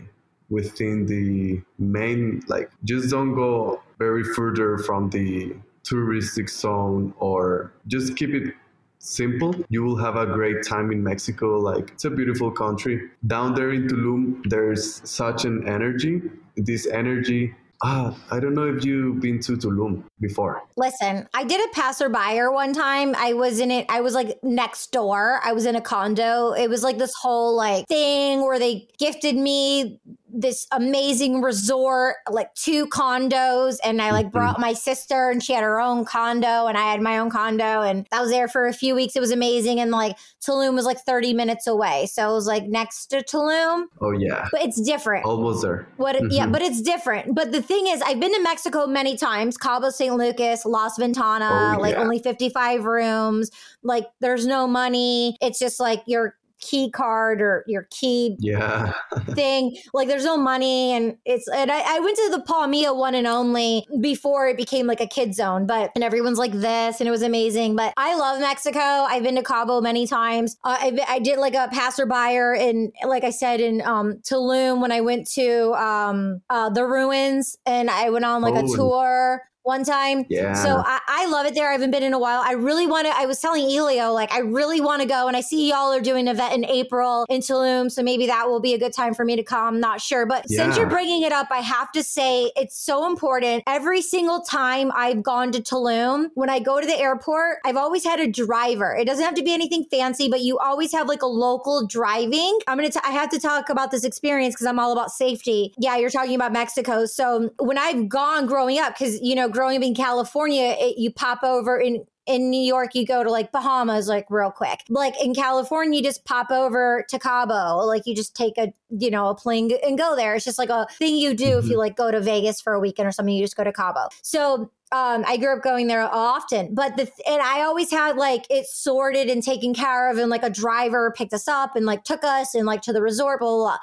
within 0.50 1.06
the 1.06 1.62
main, 1.78 2.44
like, 2.48 2.72
just 2.84 3.10
don't 3.12 3.36
go 3.36 3.82
very 4.00 4.24
further 4.24 4.80
from 4.80 5.10
the 5.12 5.56
touristic 5.84 6.50
zone 6.50 7.14
or 7.18 7.74
just 7.88 8.16
keep 8.16 8.30
it 8.32 8.54
simple 9.00 9.56
you 9.70 9.82
will 9.82 9.96
have 9.96 10.16
a 10.16 10.28
great 10.28 10.64
time 10.64 10.92
in 10.92 11.04
mexico 11.04 11.58
like 11.58 11.90
it's 11.90 12.06
a 12.06 12.10
beautiful 12.10 12.52
country 12.52 13.10
down 13.26 13.56
there 13.56 13.72
in 13.72 13.88
tulum 13.88 14.42
there's 14.46 15.02
such 15.10 15.44
an 15.44 15.68
energy 15.68 16.22
this 16.56 16.86
energy 16.88 17.56
Ah, 17.84 18.16
I 18.30 18.40
don't 18.40 18.54
know 18.54 18.68
if 18.68 18.86
you've 18.86 19.20
been 19.20 19.40
to 19.40 19.54
Tulum 19.54 20.04
before. 20.20 20.62
Listen, 20.78 21.28
I 21.34 21.44
did 21.44 21.60
a 21.68 21.74
passerby 21.74 22.40
one 22.52 22.74
time. 22.74 23.16
I 23.18 23.34
was 23.34 23.60
in 23.60 23.72
it, 23.72 23.88
I 23.90 24.02
was 24.02 24.14
like 24.14 24.38
next 24.44 24.92
door. 24.92 25.40
I 25.44 25.54
was 25.54 25.66
in 25.66 25.76
a 25.76 25.82
condo. 25.82 26.52
It 26.52 26.70
was 26.70 26.84
like 26.84 27.00
this 27.00 27.14
whole 27.20 27.56
like 27.56 27.88
thing 27.88 28.44
where 28.44 28.60
they 28.60 28.88
gifted 29.00 29.36
me 29.36 30.00
this 30.34 30.68
amazing 30.72 31.42
resort, 31.42 32.16
like 32.30 32.54
two 32.56 32.88
condos. 32.88 33.78
And 33.84 34.02
I 34.02 34.12
like 34.12 34.28
mm-hmm. 34.28 34.38
brought 34.38 34.60
my 34.60 34.74
sister 34.74 35.30
and 35.30 35.44
she 35.44 35.54
had 35.54 35.64
her 35.64 35.80
own 35.80 36.06
condo 36.06 36.68
and 36.68 36.78
I 36.78 36.92
had 36.92 37.02
my 37.02 37.18
own 37.18 37.30
condo. 37.30 37.82
And 37.82 38.08
I 38.12 38.22
was 38.22 38.30
there 38.30 38.48
for 38.48 38.68
a 38.68 38.74
few 38.74 38.96
weeks. 38.96 39.16
It 39.16 39.20
was 39.20 39.32
amazing. 39.32 39.80
And 39.80 39.92
like 39.92 40.18
Tulum 40.42 40.74
was 40.74 40.86
like 40.86 41.00
30 41.00 41.34
minutes 41.34 41.68
away. 41.68 42.08
So 42.08 42.30
it 42.30 42.34
was 42.34 42.48
like 42.48 42.66
next 42.66 43.08
to 43.08 43.18
Tulum. 43.18 43.86
Oh, 44.00 44.12
yeah. 44.12 44.48
But 44.52 44.62
it's 44.62 44.82
different. 44.82 45.26
Almost 45.26 45.62
there. 45.64 45.88
What? 45.98 46.16
Mm-hmm. 46.16 46.32
Yeah, 46.32 46.48
but 46.48 46.62
it's 46.62 46.82
different. 46.82 47.36
But 47.36 47.52
the 47.52 47.62
thing 47.62 47.88
is, 47.88 48.02
I've 48.02 48.20
been 48.20 48.34
to 48.34 48.42
Mexico 48.42 48.88
many 48.88 49.18
times 49.18 49.58
Cabo 49.58 49.90
St. 49.90 50.16
Lucas, 50.16 50.66
Las 50.66 50.98
Ventana, 50.98 51.76
oh, 51.78 51.82
like 51.82 51.96
only 51.96 52.20
55 52.20 52.86
rooms. 52.86 53.52
Like 53.84 54.08
there's 54.20 54.46
no 54.46 54.68
money. 54.68 55.38
It's 55.42 55.60
just 55.60 55.80
like 55.80 56.04
you're 56.06 56.36
key 56.62 56.90
card 56.90 57.42
or 57.42 57.64
your 57.68 57.88
key 57.90 58.36
yeah 58.40 58.94
thing. 59.32 59.76
Like 59.94 60.08
there's 60.08 60.26
no 60.26 60.38
money 60.38 60.92
and 60.92 61.18
it's 61.26 61.48
and 61.48 61.72
I, 61.72 61.98
I 61.98 62.00
went 62.00 62.18
to 62.18 62.30
the 62.32 62.44
Palmilla 62.44 62.96
one 62.96 63.16
and 63.16 63.28
only 63.28 63.86
before 64.00 64.48
it 64.48 64.58
became 64.58 64.88
like 64.88 65.02
a 65.02 65.08
kid 65.08 65.36
zone, 65.36 65.66
but 65.66 65.92
and 65.96 66.04
everyone's 66.04 66.38
like 66.38 66.54
this 66.54 67.00
and 67.00 67.08
it 67.08 67.12
was 67.12 67.22
amazing. 67.22 67.76
But 67.76 67.94
I 67.98 68.16
love 68.16 68.40
Mexico. 68.40 68.80
I've 68.80 69.24
been 69.24 69.36
to 69.36 69.44
Cabo 69.44 69.82
many 69.82 70.08
times. 70.08 70.58
Uh, 70.64 70.78
I, 70.80 71.00
I 71.08 71.20
did 71.20 71.40
like 71.40 71.56
a 71.56 71.68
passerby 71.72 72.60
in 72.60 72.92
like 73.06 73.24
I 73.24 73.32
said 73.32 73.60
in 73.60 73.82
um, 73.82 74.22
Tulum 74.24 74.82
when 74.82 74.92
I 74.92 75.02
went 75.02 75.30
to 75.32 75.74
um, 75.74 76.42
uh, 76.50 76.70
the 76.70 76.86
ruins 76.86 77.58
and 77.66 77.90
I 77.90 78.10
went 78.10 78.26
on 78.26 78.42
like 78.42 78.56
oh, 78.56 78.74
a 78.74 78.76
tour 78.76 79.42
one 79.64 79.84
time. 79.84 80.26
Yeah. 80.30 80.54
So 80.54 80.82
I, 80.86 81.00
I, 81.08 81.26
love 81.28 81.46
it 81.46 81.54
there. 81.54 81.70
I 81.70 81.74
haven't 81.74 81.92
been 81.92 82.04
in 82.04 82.14
a 82.14 82.20
while. 82.20 82.42
I 82.44 82.54
really 82.54 82.88
want 82.88 83.08
to. 83.08 83.14
I 83.16 83.26
was 83.26 83.40
telling 83.40 83.64
Elio, 83.64 84.12
like, 84.12 84.32
I 84.32 84.40
really 84.40 84.82
want 84.82 85.02
to 85.02 85.08
go. 85.08 85.28
And 85.28 85.38
I 85.38 85.42
see 85.42 85.70
y'all 85.70 85.94
are 85.94 86.02
doing 86.02 86.28
an 86.28 86.36
event 86.36 86.54
in 86.54 86.66
April 86.66 87.26
in 87.30 87.42
Tulum. 87.42 87.92
So 87.92 88.02
maybe 88.02 88.26
that 88.28 88.48
will 88.48 88.60
be 88.60 88.74
a 88.74 88.80
good 88.80 88.94
time 88.94 89.14
for 89.14 89.24
me 89.24 89.36
to 89.36 89.44
come. 89.44 89.80
Not 89.80 90.02
sure. 90.02 90.26
But 90.26 90.46
yeah. 90.50 90.64
since 90.64 90.78
you're 90.78 90.90
bringing 90.90 91.22
it 91.22 91.32
up, 91.32 91.48
I 91.52 91.60
have 91.60 91.92
to 91.92 92.04
say 92.04 92.52
it's 92.56 92.80
so 92.80 93.06
important. 93.06 93.64
Every 93.68 94.02
single 94.02 94.42
time 94.42 94.92
I've 94.96 95.22
gone 95.22 95.52
to 95.52 95.62
Tulum, 95.62 96.30
when 96.34 96.50
I 96.50 96.60
go 96.60 96.82
to 96.82 96.88
the 96.88 96.98
airport, 96.98 97.60
I've 97.64 97.78
always 97.78 98.04
had 98.04 98.20
a 98.20 98.28
driver. 98.28 98.96
It 98.96 99.06
doesn't 99.06 99.24
have 99.24 99.36
to 99.36 99.44
be 99.44 99.54
anything 99.54 99.86
fancy, 99.92 100.28
but 100.28 100.42
you 100.42 100.58
always 100.58 100.92
have 100.92 101.08
like 101.08 101.22
a 101.22 101.28
local 101.28 101.86
driving. 101.86 102.58
I'm 102.68 102.78
going 102.78 102.90
to, 102.90 103.06
I 103.06 103.12
have 103.12 103.30
to 103.30 103.40
talk 103.40 103.70
about 103.70 103.92
this 103.92 104.04
experience 104.04 104.56
because 104.56 104.66
I'm 104.66 104.80
all 104.80 104.92
about 104.92 105.12
safety. 105.12 105.74
Yeah, 105.78 105.98
you're 105.98 106.10
talking 106.10 106.36
about 106.36 106.52
Mexico. 106.52 107.06
So 107.06 107.52
when 107.60 107.78
I've 107.78 108.10
gone 108.10 108.48
growing 108.48 108.80
up, 108.80 108.98
because, 108.98 109.20
you 109.22 109.36
know, 109.36 109.51
growing 109.52 109.78
up 109.78 109.84
in 109.84 109.96
California, 109.96 110.76
it, 110.80 110.98
you 110.98 111.12
pop 111.12 111.44
over 111.44 111.80
in 111.80 112.06
in 112.28 112.50
New 112.52 112.62
York, 112.62 112.94
you 112.94 113.06
go 113.06 113.24
to 113.24 113.32
like 113.32 113.52
Bahamas, 113.52 114.08
like 114.08 114.26
real 114.30 114.52
quick. 114.52 114.82
Like 114.90 115.20
in 115.22 115.34
California, 115.34 115.98
you 115.98 116.04
just 116.04 116.24
pop 116.24 116.52
over 116.52 117.04
to 117.10 117.20
Cabo. 117.20 117.84
Like 117.86 118.04
you 118.06 118.16
just 118.16 118.36
take 118.36 118.58
a, 118.58 118.72
you 118.90 119.10
know, 119.10 119.30
a 119.30 119.36
plane 119.36 119.72
and 119.84 119.98
go 119.98 120.16
there. 120.16 120.36
It's 120.36 120.46
just 120.46 120.60
like 120.60 120.70
a 120.70 120.86
thing 121.00 121.18
you 121.18 121.34
do 121.34 121.46
mm-hmm. 121.46 121.60
if 121.60 121.66
you 121.66 121.72
mm-hmm. 121.72 121.80
like 121.80 121.96
go 121.96 122.12
to 122.12 122.22
Vegas 122.22 122.62
for 122.62 122.74
a 122.74 122.80
weekend 122.80 123.08
or 123.08 123.12
something, 123.12 123.34
you 123.34 123.44
just 123.44 123.58
go 123.58 123.64
to 123.64 123.74
Cabo. 123.74 124.08
So 124.22 124.72
um, 124.92 125.24
I 125.28 125.38
grew 125.38 125.56
up 125.56 125.64
going 125.64 125.88
there 125.88 126.02
often, 126.02 126.76
but 126.76 126.96
the 126.96 127.10
and 127.28 127.42
I 127.42 127.62
always 127.62 127.90
had 127.90 128.18
like 128.18 128.46
it 128.50 128.68
sorted 128.68 129.30
and 129.30 129.42
taken 129.42 129.74
care 129.74 130.12
of, 130.12 130.18
and 130.18 130.30
like 130.30 130.44
a 130.44 130.50
driver 130.50 131.14
picked 131.16 131.34
us 131.34 131.48
up 131.48 131.76
and 131.76 131.86
like 131.86 132.04
took 132.04 132.24
us 132.24 132.54
and 132.54 132.66
like 132.66 132.82
to 132.84 132.94
the 132.94 133.02
resort, 133.02 133.40
blah 133.40 133.50
blah. 133.50 133.58
blah. 133.58 133.78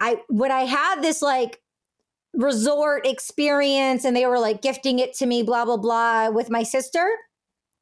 I 0.00 0.22
when 0.28 0.50
I 0.50 0.62
had 0.62 1.02
this 1.02 1.20
like 1.20 1.60
resort 2.34 3.06
experience 3.06 4.04
and 4.04 4.16
they 4.16 4.26
were 4.26 4.38
like 4.38 4.62
gifting 4.62 4.98
it 4.98 5.14
to 5.14 5.26
me, 5.26 5.42
blah, 5.42 5.64
blah, 5.64 5.76
blah, 5.76 6.30
with 6.30 6.50
my 6.50 6.62
sister. 6.62 7.08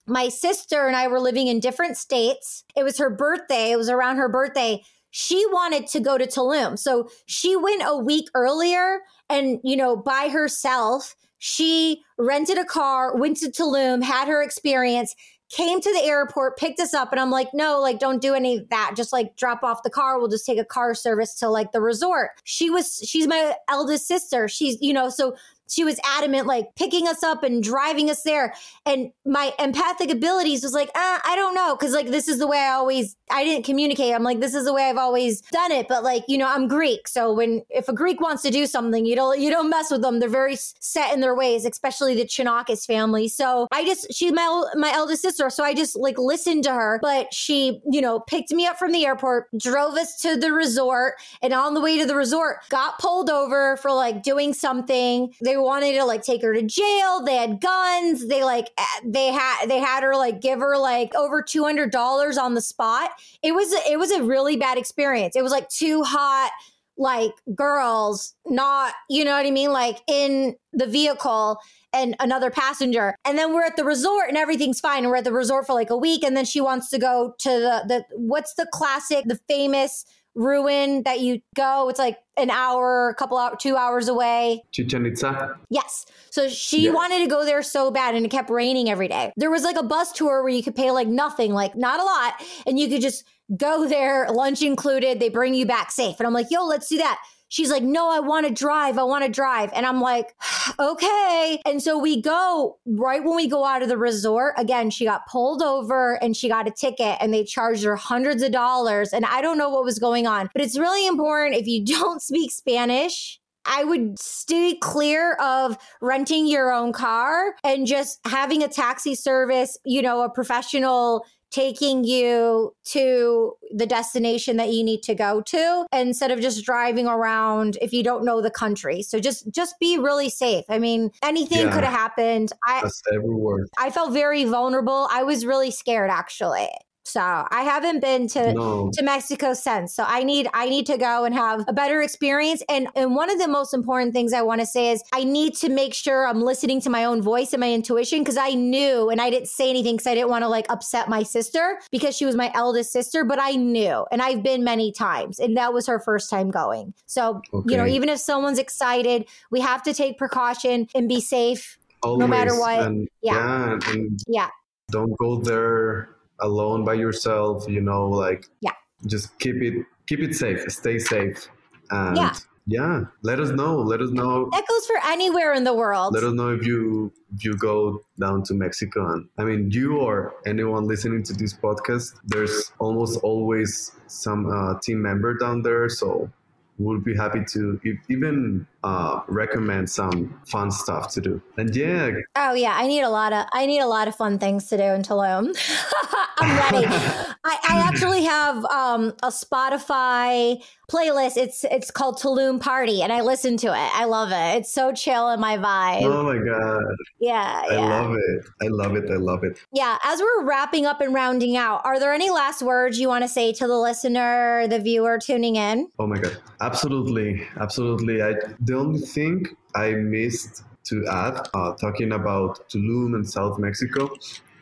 My 0.07 0.29
sister 0.29 0.87
and 0.87 0.97
I 0.97 1.07
were 1.09 1.21
living 1.21 1.49
in 1.49 1.61
different 1.61 1.97
states. 1.97 2.65
It 2.75 2.83
was 2.83 2.99
her 2.99 3.11
birthday, 3.11 3.73
it 3.73 3.77
was 3.77 3.91
around 3.91 4.17
her 4.17 4.29
birthday. 4.29 4.83
She 5.11 5.45
wanted 5.51 5.87
to 5.89 6.01
go 6.01 6.19
to 6.19 6.27
Tulum. 6.27 6.79
So 6.79 7.09
she 7.27 7.57
went 7.57 7.83
a 7.85 7.97
week 7.97 8.29
earlier 8.35 9.01
and, 9.29 9.59
you 9.65 9.77
know, 9.77 9.97
by 9.97 10.29
herself. 10.29 11.15
She 11.39 12.03
rented 12.19 12.59
a 12.59 12.65
car, 12.65 13.17
went 13.17 13.37
to 13.39 13.51
Tulum, 13.51 14.03
had 14.03 14.29
her 14.29 14.43
experience, 14.43 15.15
came 15.51 15.81
to 15.81 15.93
the 15.93 16.05
airport, 16.05 16.59
picked 16.59 16.81
us 16.81 16.95
up, 16.95 17.11
and 17.11 17.21
I'm 17.21 17.31
like, 17.31 17.49
no, 17.55 17.81
like, 17.81 17.99
don't 17.99 18.21
do 18.21 18.35
any 18.35 18.59
of 18.59 18.69
that. 18.69 18.93
Just 18.97 19.13
like 19.13 19.37
drop 19.37 19.63
off 19.63 19.83
the 19.83 19.91
car. 19.91 20.19
We'll 20.19 20.29
just 20.29 20.45
take 20.47 20.59
a 20.59 20.65
car 20.65 20.95
service 20.95 21.35
to 21.37 21.49
like 21.49 21.73
the 21.73 21.81
resort. 21.81 22.31
She 22.45 22.71
was, 22.71 23.01
she's 23.05 23.27
my 23.27 23.55
eldest 23.69 24.07
sister. 24.07 24.49
She's, 24.49 24.77
you 24.81 24.93
know, 24.93 25.09
so 25.09 25.37
she 25.69 25.85
was 25.85 26.01
adamant, 26.05 26.47
like 26.47 26.75
picking 26.77 27.07
us 27.07 27.23
up 27.23 27.43
and 27.43 27.63
driving 27.63 28.11
us 28.11 28.23
there. 28.23 28.55
And 28.87 29.13
my 29.27 29.53
empathic 29.59 30.11
abilities 30.11 30.63
was 30.63 30.73
like, 30.73 30.89
uh, 30.95 31.19
I 31.25 31.35
don't 31.37 31.55
know. 31.55 31.77
Cause 31.77 31.93
like, 31.93 32.09
this 32.09 32.29
is 32.29 32.39
the 32.39 32.47
way 32.47 32.59
I 32.59 32.73
always, 32.73 33.17
I 33.31 33.45
didn't 33.45 33.65
communicate. 33.65 34.15
I'm 34.15 34.23
like, 34.23 34.41
this 34.41 34.55
is 34.55 34.65
the 34.65 34.73
way 34.73 34.89
I've 34.89 34.97
always 34.97 35.43
done 35.53 35.73
it. 35.73 35.87
But 35.89 36.03
like, 36.03 36.25
you 36.29 36.39
know, 36.39 36.49
I'm 36.49 36.69
Greek. 36.69 37.07
So 37.07 37.33
when, 37.33 37.63
if 37.71 37.89
a 37.89 37.93
Greek 37.93 38.21
wants 38.21 38.43
to 38.43 38.51
do 38.51 38.67
something, 38.67 39.05
you 39.05 39.15
don't, 39.15 39.39
you 39.39 39.51
don't 39.51 39.69
mess 39.69 39.91
with 39.91 40.03
them. 40.03 40.21
They're 40.21 40.29
very 40.29 40.57
set 40.57 41.13
in 41.13 41.21
their 41.21 41.35
ways, 41.35 41.67
especially 41.67 42.15
the 42.15 42.25
Chonacas 42.25 42.87
family. 42.87 43.29
So 43.29 43.69
I 43.71 43.85
just, 43.85 44.13
she's 44.13 44.33
my, 44.33 44.65
my 44.75 44.93
eldest 44.93 45.23
sister. 45.23 45.51
So 45.51 45.65
I 45.65 45.75
just 45.75 45.97
like 45.97 46.19
listened 46.19 46.65
to 46.65 46.73
her, 46.73 46.99
but 47.03 47.33
she, 47.35 47.81
you 47.91 48.01
know, 48.01 48.21
picked 48.21 48.51
me 48.53 48.67
up 48.67 48.79
from 48.79 48.93
the 48.93 49.05
airport, 49.05 49.49
drove 49.59 49.95
us 49.97 50.21
to 50.23 50.37
the 50.37 50.53
resort. 50.53 51.15
And 51.43 51.53
on 51.53 51.75
the 51.75 51.81
way 51.81 51.99
to 51.99 52.07
the 52.07 52.17
resort, 52.17 52.59
got 52.71 52.99
pulled 52.99 53.29
over 53.29 53.77
for 53.77 53.93
like 53.93 54.23
doing 54.23 54.55
something. 54.55 55.35
They 55.45 55.58
wanted 55.59 55.93
to 55.95 56.05
like 56.05 56.23
take 56.23 56.43
her 56.43 56.55
to 56.55 56.63
jail. 56.63 57.23
They 57.25 57.37
had 57.37 57.61
guns. 57.61 58.29
They 58.29 58.45
like 58.45 58.69
they 59.05 59.29
had 59.29 59.67
they 59.67 59.79
had 59.79 60.03
her 60.03 60.17
like 60.17 60.41
give 60.41 60.61
her 60.61 60.77
like 60.79 61.15
over 61.15 61.43
two 61.43 61.65
hundred 61.65 61.91
dollars 61.91 62.39
on 62.39 62.55
the 62.55 62.61
spot. 62.61 63.11
It 63.43 63.53
was 63.53 63.73
it 63.89 63.99
was 63.99 64.11
a 64.11 64.23
really 64.23 64.57
bad 64.57 64.79
experience. 64.79 65.37
It 65.37 65.43
was 65.43 65.53
like 65.53 65.69
too 65.69 66.03
hot 66.03 66.51
like 66.99 67.33
girls 67.55 68.35
not 68.47 68.93
you 69.09 69.25
know 69.25 69.31
what 69.31 69.47
i 69.47 69.51
mean 69.51 69.73
like 69.73 70.01
in 70.09 70.57
the 70.73 70.87
vehicle 70.87 71.57
and 71.93 72.17
another 72.19 72.51
passenger 72.51 73.15
and 73.25 73.39
then 73.39 73.55
we're 73.55 73.65
at 73.65 73.77
the 73.77 73.85
resort 73.85 74.29
and 74.29 74.37
everything's 74.37 74.81
fine 74.81 75.05
and 75.05 75.09
we're 75.09 75.17
at 75.17 75.25
the 75.25 75.33
resort 75.33 75.65
for 75.65 75.75
like 75.75 75.91
a 75.91 75.97
week 75.97 76.25
and 76.25 76.37
then 76.37 76.45
she 76.45 76.61
wants 76.61 76.91
to 76.91 76.99
go 76.99 77.35
to 77.39 77.49
the 77.49 77.85
the 77.87 78.05
what's 78.17 78.55
the 78.55 78.67
classic 78.73 79.25
the 79.27 79.39
famous 79.49 80.05
ruin 80.39 81.03
that 81.03 81.21
you 81.21 81.43
go. 81.55 81.89
It's 81.89 81.99
like 81.99 82.19
an 82.39 82.49
hour, 82.49 83.11
a 83.11 83.15
couple 83.15 83.37
hours, 83.37 83.57
two 83.61 83.77
hours 83.77 84.09
away. 84.09 84.63
Chichen 84.73 85.05
Itza. 85.05 85.57
Yes. 85.69 86.07
So 86.31 86.49
she 86.49 86.85
yeah. 86.85 86.93
wanted 86.93 87.19
to 87.19 87.27
go 87.27 87.45
there 87.45 87.63
so 87.63 87.91
bad, 87.91 88.15
and 88.15 88.25
it 88.25 88.31
kept 88.31 88.49
raining 88.49 88.89
every 88.89 89.09
day. 89.09 89.33
There 89.37 89.51
was 89.51 89.65
like 89.65 89.77
a 89.77 89.83
bus 89.83 90.13
tour 90.13 90.43
where 90.43 90.53
you 90.53 90.63
could 90.63 90.77
pay 90.77 90.93
like 90.93 91.09
nothing, 91.09 91.53
like 91.53 91.77
not 91.77 92.01
a 92.01 92.05
lot, 92.05 92.35
and 92.67 92.79
you 92.79 92.89
could 92.89 93.03
just 93.03 93.25
go 93.57 93.87
there, 93.87 94.29
lunch 94.31 94.63
included. 94.63 95.21
They 95.21 95.29
bring 95.29 95.55
you 95.55 95.67
back 95.67 95.91
safe, 95.91 96.17
and 96.21 96.27
I'm 96.27 96.33
like, 96.33 96.47
yo, 96.51 96.65
let's 96.65 96.89
do 96.89 96.99
that. 96.99 97.19
She's 97.49 97.71
like, 97.71 97.83
no, 97.83 98.11
I 98.11 98.21
want 98.21 98.47
to 98.47 98.53
drive. 98.53 98.99
I 98.99 99.03
want 99.05 99.25
to 99.25 99.31
drive. 99.31 99.71
And 99.75 99.87
I'm 99.87 100.01
like, 100.01 100.35
okay. 100.79 101.61
And 101.65 101.83
so 101.83 101.99
we 101.99 102.21
go 102.21 102.79
right 102.87 103.23
when 103.23 103.37
we 103.37 103.49
go 103.49 103.65
out 103.65 103.83
of 103.83 103.89
the 103.89 103.99
resort. 103.99 104.55
Again, 104.57 104.91
she 104.91 105.05
got 105.05 105.27
pulled 105.27 105.63
over 105.63 106.23
and 106.23 106.37
she 106.37 106.49
got 106.49 106.69
a 106.69 106.71
ticket 106.71 107.17
and 107.21 107.33
they 107.33 107.45
charged 107.45 107.85
her 107.85 107.97
hundreds 107.97 108.43
of 108.43 108.53
dollars. 108.53 109.13
And 109.13 109.25
I 109.25 109.41
don't 109.41 109.59
know 109.59 109.71
what 109.71 109.85
was 109.85 109.99
going 109.99 110.27
on, 110.27 110.51
but 110.53 110.63
it's 110.63 110.79
really 110.79 111.07
important 111.07 111.57
if 111.57 111.67
you 111.67 111.85
don't 111.99 112.23
speak 112.23 112.51
Spanish. 112.51 113.41
I 113.71 113.85
would 113.85 114.19
stay 114.19 114.77
clear 114.81 115.35
of 115.35 115.77
renting 116.01 116.47
your 116.47 116.73
own 116.73 116.93
car 116.93 117.55
and 117.63 117.87
just 117.87 118.19
having 118.25 118.63
a 118.63 118.69
taxi 118.69 119.15
service, 119.15 119.77
you 119.85 120.01
know, 120.01 120.23
a 120.23 120.31
professional 120.31 121.27
taking 121.51 122.05
you 122.05 122.75
to 122.85 123.53
the 123.71 123.87
destination 123.87 124.57
that 124.57 124.71
you 124.71 124.85
need 124.85 125.03
to 125.03 125.15
go 125.15 125.43
to 125.43 125.87
instead 125.93 126.31
of 126.31 126.41
just 126.41 126.65
driving 126.65 127.07
around 127.07 127.79
if 127.81 127.93
you 127.93 128.03
don't 128.03 128.25
know 128.25 128.41
the 128.41 128.51
country. 128.51 129.03
So 129.03 129.19
just 129.19 129.51
just 129.53 129.75
be 129.81 129.99
really 129.99 130.31
safe. 130.31 130.65
I 130.69 130.79
mean, 130.79 131.11
anything 131.23 131.67
yeah, 131.67 131.73
could 131.73 131.85
have 131.85 131.93
happened. 131.93 132.53
I 132.67 132.83
That's 132.83 133.03
every 133.13 133.35
word. 133.35 133.69
I 133.79 133.91
felt 133.91 134.13
very 134.13 134.45
vulnerable. 134.45 135.09
I 135.11 135.23
was 135.23 135.45
really 135.45 135.71
scared 135.71 136.11
actually. 136.11 136.69
So 137.09 137.21
I 137.21 137.63
haven't 137.63 138.01
been 138.01 138.29
to 138.29 138.53
no. 138.53 138.91
to 138.93 139.03
Mexico 139.03 139.55
since. 139.55 139.95
So 139.95 140.05
I 140.07 140.23
need 140.23 140.49
I 140.53 140.69
need 140.69 140.87
to 140.87 140.99
go 140.99 141.25
and 141.25 141.35
have 141.35 141.65
a 141.67 141.73
better 141.73 142.03
experience. 142.03 142.63
And 142.69 142.89
and 142.95 143.15
one 143.15 143.31
of 143.31 143.39
the 143.39 143.49
most 143.49 143.73
important 143.73 144.13
things 144.13 144.33
I 144.33 144.43
want 144.43 144.61
to 144.61 144.67
say 144.67 144.91
is 144.91 145.03
I 145.13 145.25
need 145.25 145.55
to 145.57 145.69
make 145.69 145.95
sure 145.95 146.27
I'm 146.27 146.43
listening 146.43 146.81
to 146.83 146.91
my 146.91 147.05
own 147.05 147.23
voice 147.23 147.53
and 147.53 147.61
my 147.61 147.73
intuition 147.73 148.21
because 148.21 148.37
I 148.37 148.51
knew 148.51 149.09
and 149.09 149.21
I 149.21 149.31
didn't 149.31 149.49
say 149.49 149.71
anything 149.71 149.97
because 149.97 150.07
I 150.07 150.15
didn't 150.15 150.29
want 150.29 150.43
to 150.43 150.49
like 150.49 150.67
upset 150.69 151.09
my 151.09 151.23
sister 151.23 151.81
because 151.91 152.17
she 152.17 152.27
was 152.27 152.37
my 152.37 152.53
eldest 152.55 152.93
sister. 152.93 153.25
But 153.25 153.41
I 153.41 153.53
knew, 153.53 154.07
and 154.13 154.21
I've 154.21 154.43
been 154.43 154.63
many 154.63 154.93
times, 154.93 155.39
and 155.39 155.57
that 155.57 155.73
was 155.73 155.87
her 155.87 155.99
first 155.99 156.29
time 156.29 156.51
going. 156.51 156.93
So 157.07 157.41
okay. 157.55 157.73
you 157.73 157.77
know, 157.79 157.87
even 157.87 158.09
if 158.11 158.19
someone's 158.19 158.59
excited, 158.59 159.27
we 159.51 159.61
have 159.61 159.83
to 159.85 159.95
take 159.95 160.19
precaution 160.19 160.89
and 160.95 161.09
be 161.09 161.21
safe. 161.21 161.79
Always. 162.03 162.21
No 162.21 162.27
matter 162.27 162.59
what. 162.59 162.81
And, 162.81 163.09
yeah. 163.23 163.79
Yeah. 163.81 164.05
yeah. 164.29 164.49
Don't 164.91 165.17
go 165.19 165.37
there 165.37 166.18
alone 166.41 166.85
by 166.85 166.95
yourself 166.95 167.67
you 167.69 167.81
know 167.81 168.09
like 168.09 168.47
yeah. 168.61 168.73
just 169.07 169.39
keep 169.39 169.57
it 169.57 169.85
keep 170.07 170.21
it 170.21 170.35
safe 170.35 170.61
stay 170.71 170.99
safe. 170.99 171.49
And 171.91 172.17
yeah. 172.17 172.35
yeah 172.67 173.05
let 173.23 173.41
us 173.41 173.51
know 173.51 173.77
let 173.77 174.01
us 174.01 174.11
know. 174.11 174.49
That 174.53 174.67
goes 174.69 174.87
for 174.87 174.97
anywhere 175.07 175.53
in 175.53 175.65
the 175.65 175.75
world. 175.75 176.15
Let 176.15 176.25
us 176.25 176.33
know 176.33 176.51
if 176.51 176.67
you 176.67 177.13
if 177.35 177.45
you 177.45 177.57
go 177.57 178.01
down 178.19 178.43
to 178.45 178.55
mexico. 178.55 179.13
And 179.13 179.29
i 179.39 179.45
mean 179.45 179.71
you 179.71 179.99
or 179.99 180.35
anyone 180.47 180.87
listening 180.87 181.23
to 181.25 181.33
this 181.33 181.55
podcast 181.55 182.15
there's 182.25 182.73
almost 182.79 183.21
always 183.23 183.93
some 184.07 184.51
uh, 184.51 184.79
team 184.81 185.01
member 185.03 185.37
down 185.37 185.63
there. 185.63 185.89
So 185.89 186.31
we'll 186.79 187.01
be 187.01 187.15
happy 187.15 187.45
to 187.53 187.81
even 188.09 188.67
uh, 188.85 189.21
recommend 189.29 189.91
some 189.91 190.41
fun 190.47 190.71
stuff 190.71 191.13
to 191.13 191.21
do. 191.21 191.43
And 191.57 191.75
yeah. 191.75 192.11
Oh 192.37 192.55
yeah, 192.55 192.75
I 192.75 192.87
need 192.87 193.03
a 193.03 193.11
lot 193.11 193.33
of 193.33 193.47
I 193.53 193.67
need 193.67 193.81
a 193.81 193.87
lot 193.87 194.09
of 194.09 194.15
fun 194.15 194.39
things 194.39 194.69
to 194.69 194.77
do 194.77 194.85
in 194.85 195.03
Tulum. 195.03 195.57
I'm 196.41 196.73
ready. 196.73 196.87
I, 197.45 197.59
I 197.69 197.89
actually 197.89 198.25
have 198.25 198.65
um, 198.67 199.15
a 199.23 199.29
Spotify 199.29 200.63
playlist. 200.91 201.37
It's 201.37 201.65
it's 201.65 201.91
called 201.91 202.19
Tulum 202.19 202.61
Party, 202.61 203.03
and 203.03 203.13
I 203.13 203.23
listen 203.23 203.57
to 203.59 203.69
it. 203.69 203.91
I 203.95 204.05
love 204.05 204.31
it. 204.31 204.61
It's 204.61 204.73
so 204.73 204.93
chill 204.93 205.31
in 205.31 205.41
my 205.41 205.57
vibe. 205.57 206.03
Oh 206.03 206.23
my 206.23 206.39
god! 206.39 206.83
Yeah, 207.21 207.63
I 207.69 207.77
love 207.77 208.15
it. 208.15 208.45
I 208.63 208.67
love 208.69 208.97
it. 208.97 209.11
I 209.11 209.17
love 209.17 209.45
it. 209.45 209.59
Yeah. 209.73 209.99
As 210.05 210.21
we're 210.21 210.45
wrapping 210.45 210.87
up 210.87 211.01
and 211.01 211.15
rounding 211.15 211.57
out, 211.57 211.83
are 211.85 211.99
there 211.99 212.13
any 212.13 212.31
last 212.31 212.63
words 212.63 212.99
you 212.99 213.09
want 213.09 213.25
to 213.25 213.29
say 213.29 213.53
to 213.53 213.67
the 213.67 213.79
listener, 213.79 214.67
the 214.69 214.79
viewer 214.79 215.19
tuning 215.19 215.57
in? 215.57 215.89
Oh 215.99 216.07
my 216.07 216.19
god! 216.19 216.37
Absolutely, 216.61 217.47
absolutely. 217.59 218.23
I 218.23 218.35
the 218.61 218.77
only 218.77 219.01
thing 219.01 219.47
I 219.75 219.93
missed 219.93 220.65
to 220.85 221.07
add, 221.07 221.49
uh, 221.55 221.75
talking 221.75 222.13
about 222.13 222.69
Tulum 222.71 223.15
and 223.15 223.29
South 223.29 223.59
Mexico, 223.59 224.09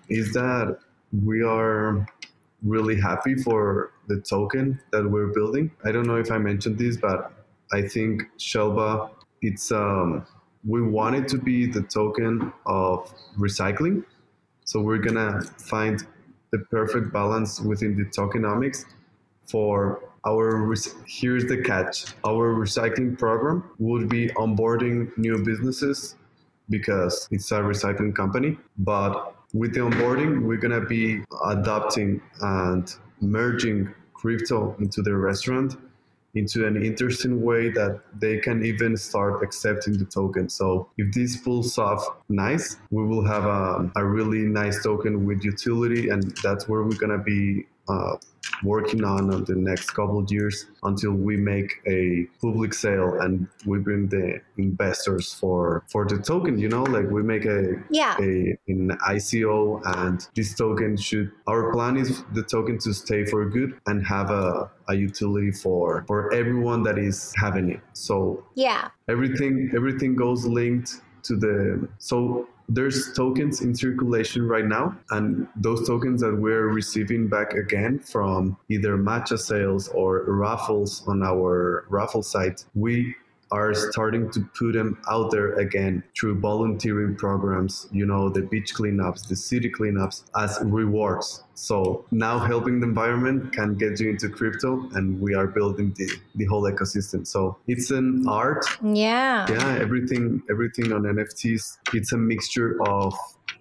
is 0.09 0.33
that 0.33 0.79
we 1.13 1.43
are 1.43 2.07
really 2.63 3.01
happy 3.01 3.35
for 3.35 3.93
the 4.09 4.21
token 4.21 4.81
that 4.93 5.09
we're 5.09 5.29
building. 5.29 5.71
I 5.85 5.93
don't 5.93 6.07
know 6.07 6.17
if 6.17 6.31
I 6.31 6.39
mentioned 6.39 6.79
this, 6.79 6.97
but 6.97 7.33
I 7.73 7.83
think 7.83 8.23
Chelva, 8.39 9.11
it's 9.43 9.71
um, 9.73 10.27
we 10.67 10.83
want 10.83 11.17
it 11.17 11.29
to 11.29 11.39
be 11.39 11.67
the 11.67 11.83
token 11.83 12.53
of 12.67 13.13
recycling. 13.39 14.05
So 14.65 14.81
we're 14.81 14.99
gonna 14.99 15.43
find 15.59 16.05
the 16.53 16.59
perfect 16.71 17.13
balance 17.13 17.61
within 17.61 17.97
the 17.97 18.05
tokenomics 18.05 18.85
for 19.47 20.03
our 20.27 20.75
here's 21.07 21.45
the 21.47 21.63
catch 21.63 22.07
our 22.25 22.55
recycling 22.55 23.17
program 23.17 23.63
would 23.79 24.09
be 24.09 24.29
onboarding 24.31 25.17
new 25.17 25.39
businesses 25.45 26.17
because 26.69 27.29
it's 27.31 27.53
a 27.53 27.61
recycling 27.61 28.15
company 28.15 28.59
but 28.79 29.36
with 29.53 29.75
the 29.75 29.81
onboarding, 29.81 30.43
we're 30.43 30.57
going 30.57 30.79
to 30.81 30.87
be 30.87 31.23
adopting 31.45 32.21
and 32.41 32.95
merging 33.21 33.93
crypto 34.15 34.75
into 34.79 35.03
the 35.03 35.15
restaurant 35.15 35.77
into 36.37 36.67
an 36.67 36.83
interesting 36.83 37.43
way 37.43 37.71
that 37.71 38.01
they 38.21 38.39
can 38.39 38.65
even 38.65 38.97
start 38.97 39.43
accepting 39.43 39.97
the 39.97 40.05
token. 40.05 40.49
So 40.49 40.89
if 40.99 41.13
this 41.15 41.37
pulls 41.39 41.79
off 41.79 42.05
nice, 42.29 42.77
we 42.91 43.05
will 43.07 43.25
have 43.25 43.47
a, 43.47 43.91
a 43.97 44.05
really 44.05 44.41
nice 44.41 44.83
token 44.83 45.25
with 45.25 45.43
utility, 45.45 46.11
and 46.11 46.37
that's 46.43 46.69
where 46.69 46.83
we're 46.83 46.99
gonna 46.99 47.19
be 47.19 47.67
uh, 47.89 48.17
working 48.63 49.05
on 49.05 49.29
the 49.45 49.55
next 49.55 49.91
couple 49.91 50.19
of 50.19 50.31
years 50.31 50.67
until 50.83 51.13
we 51.13 51.37
make 51.37 51.81
a 51.87 52.27
public 52.41 52.73
sale 52.73 53.21
and 53.21 53.47
we 53.67 53.79
bring 53.79 54.09
the 54.09 54.41
investors 54.57 55.33
for 55.35 55.85
for 55.89 56.07
the 56.07 56.19
token 56.19 56.59
you 56.59 56.69
know? 56.69 56.85
Like 56.85 57.11
we 57.11 57.23
make 57.23 57.45
a 57.45 57.83
yeah. 57.91 58.17
a 58.21 58.57
an 58.69 58.91
ico 59.09 59.81
and 59.99 60.27
this 60.35 60.55
token 60.55 60.97
should 60.97 61.33
our 61.47 61.73
plan 61.73 61.97
is 61.97 62.23
the 62.33 62.43
token 62.43 62.79
to 62.79 62.93
stay 62.93 63.25
for 63.25 63.49
good 63.49 63.79
and 63.87 64.07
have 64.07 64.31
a 64.31 64.71
a 64.89 64.95
utility 64.95 65.51
for 65.51 66.05
for 66.07 66.33
everyone 66.33 66.83
that 66.85 66.99
is 66.99 67.35
having 67.37 67.71
it. 67.71 67.81
So 67.93 68.45
yeah. 68.55 68.89
everything 69.09 69.73
everything 69.75 70.15
goes 70.15 70.47
linked 70.47 71.03
to 71.25 71.37
the 71.37 71.89
so 71.99 72.49
there's 72.69 73.13
tokens 73.13 73.61
in 73.61 73.75
circulation 73.75 74.47
right 74.47 74.65
now 74.65 74.97
and 75.11 75.47
those 75.57 75.87
tokens 75.87 76.21
that 76.21 76.35
we're 76.35 76.69
receiving 76.69 77.29
back 77.29 77.53
again 77.55 77.99
from 77.99 78.57
either 78.69 78.97
matcha 78.97 79.39
sales 79.39 79.89
or 79.89 80.25
raffles 80.27 81.07
on 81.07 81.23
our 81.23 81.87
raffle 81.89 82.23
site 82.23 82.65
we 82.75 83.15
are 83.53 83.75
starting 83.75 84.31
to 84.33 84.41
put 84.59 84.73
them 84.73 84.99
out 85.09 85.31
there 85.31 85.55
again 85.55 86.03
through 86.19 86.39
volunteering 86.41 87.15
programs, 87.15 87.89
you 87.93 88.05
know, 88.05 88.29
the 88.29 88.43
beach 88.43 88.75
cleanups, 88.75 89.29
the 89.29 89.37
city 89.37 89.71
cleanups 89.71 90.25
as 90.37 90.59
rewards. 90.65 91.45
So 91.55 92.05
now 92.11 92.39
helping 92.39 92.81
the 92.81 92.87
environment 92.87 93.53
can 93.53 93.75
get 93.75 94.01
you 94.01 94.11
into 94.11 94.29
crypto 94.29 94.89
and 94.95 95.21
we 95.21 95.35
are 95.35 95.47
building 95.47 95.95
the, 95.97 96.11
the 96.35 96.45
whole 96.47 96.63
ecosystem. 96.63 97.27
So 97.27 97.57
it's 97.69 97.91
an 97.91 98.27
art. 98.29 98.67
Yeah. 98.83 99.47
Yeah, 99.49 99.79
everything 99.81 100.43
everything 100.51 100.93
on 100.93 101.03
NFTs, 101.03 101.79
it's 101.95 102.13
a 102.13 102.19
mixture 102.19 102.83
of 102.83 103.15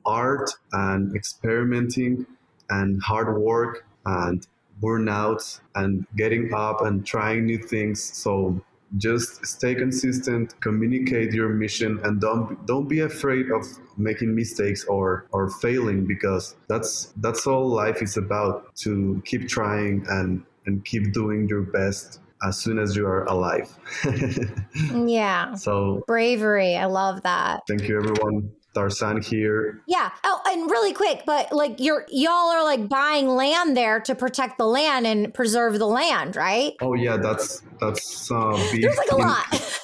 art 0.05 0.49
and 0.71 1.15
experimenting 1.15 2.25
and 2.69 3.01
hard 3.01 3.39
work 3.39 3.85
and 4.05 4.45
burnout 4.81 5.59
and 5.75 6.05
getting 6.17 6.53
up 6.53 6.81
and 6.81 7.05
trying 7.05 7.45
new 7.45 7.57
things. 7.57 8.03
So 8.03 8.61
just 8.97 9.45
stay 9.45 9.75
consistent 9.75 10.59
communicate 10.61 11.33
your 11.33 11.49
mission 11.49 11.99
and 12.03 12.21
don't 12.21 12.65
don't 12.65 12.87
be 12.87 13.01
afraid 13.01 13.51
of 13.51 13.65
making 13.97 14.33
mistakes 14.33 14.85
or 14.85 15.27
or 15.31 15.49
failing 15.49 16.05
because 16.05 16.55
that's 16.67 17.13
that's 17.17 17.45
all 17.47 17.67
life 17.67 18.01
is 18.01 18.17
about 18.17 18.73
to 18.75 19.21
keep 19.25 19.47
trying 19.47 20.05
and 20.09 20.43
and 20.65 20.83
keep 20.85 21.13
doing 21.13 21.47
your 21.47 21.61
best 21.61 22.19
as 22.43 22.57
soon 22.57 22.77
as 22.77 22.95
you 22.95 23.07
are 23.07 23.23
alive. 23.25 23.77
Yeah. 24.93 25.55
So 25.55 26.03
bravery. 26.05 26.75
I 26.75 26.85
love 26.85 27.23
that. 27.23 27.61
Thank 27.67 27.87
you 27.87 27.97
everyone 27.97 28.51
Tarzan 28.75 29.21
here. 29.21 29.81
Yeah. 29.87 30.11
Oh, 30.23 30.41
and 30.47 30.69
really 30.69 30.93
quick, 30.93 31.23
but 31.25 31.51
like 31.51 31.79
you're 31.79 32.05
y'all 32.09 32.51
are 32.51 32.63
like 32.63 32.87
buying 32.87 33.27
land 33.27 33.75
there 33.75 33.99
to 34.01 34.13
protect 34.13 34.57
the 34.57 34.67
land 34.67 35.07
and 35.07 35.33
preserve 35.33 35.79
the 35.79 35.87
land, 35.87 36.35
right? 36.35 36.73
Oh 36.81 36.93
yeah, 36.93 37.17
that's 37.17 37.63
that's 37.79 38.29
uh, 38.31 38.51
There's 38.71 38.97
like 38.97 39.11
a 39.11 39.15
lot. 39.15 39.81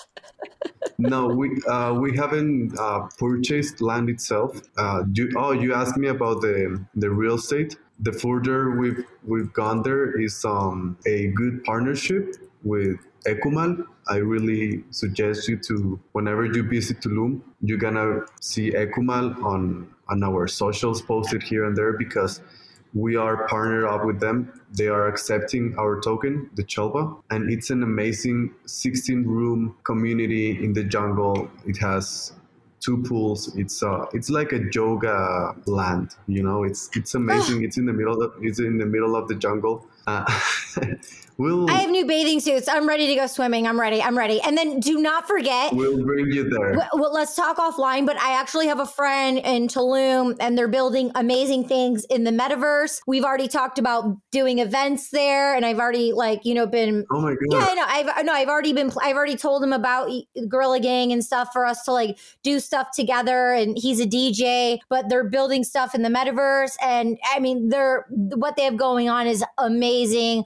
no, 0.98 1.28
we 1.28 1.62
uh, 1.68 1.94
we 1.94 2.16
haven't 2.16 2.78
uh, 2.78 3.08
purchased 3.18 3.82
land 3.82 4.10
itself. 4.10 4.62
Uh, 4.78 5.04
you, 5.14 5.32
oh, 5.38 5.52
you 5.52 5.74
asked 5.74 5.98
me 5.98 6.10
about 6.10 6.42
the 6.42 6.84
the 6.96 7.10
real 7.10 7.36
estate. 7.36 7.78
The 8.00 8.12
further 8.12 8.72
we've 8.72 9.06
we've 9.24 9.54
gone 9.54 9.84
there 9.84 10.20
is 10.20 10.44
um, 10.44 10.98
a 11.06 11.28
good 11.28 11.64
partnership 11.64 12.36
with 12.64 12.98
Ecumal. 13.26 13.86
I 14.08 14.18
really 14.18 14.84
suggest 14.90 15.48
you 15.48 15.58
to, 15.58 16.00
whenever 16.12 16.46
you 16.46 16.64
visit 16.64 17.02
Tulum, 17.02 17.42
you're 17.62 17.78
gonna 17.78 18.22
see 18.42 18.72
Ecumal 18.72 19.44
on, 19.44 19.88
on 20.10 20.24
our 20.24 20.48
socials 20.48 21.02
posted 21.02 21.44
here 21.44 21.66
and 21.66 21.76
there 21.78 21.94
because 21.94 22.42
we 22.94 23.16
are 23.16 23.48
partnered 23.48 23.86
up 23.86 24.06
with 24.06 24.20
them. 24.20 24.52
They 24.74 24.88
are 24.88 25.08
accepting 25.08 25.76
our 25.78 26.02
token, 26.02 26.50
the 26.56 26.64
Chelva, 26.64 27.22
and 27.30 27.50
it's 27.50 27.70
an 27.70 27.84
amazing 27.84 28.54
16 28.66 29.24
room 29.26 29.76
community 29.84 30.64
in 30.64 30.74
the 30.74 30.84
jungle. 30.84 31.50
It 31.66 31.78
has 31.78 32.34
two 32.82 33.02
pools. 33.04 33.56
It's 33.56 33.82
uh, 33.82 34.08
it's 34.14 34.30
like 34.30 34.52
a 34.52 34.62
yoga 34.74 35.56
land. 35.68 36.16
You 36.28 36.44
know, 36.44 36.64
it's 36.64 36.90
it's 36.96 37.16
amazing. 37.16 37.64
it's 37.64 37.78
in 37.78 37.86
the 37.86 37.94
middle 37.94 38.22
of 38.22 38.34
it's 38.42 38.60
in 38.60 38.78
the 38.78 38.86
middle 38.86 39.16
of 39.16 39.28
the 39.28 39.36
jungle. 39.36 39.86
Uh, 40.08 40.40
We'll, 41.42 41.68
I 41.72 41.80
have 41.80 41.90
new 41.90 42.06
bathing 42.06 42.40
suits. 42.40 42.68
I'm 42.68 42.88
ready 42.88 43.08
to 43.08 43.16
go 43.16 43.26
swimming. 43.26 43.66
I'm 43.66 43.80
ready. 43.80 44.00
I'm 44.00 44.16
ready. 44.16 44.40
And 44.42 44.56
then 44.56 44.80
do 44.80 45.02
not 45.02 45.28
forget. 45.28 45.74
We'll 45.74 46.04
bring 46.04 46.32
you 46.32 46.48
there. 46.48 46.88
Well, 46.94 47.12
let's 47.12 47.36
talk 47.36 47.58
offline. 47.58 48.06
But 48.06 48.22
I 48.22 48.40
actually 48.40 48.68
have 48.68 48.80
a 48.80 48.86
friend 48.86 49.40
in 49.40 49.68
Tulum, 49.68 50.38
and 50.40 50.56
they're 50.56 50.68
building 50.68 51.12
amazing 51.16 51.68
things 51.68 52.06
in 52.12 52.26
the 52.26 52.32
metaverse. 52.32 53.02
We've 53.08 53.24
already 53.24 53.48
talked 53.48 53.80
about 53.80 54.18
doing 54.32 54.60
events 54.60 55.10
there, 55.10 55.56
and 55.56 55.66
I've 55.66 55.80
already 55.80 56.12
like 56.12 56.46
you 56.46 56.54
know 56.54 56.68
been. 56.68 57.08
Oh 57.10 57.22
my 57.22 57.32
god. 57.32 57.40
Yeah, 57.50 57.68
I 57.70 57.74
know. 57.74 57.86
I've 57.88 58.26
no. 58.26 58.34
I've 58.34 58.50
already 58.50 58.74
been. 58.74 58.92
I've 59.02 59.16
already 59.16 59.36
told 59.36 59.64
him 59.64 59.74
about 59.74 60.12
Gorillae 60.38 60.82
Gang 60.82 61.12
and 61.12 61.26
stuff 61.26 61.50
for 61.52 61.66
us 61.66 61.84
to 61.86 61.92
like 61.92 62.20
do 62.44 62.60
stuff 62.60 62.90
together. 62.94 63.52
And 63.54 63.76
he's 63.76 64.00
a 64.00 64.06
DJ, 64.06 64.78
but 64.90 65.10
they're 65.10 65.28
building 65.28 65.64
stuff 65.64 65.96
in 65.96 66.04
the 66.04 66.10
metaverse, 66.10 66.76
and 66.84 67.18
I 67.34 67.40
mean, 67.40 67.70
they're 67.70 68.06
what 68.10 68.58
they 68.58 68.64
have 68.64 68.78
going 68.78 69.10
on 69.10 69.26
is 69.26 69.44
amazing. 69.58 69.91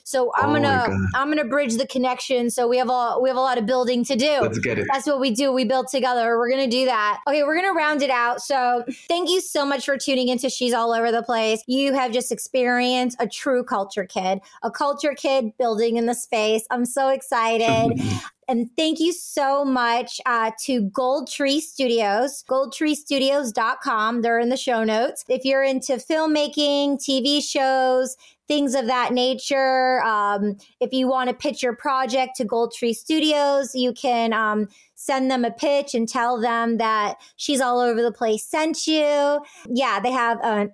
So 0.03 0.31
I'm 0.35 0.49
oh 0.49 0.53
gonna 0.53 0.97
I'm 1.15 1.29
gonna 1.29 1.45
bridge 1.45 1.75
the 1.75 1.87
connection. 1.87 2.49
So 2.49 2.67
we 2.67 2.77
have 2.77 2.89
a 2.89 3.17
we 3.21 3.29
have 3.29 3.37
a 3.37 3.41
lot 3.41 3.57
of 3.57 3.65
building 3.65 4.03
to 4.05 4.15
do. 4.15 4.39
Let's 4.41 4.59
get 4.59 4.79
it. 4.79 4.87
That's 4.91 5.07
what 5.07 5.19
we 5.19 5.31
do. 5.31 5.51
We 5.51 5.65
build 5.65 5.87
together. 5.87 6.37
We're 6.37 6.49
gonna 6.49 6.67
do 6.67 6.85
that. 6.85 7.21
Okay, 7.27 7.43
we're 7.43 7.55
gonna 7.55 7.73
round 7.73 8.01
it 8.01 8.09
out. 8.09 8.41
So 8.41 8.83
thank 9.07 9.29
you 9.29 9.41
so 9.41 9.65
much 9.65 9.85
for 9.85 9.97
tuning 9.97 10.27
into 10.29 10.49
She's 10.49 10.73
All 10.73 10.93
Over 10.93 11.11
the 11.11 11.23
Place. 11.23 11.63
You 11.67 11.93
have 11.93 12.11
just 12.11 12.31
experienced 12.31 13.17
a 13.19 13.27
true 13.27 13.63
culture 13.63 14.05
kid, 14.05 14.39
a 14.63 14.71
culture 14.71 15.13
kid 15.13 15.57
building 15.57 15.97
in 15.97 16.05
the 16.05 16.15
space. 16.15 16.65
I'm 16.69 16.85
so 16.85 17.09
excited. 17.09 17.99
And 18.47 18.69
thank 18.77 18.99
you 18.99 19.11
so 19.11 19.65
much 19.65 20.21
uh, 20.25 20.51
to 20.65 20.81
Gold 20.81 21.31
Tree 21.31 21.59
Studios, 21.59 22.43
goldtreestudios.com. 22.47 24.21
They're 24.21 24.39
in 24.39 24.49
the 24.49 24.57
show 24.57 24.83
notes. 24.83 25.25
If 25.27 25.45
you're 25.45 25.63
into 25.63 25.93
filmmaking, 25.93 27.03
TV 27.03 27.41
shows, 27.41 28.15
things 28.47 28.75
of 28.75 28.87
that 28.87 29.13
nature. 29.13 30.01
Um, 30.03 30.57
if 30.79 30.93
you 30.93 31.07
want 31.07 31.29
to 31.29 31.35
pitch 31.35 31.63
your 31.63 31.75
project 31.75 32.35
to 32.37 32.45
Gold 32.45 32.73
Tree 32.77 32.93
Studios, 32.93 33.73
you 33.73 33.93
can 33.93 34.33
um, 34.33 34.67
send 34.95 35.29
them 35.29 35.45
a 35.45 35.51
pitch 35.51 35.93
and 35.93 36.07
tell 36.07 36.39
them 36.39 36.77
that 36.77 37.15
she's 37.35 37.61
all 37.61 37.79
over 37.79 38.01
the 38.01 38.11
place 38.11 38.43
sent 38.43 38.87
you. 38.87 39.39
Yeah, 39.67 39.99
they 39.99 40.11
have 40.11 40.39
a, 40.43 40.69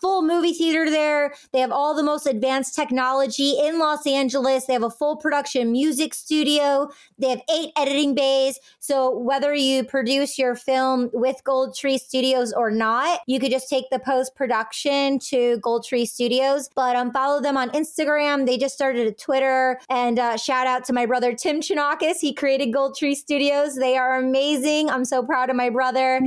full 0.00 0.22
movie 0.22 0.52
theater 0.52 0.88
there. 0.88 1.34
They 1.52 1.60
have 1.60 1.72
all 1.72 1.94
the 1.94 2.02
most 2.02 2.26
advanced 2.26 2.74
technology 2.74 3.58
in 3.58 3.78
Los 3.78 4.06
Angeles. 4.06 4.66
They 4.66 4.72
have 4.72 4.82
a 4.82 4.90
full 4.90 5.16
production 5.16 5.72
music 5.72 6.14
studio. 6.14 6.88
They 7.18 7.28
have 7.28 7.42
eight 7.52 7.72
editing 7.76 8.14
bays. 8.14 8.58
So 8.78 9.16
whether 9.16 9.54
you 9.54 9.84
produce 9.84 10.38
your 10.38 10.54
film 10.54 11.10
with 11.12 11.42
Gold 11.44 11.76
Tree 11.76 11.98
Studios 11.98 12.52
or 12.52 12.70
not, 12.70 13.20
you 13.26 13.38
could 13.38 13.50
just 13.50 13.68
take 13.68 13.84
the 13.90 13.98
post 13.98 14.34
production 14.34 15.18
to 15.20 15.58
Gold 15.58 15.84
Tree 15.84 16.06
Studios. 16.06 16.68
But 16.74 16.96
um, 16.96 17.12
follow 17.12 17.40
them 17.40 17.56
on 17.56 17.70
Instagram. 17.70 18.46
They 18.46 18.58
just 18.58 18.74
started 18.74 19.06
a 19.06 19.12
Twitter. 19.12 19.80
And 19.88 20.18
uh, 20.18 20.36
shout 20.36 20.66
out 20.66 20.84
to 20.84 20.92
my 20.92 21.06
brother 21.06 21.34
Tim 21.34 21.60
Chonacas. 21.60 22.20
He 22.20 22.32
created 22.32 22.72
Gold 22.72 22.96
Tree 22.96 23.14
Studios. 23.62 23.74
They 23.74 23.96
are 23.96 24.16
amazing. 24.16 24.90
I'm 24.90 25.04
so 25.04 25.22
proud 25.22 25.50
of 25.50 25.56
my 25.56 25.70
brother. 25.70 26.20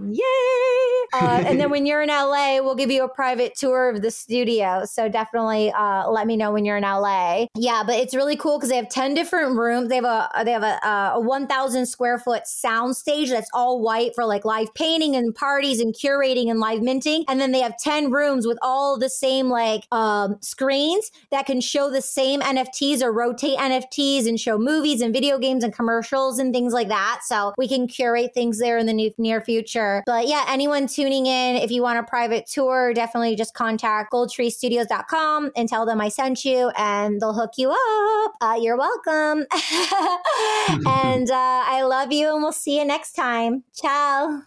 Yay! 0.00 0.22
Uh, 1.14 1.44
and 1.46 1.60
then 1.60 1.68
when 1.68 1.84
you're 1.84 2.00
in 2.00 2.08
LA, 2.08 2.58
we'll 2.62 2.74
give 2.74 2.90
you 2.90 3.04
a 3.04 3.08
private 3.08 3.54
tour 3.54 3.90
of 3.90 4.00
the 4.00 4.10
studio. 4.10 4.84
So 4.86 5.10
definitely 5.10 5.70
uh, 5.70 6.08
let 6.08 6.26
me 6.26 6.38
know 6.38 6.52
when 6.52 6.64
you're 6.64 6.78
in 6.78 6.84
LA. 6.84 7.46
Yeah, 7.54 7.82
but 7.86 7.96
it's 7.96 8.14
really 8.14 8.36
cool 8.36 8.58
because 8.58 8.70
they 8.70 8.76
have 8.76 8.88
10 8.88 9.12
different 9.12 9.58
rooms. 9.58 9.90
They 9.90 9.96
have 9.96 10.04
a 10.04 10.30
they 10.44 10.52
have 10.52 10.62
a, 10.62 10.78
a 11.14 11.20
1,000 11.20 11.86
square 11.86 12.18
foot 12.18 12.46
sound 12.46 12.96
stage 12.96 13.28
that's 13.28 13.50
all 13.52 13.82
white 13.82 14.14
for 14.14 14.24
like 14.24 14.46
live 14.46 14.72
painting 14.74 15.14
and 15.14 15.34
parties 15.34 15.80
and 15.80 15.94
curating 15.94 16.50
and 16.50 16.60
live 16.60 16.80
minting. 16.80 17.24
And 17.28 17.40
then 17.40 17.52
they 17.52 17.60
have 17.60 17.76
10 17.78 18.10
rooms 18.10 18.46
with 18.46 18.58
all 18.62 18.98
the 18.98 19.10
same 19.10 19.50
like 19.50 19.86
um, 19.92 20.38
screens 20.40 21.10
that 21.30 21.44
can 21.44 21.60
show 21.60 21.90
the 21.90 22.00
same 22.00 22.40
NFTs 22.40 23.02
or 23.02 23.12
rotate 23.12 23.58
NFTs 23.58 24.26
and 24.26 24.40
show 24.40 24.56
movies 24.56 25.02
and 25.02 25.12
video 25.12 25.38
games 25.38 25.62
and 25.62 25.74
commercials 25.74 26.38
and 26.38 26.54
things 26.54 26.72
like 26.72 26.88
that. 26.88 27.20
So 27.24 27.52
we 27.58 27.68
can 27.68 27.86
curate 27.86 28.32
things 28.32 28.58
there 28.58 28.78
in 28.78 28.86
the 28.86 29.12
near 29.18 29.42
future. 29.62 30.02
But 30.06 30.26
yeah, 30.28 30.44
anyone 30.48 30.86
tuning 30.86 31.26
in, 31.26 31.56
if 31.56 31.70
you 31.70 31.82
want 31.82 31.98
a 31.98 32.02
private 32.02 32.46
tour, 32.46 32.92
definitely 32.94 33.36
just 33.36 33.54
contact 33.54 34.12
goldtreestudios.com 34.12 35.52
and 35.56 35.68
tell 35.68 35.86
them 35.86 36.00
I 36.00 36.08
sent 36.08 36.44
you 36.44 36.70
and 36.76 37.20
they'll 37.20 37.32
hook 37.32 37.52
you 37.56 37.70
up. 37.70 38.32
Uh, 38.40 38.58
you're 38.60 38.76
welcome. 38.76 39.46
and 40.86 41.30
uh, 41.30 41.64
I 41.66 41.82
love 41.82 42.12
you 42.12 42.32
and 42.34 42.42
we'll 42.42 42.52
see 42.52 42.78
you 42.78 42.84
next 42.84 43.12
time. 43.12 43.62
Ciao. 43.74 44.42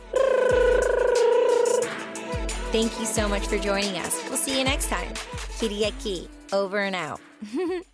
Thank 2.72 2.99
you 2.99 3.05
so 3.05 3.30
much 3.30 3.47
for 3.47 3.57
joining 3.57 3.97
us. 3.99 4.22
We'll 4.28 4.38
see 4.38 4.57
you 4.57 4.66
next 4.66 4.89
time. 4.89 5.13
Kiriaki, 5.57 6.28
over 6.51 6.80
and 6.80 6.95
out. 6.95 7.22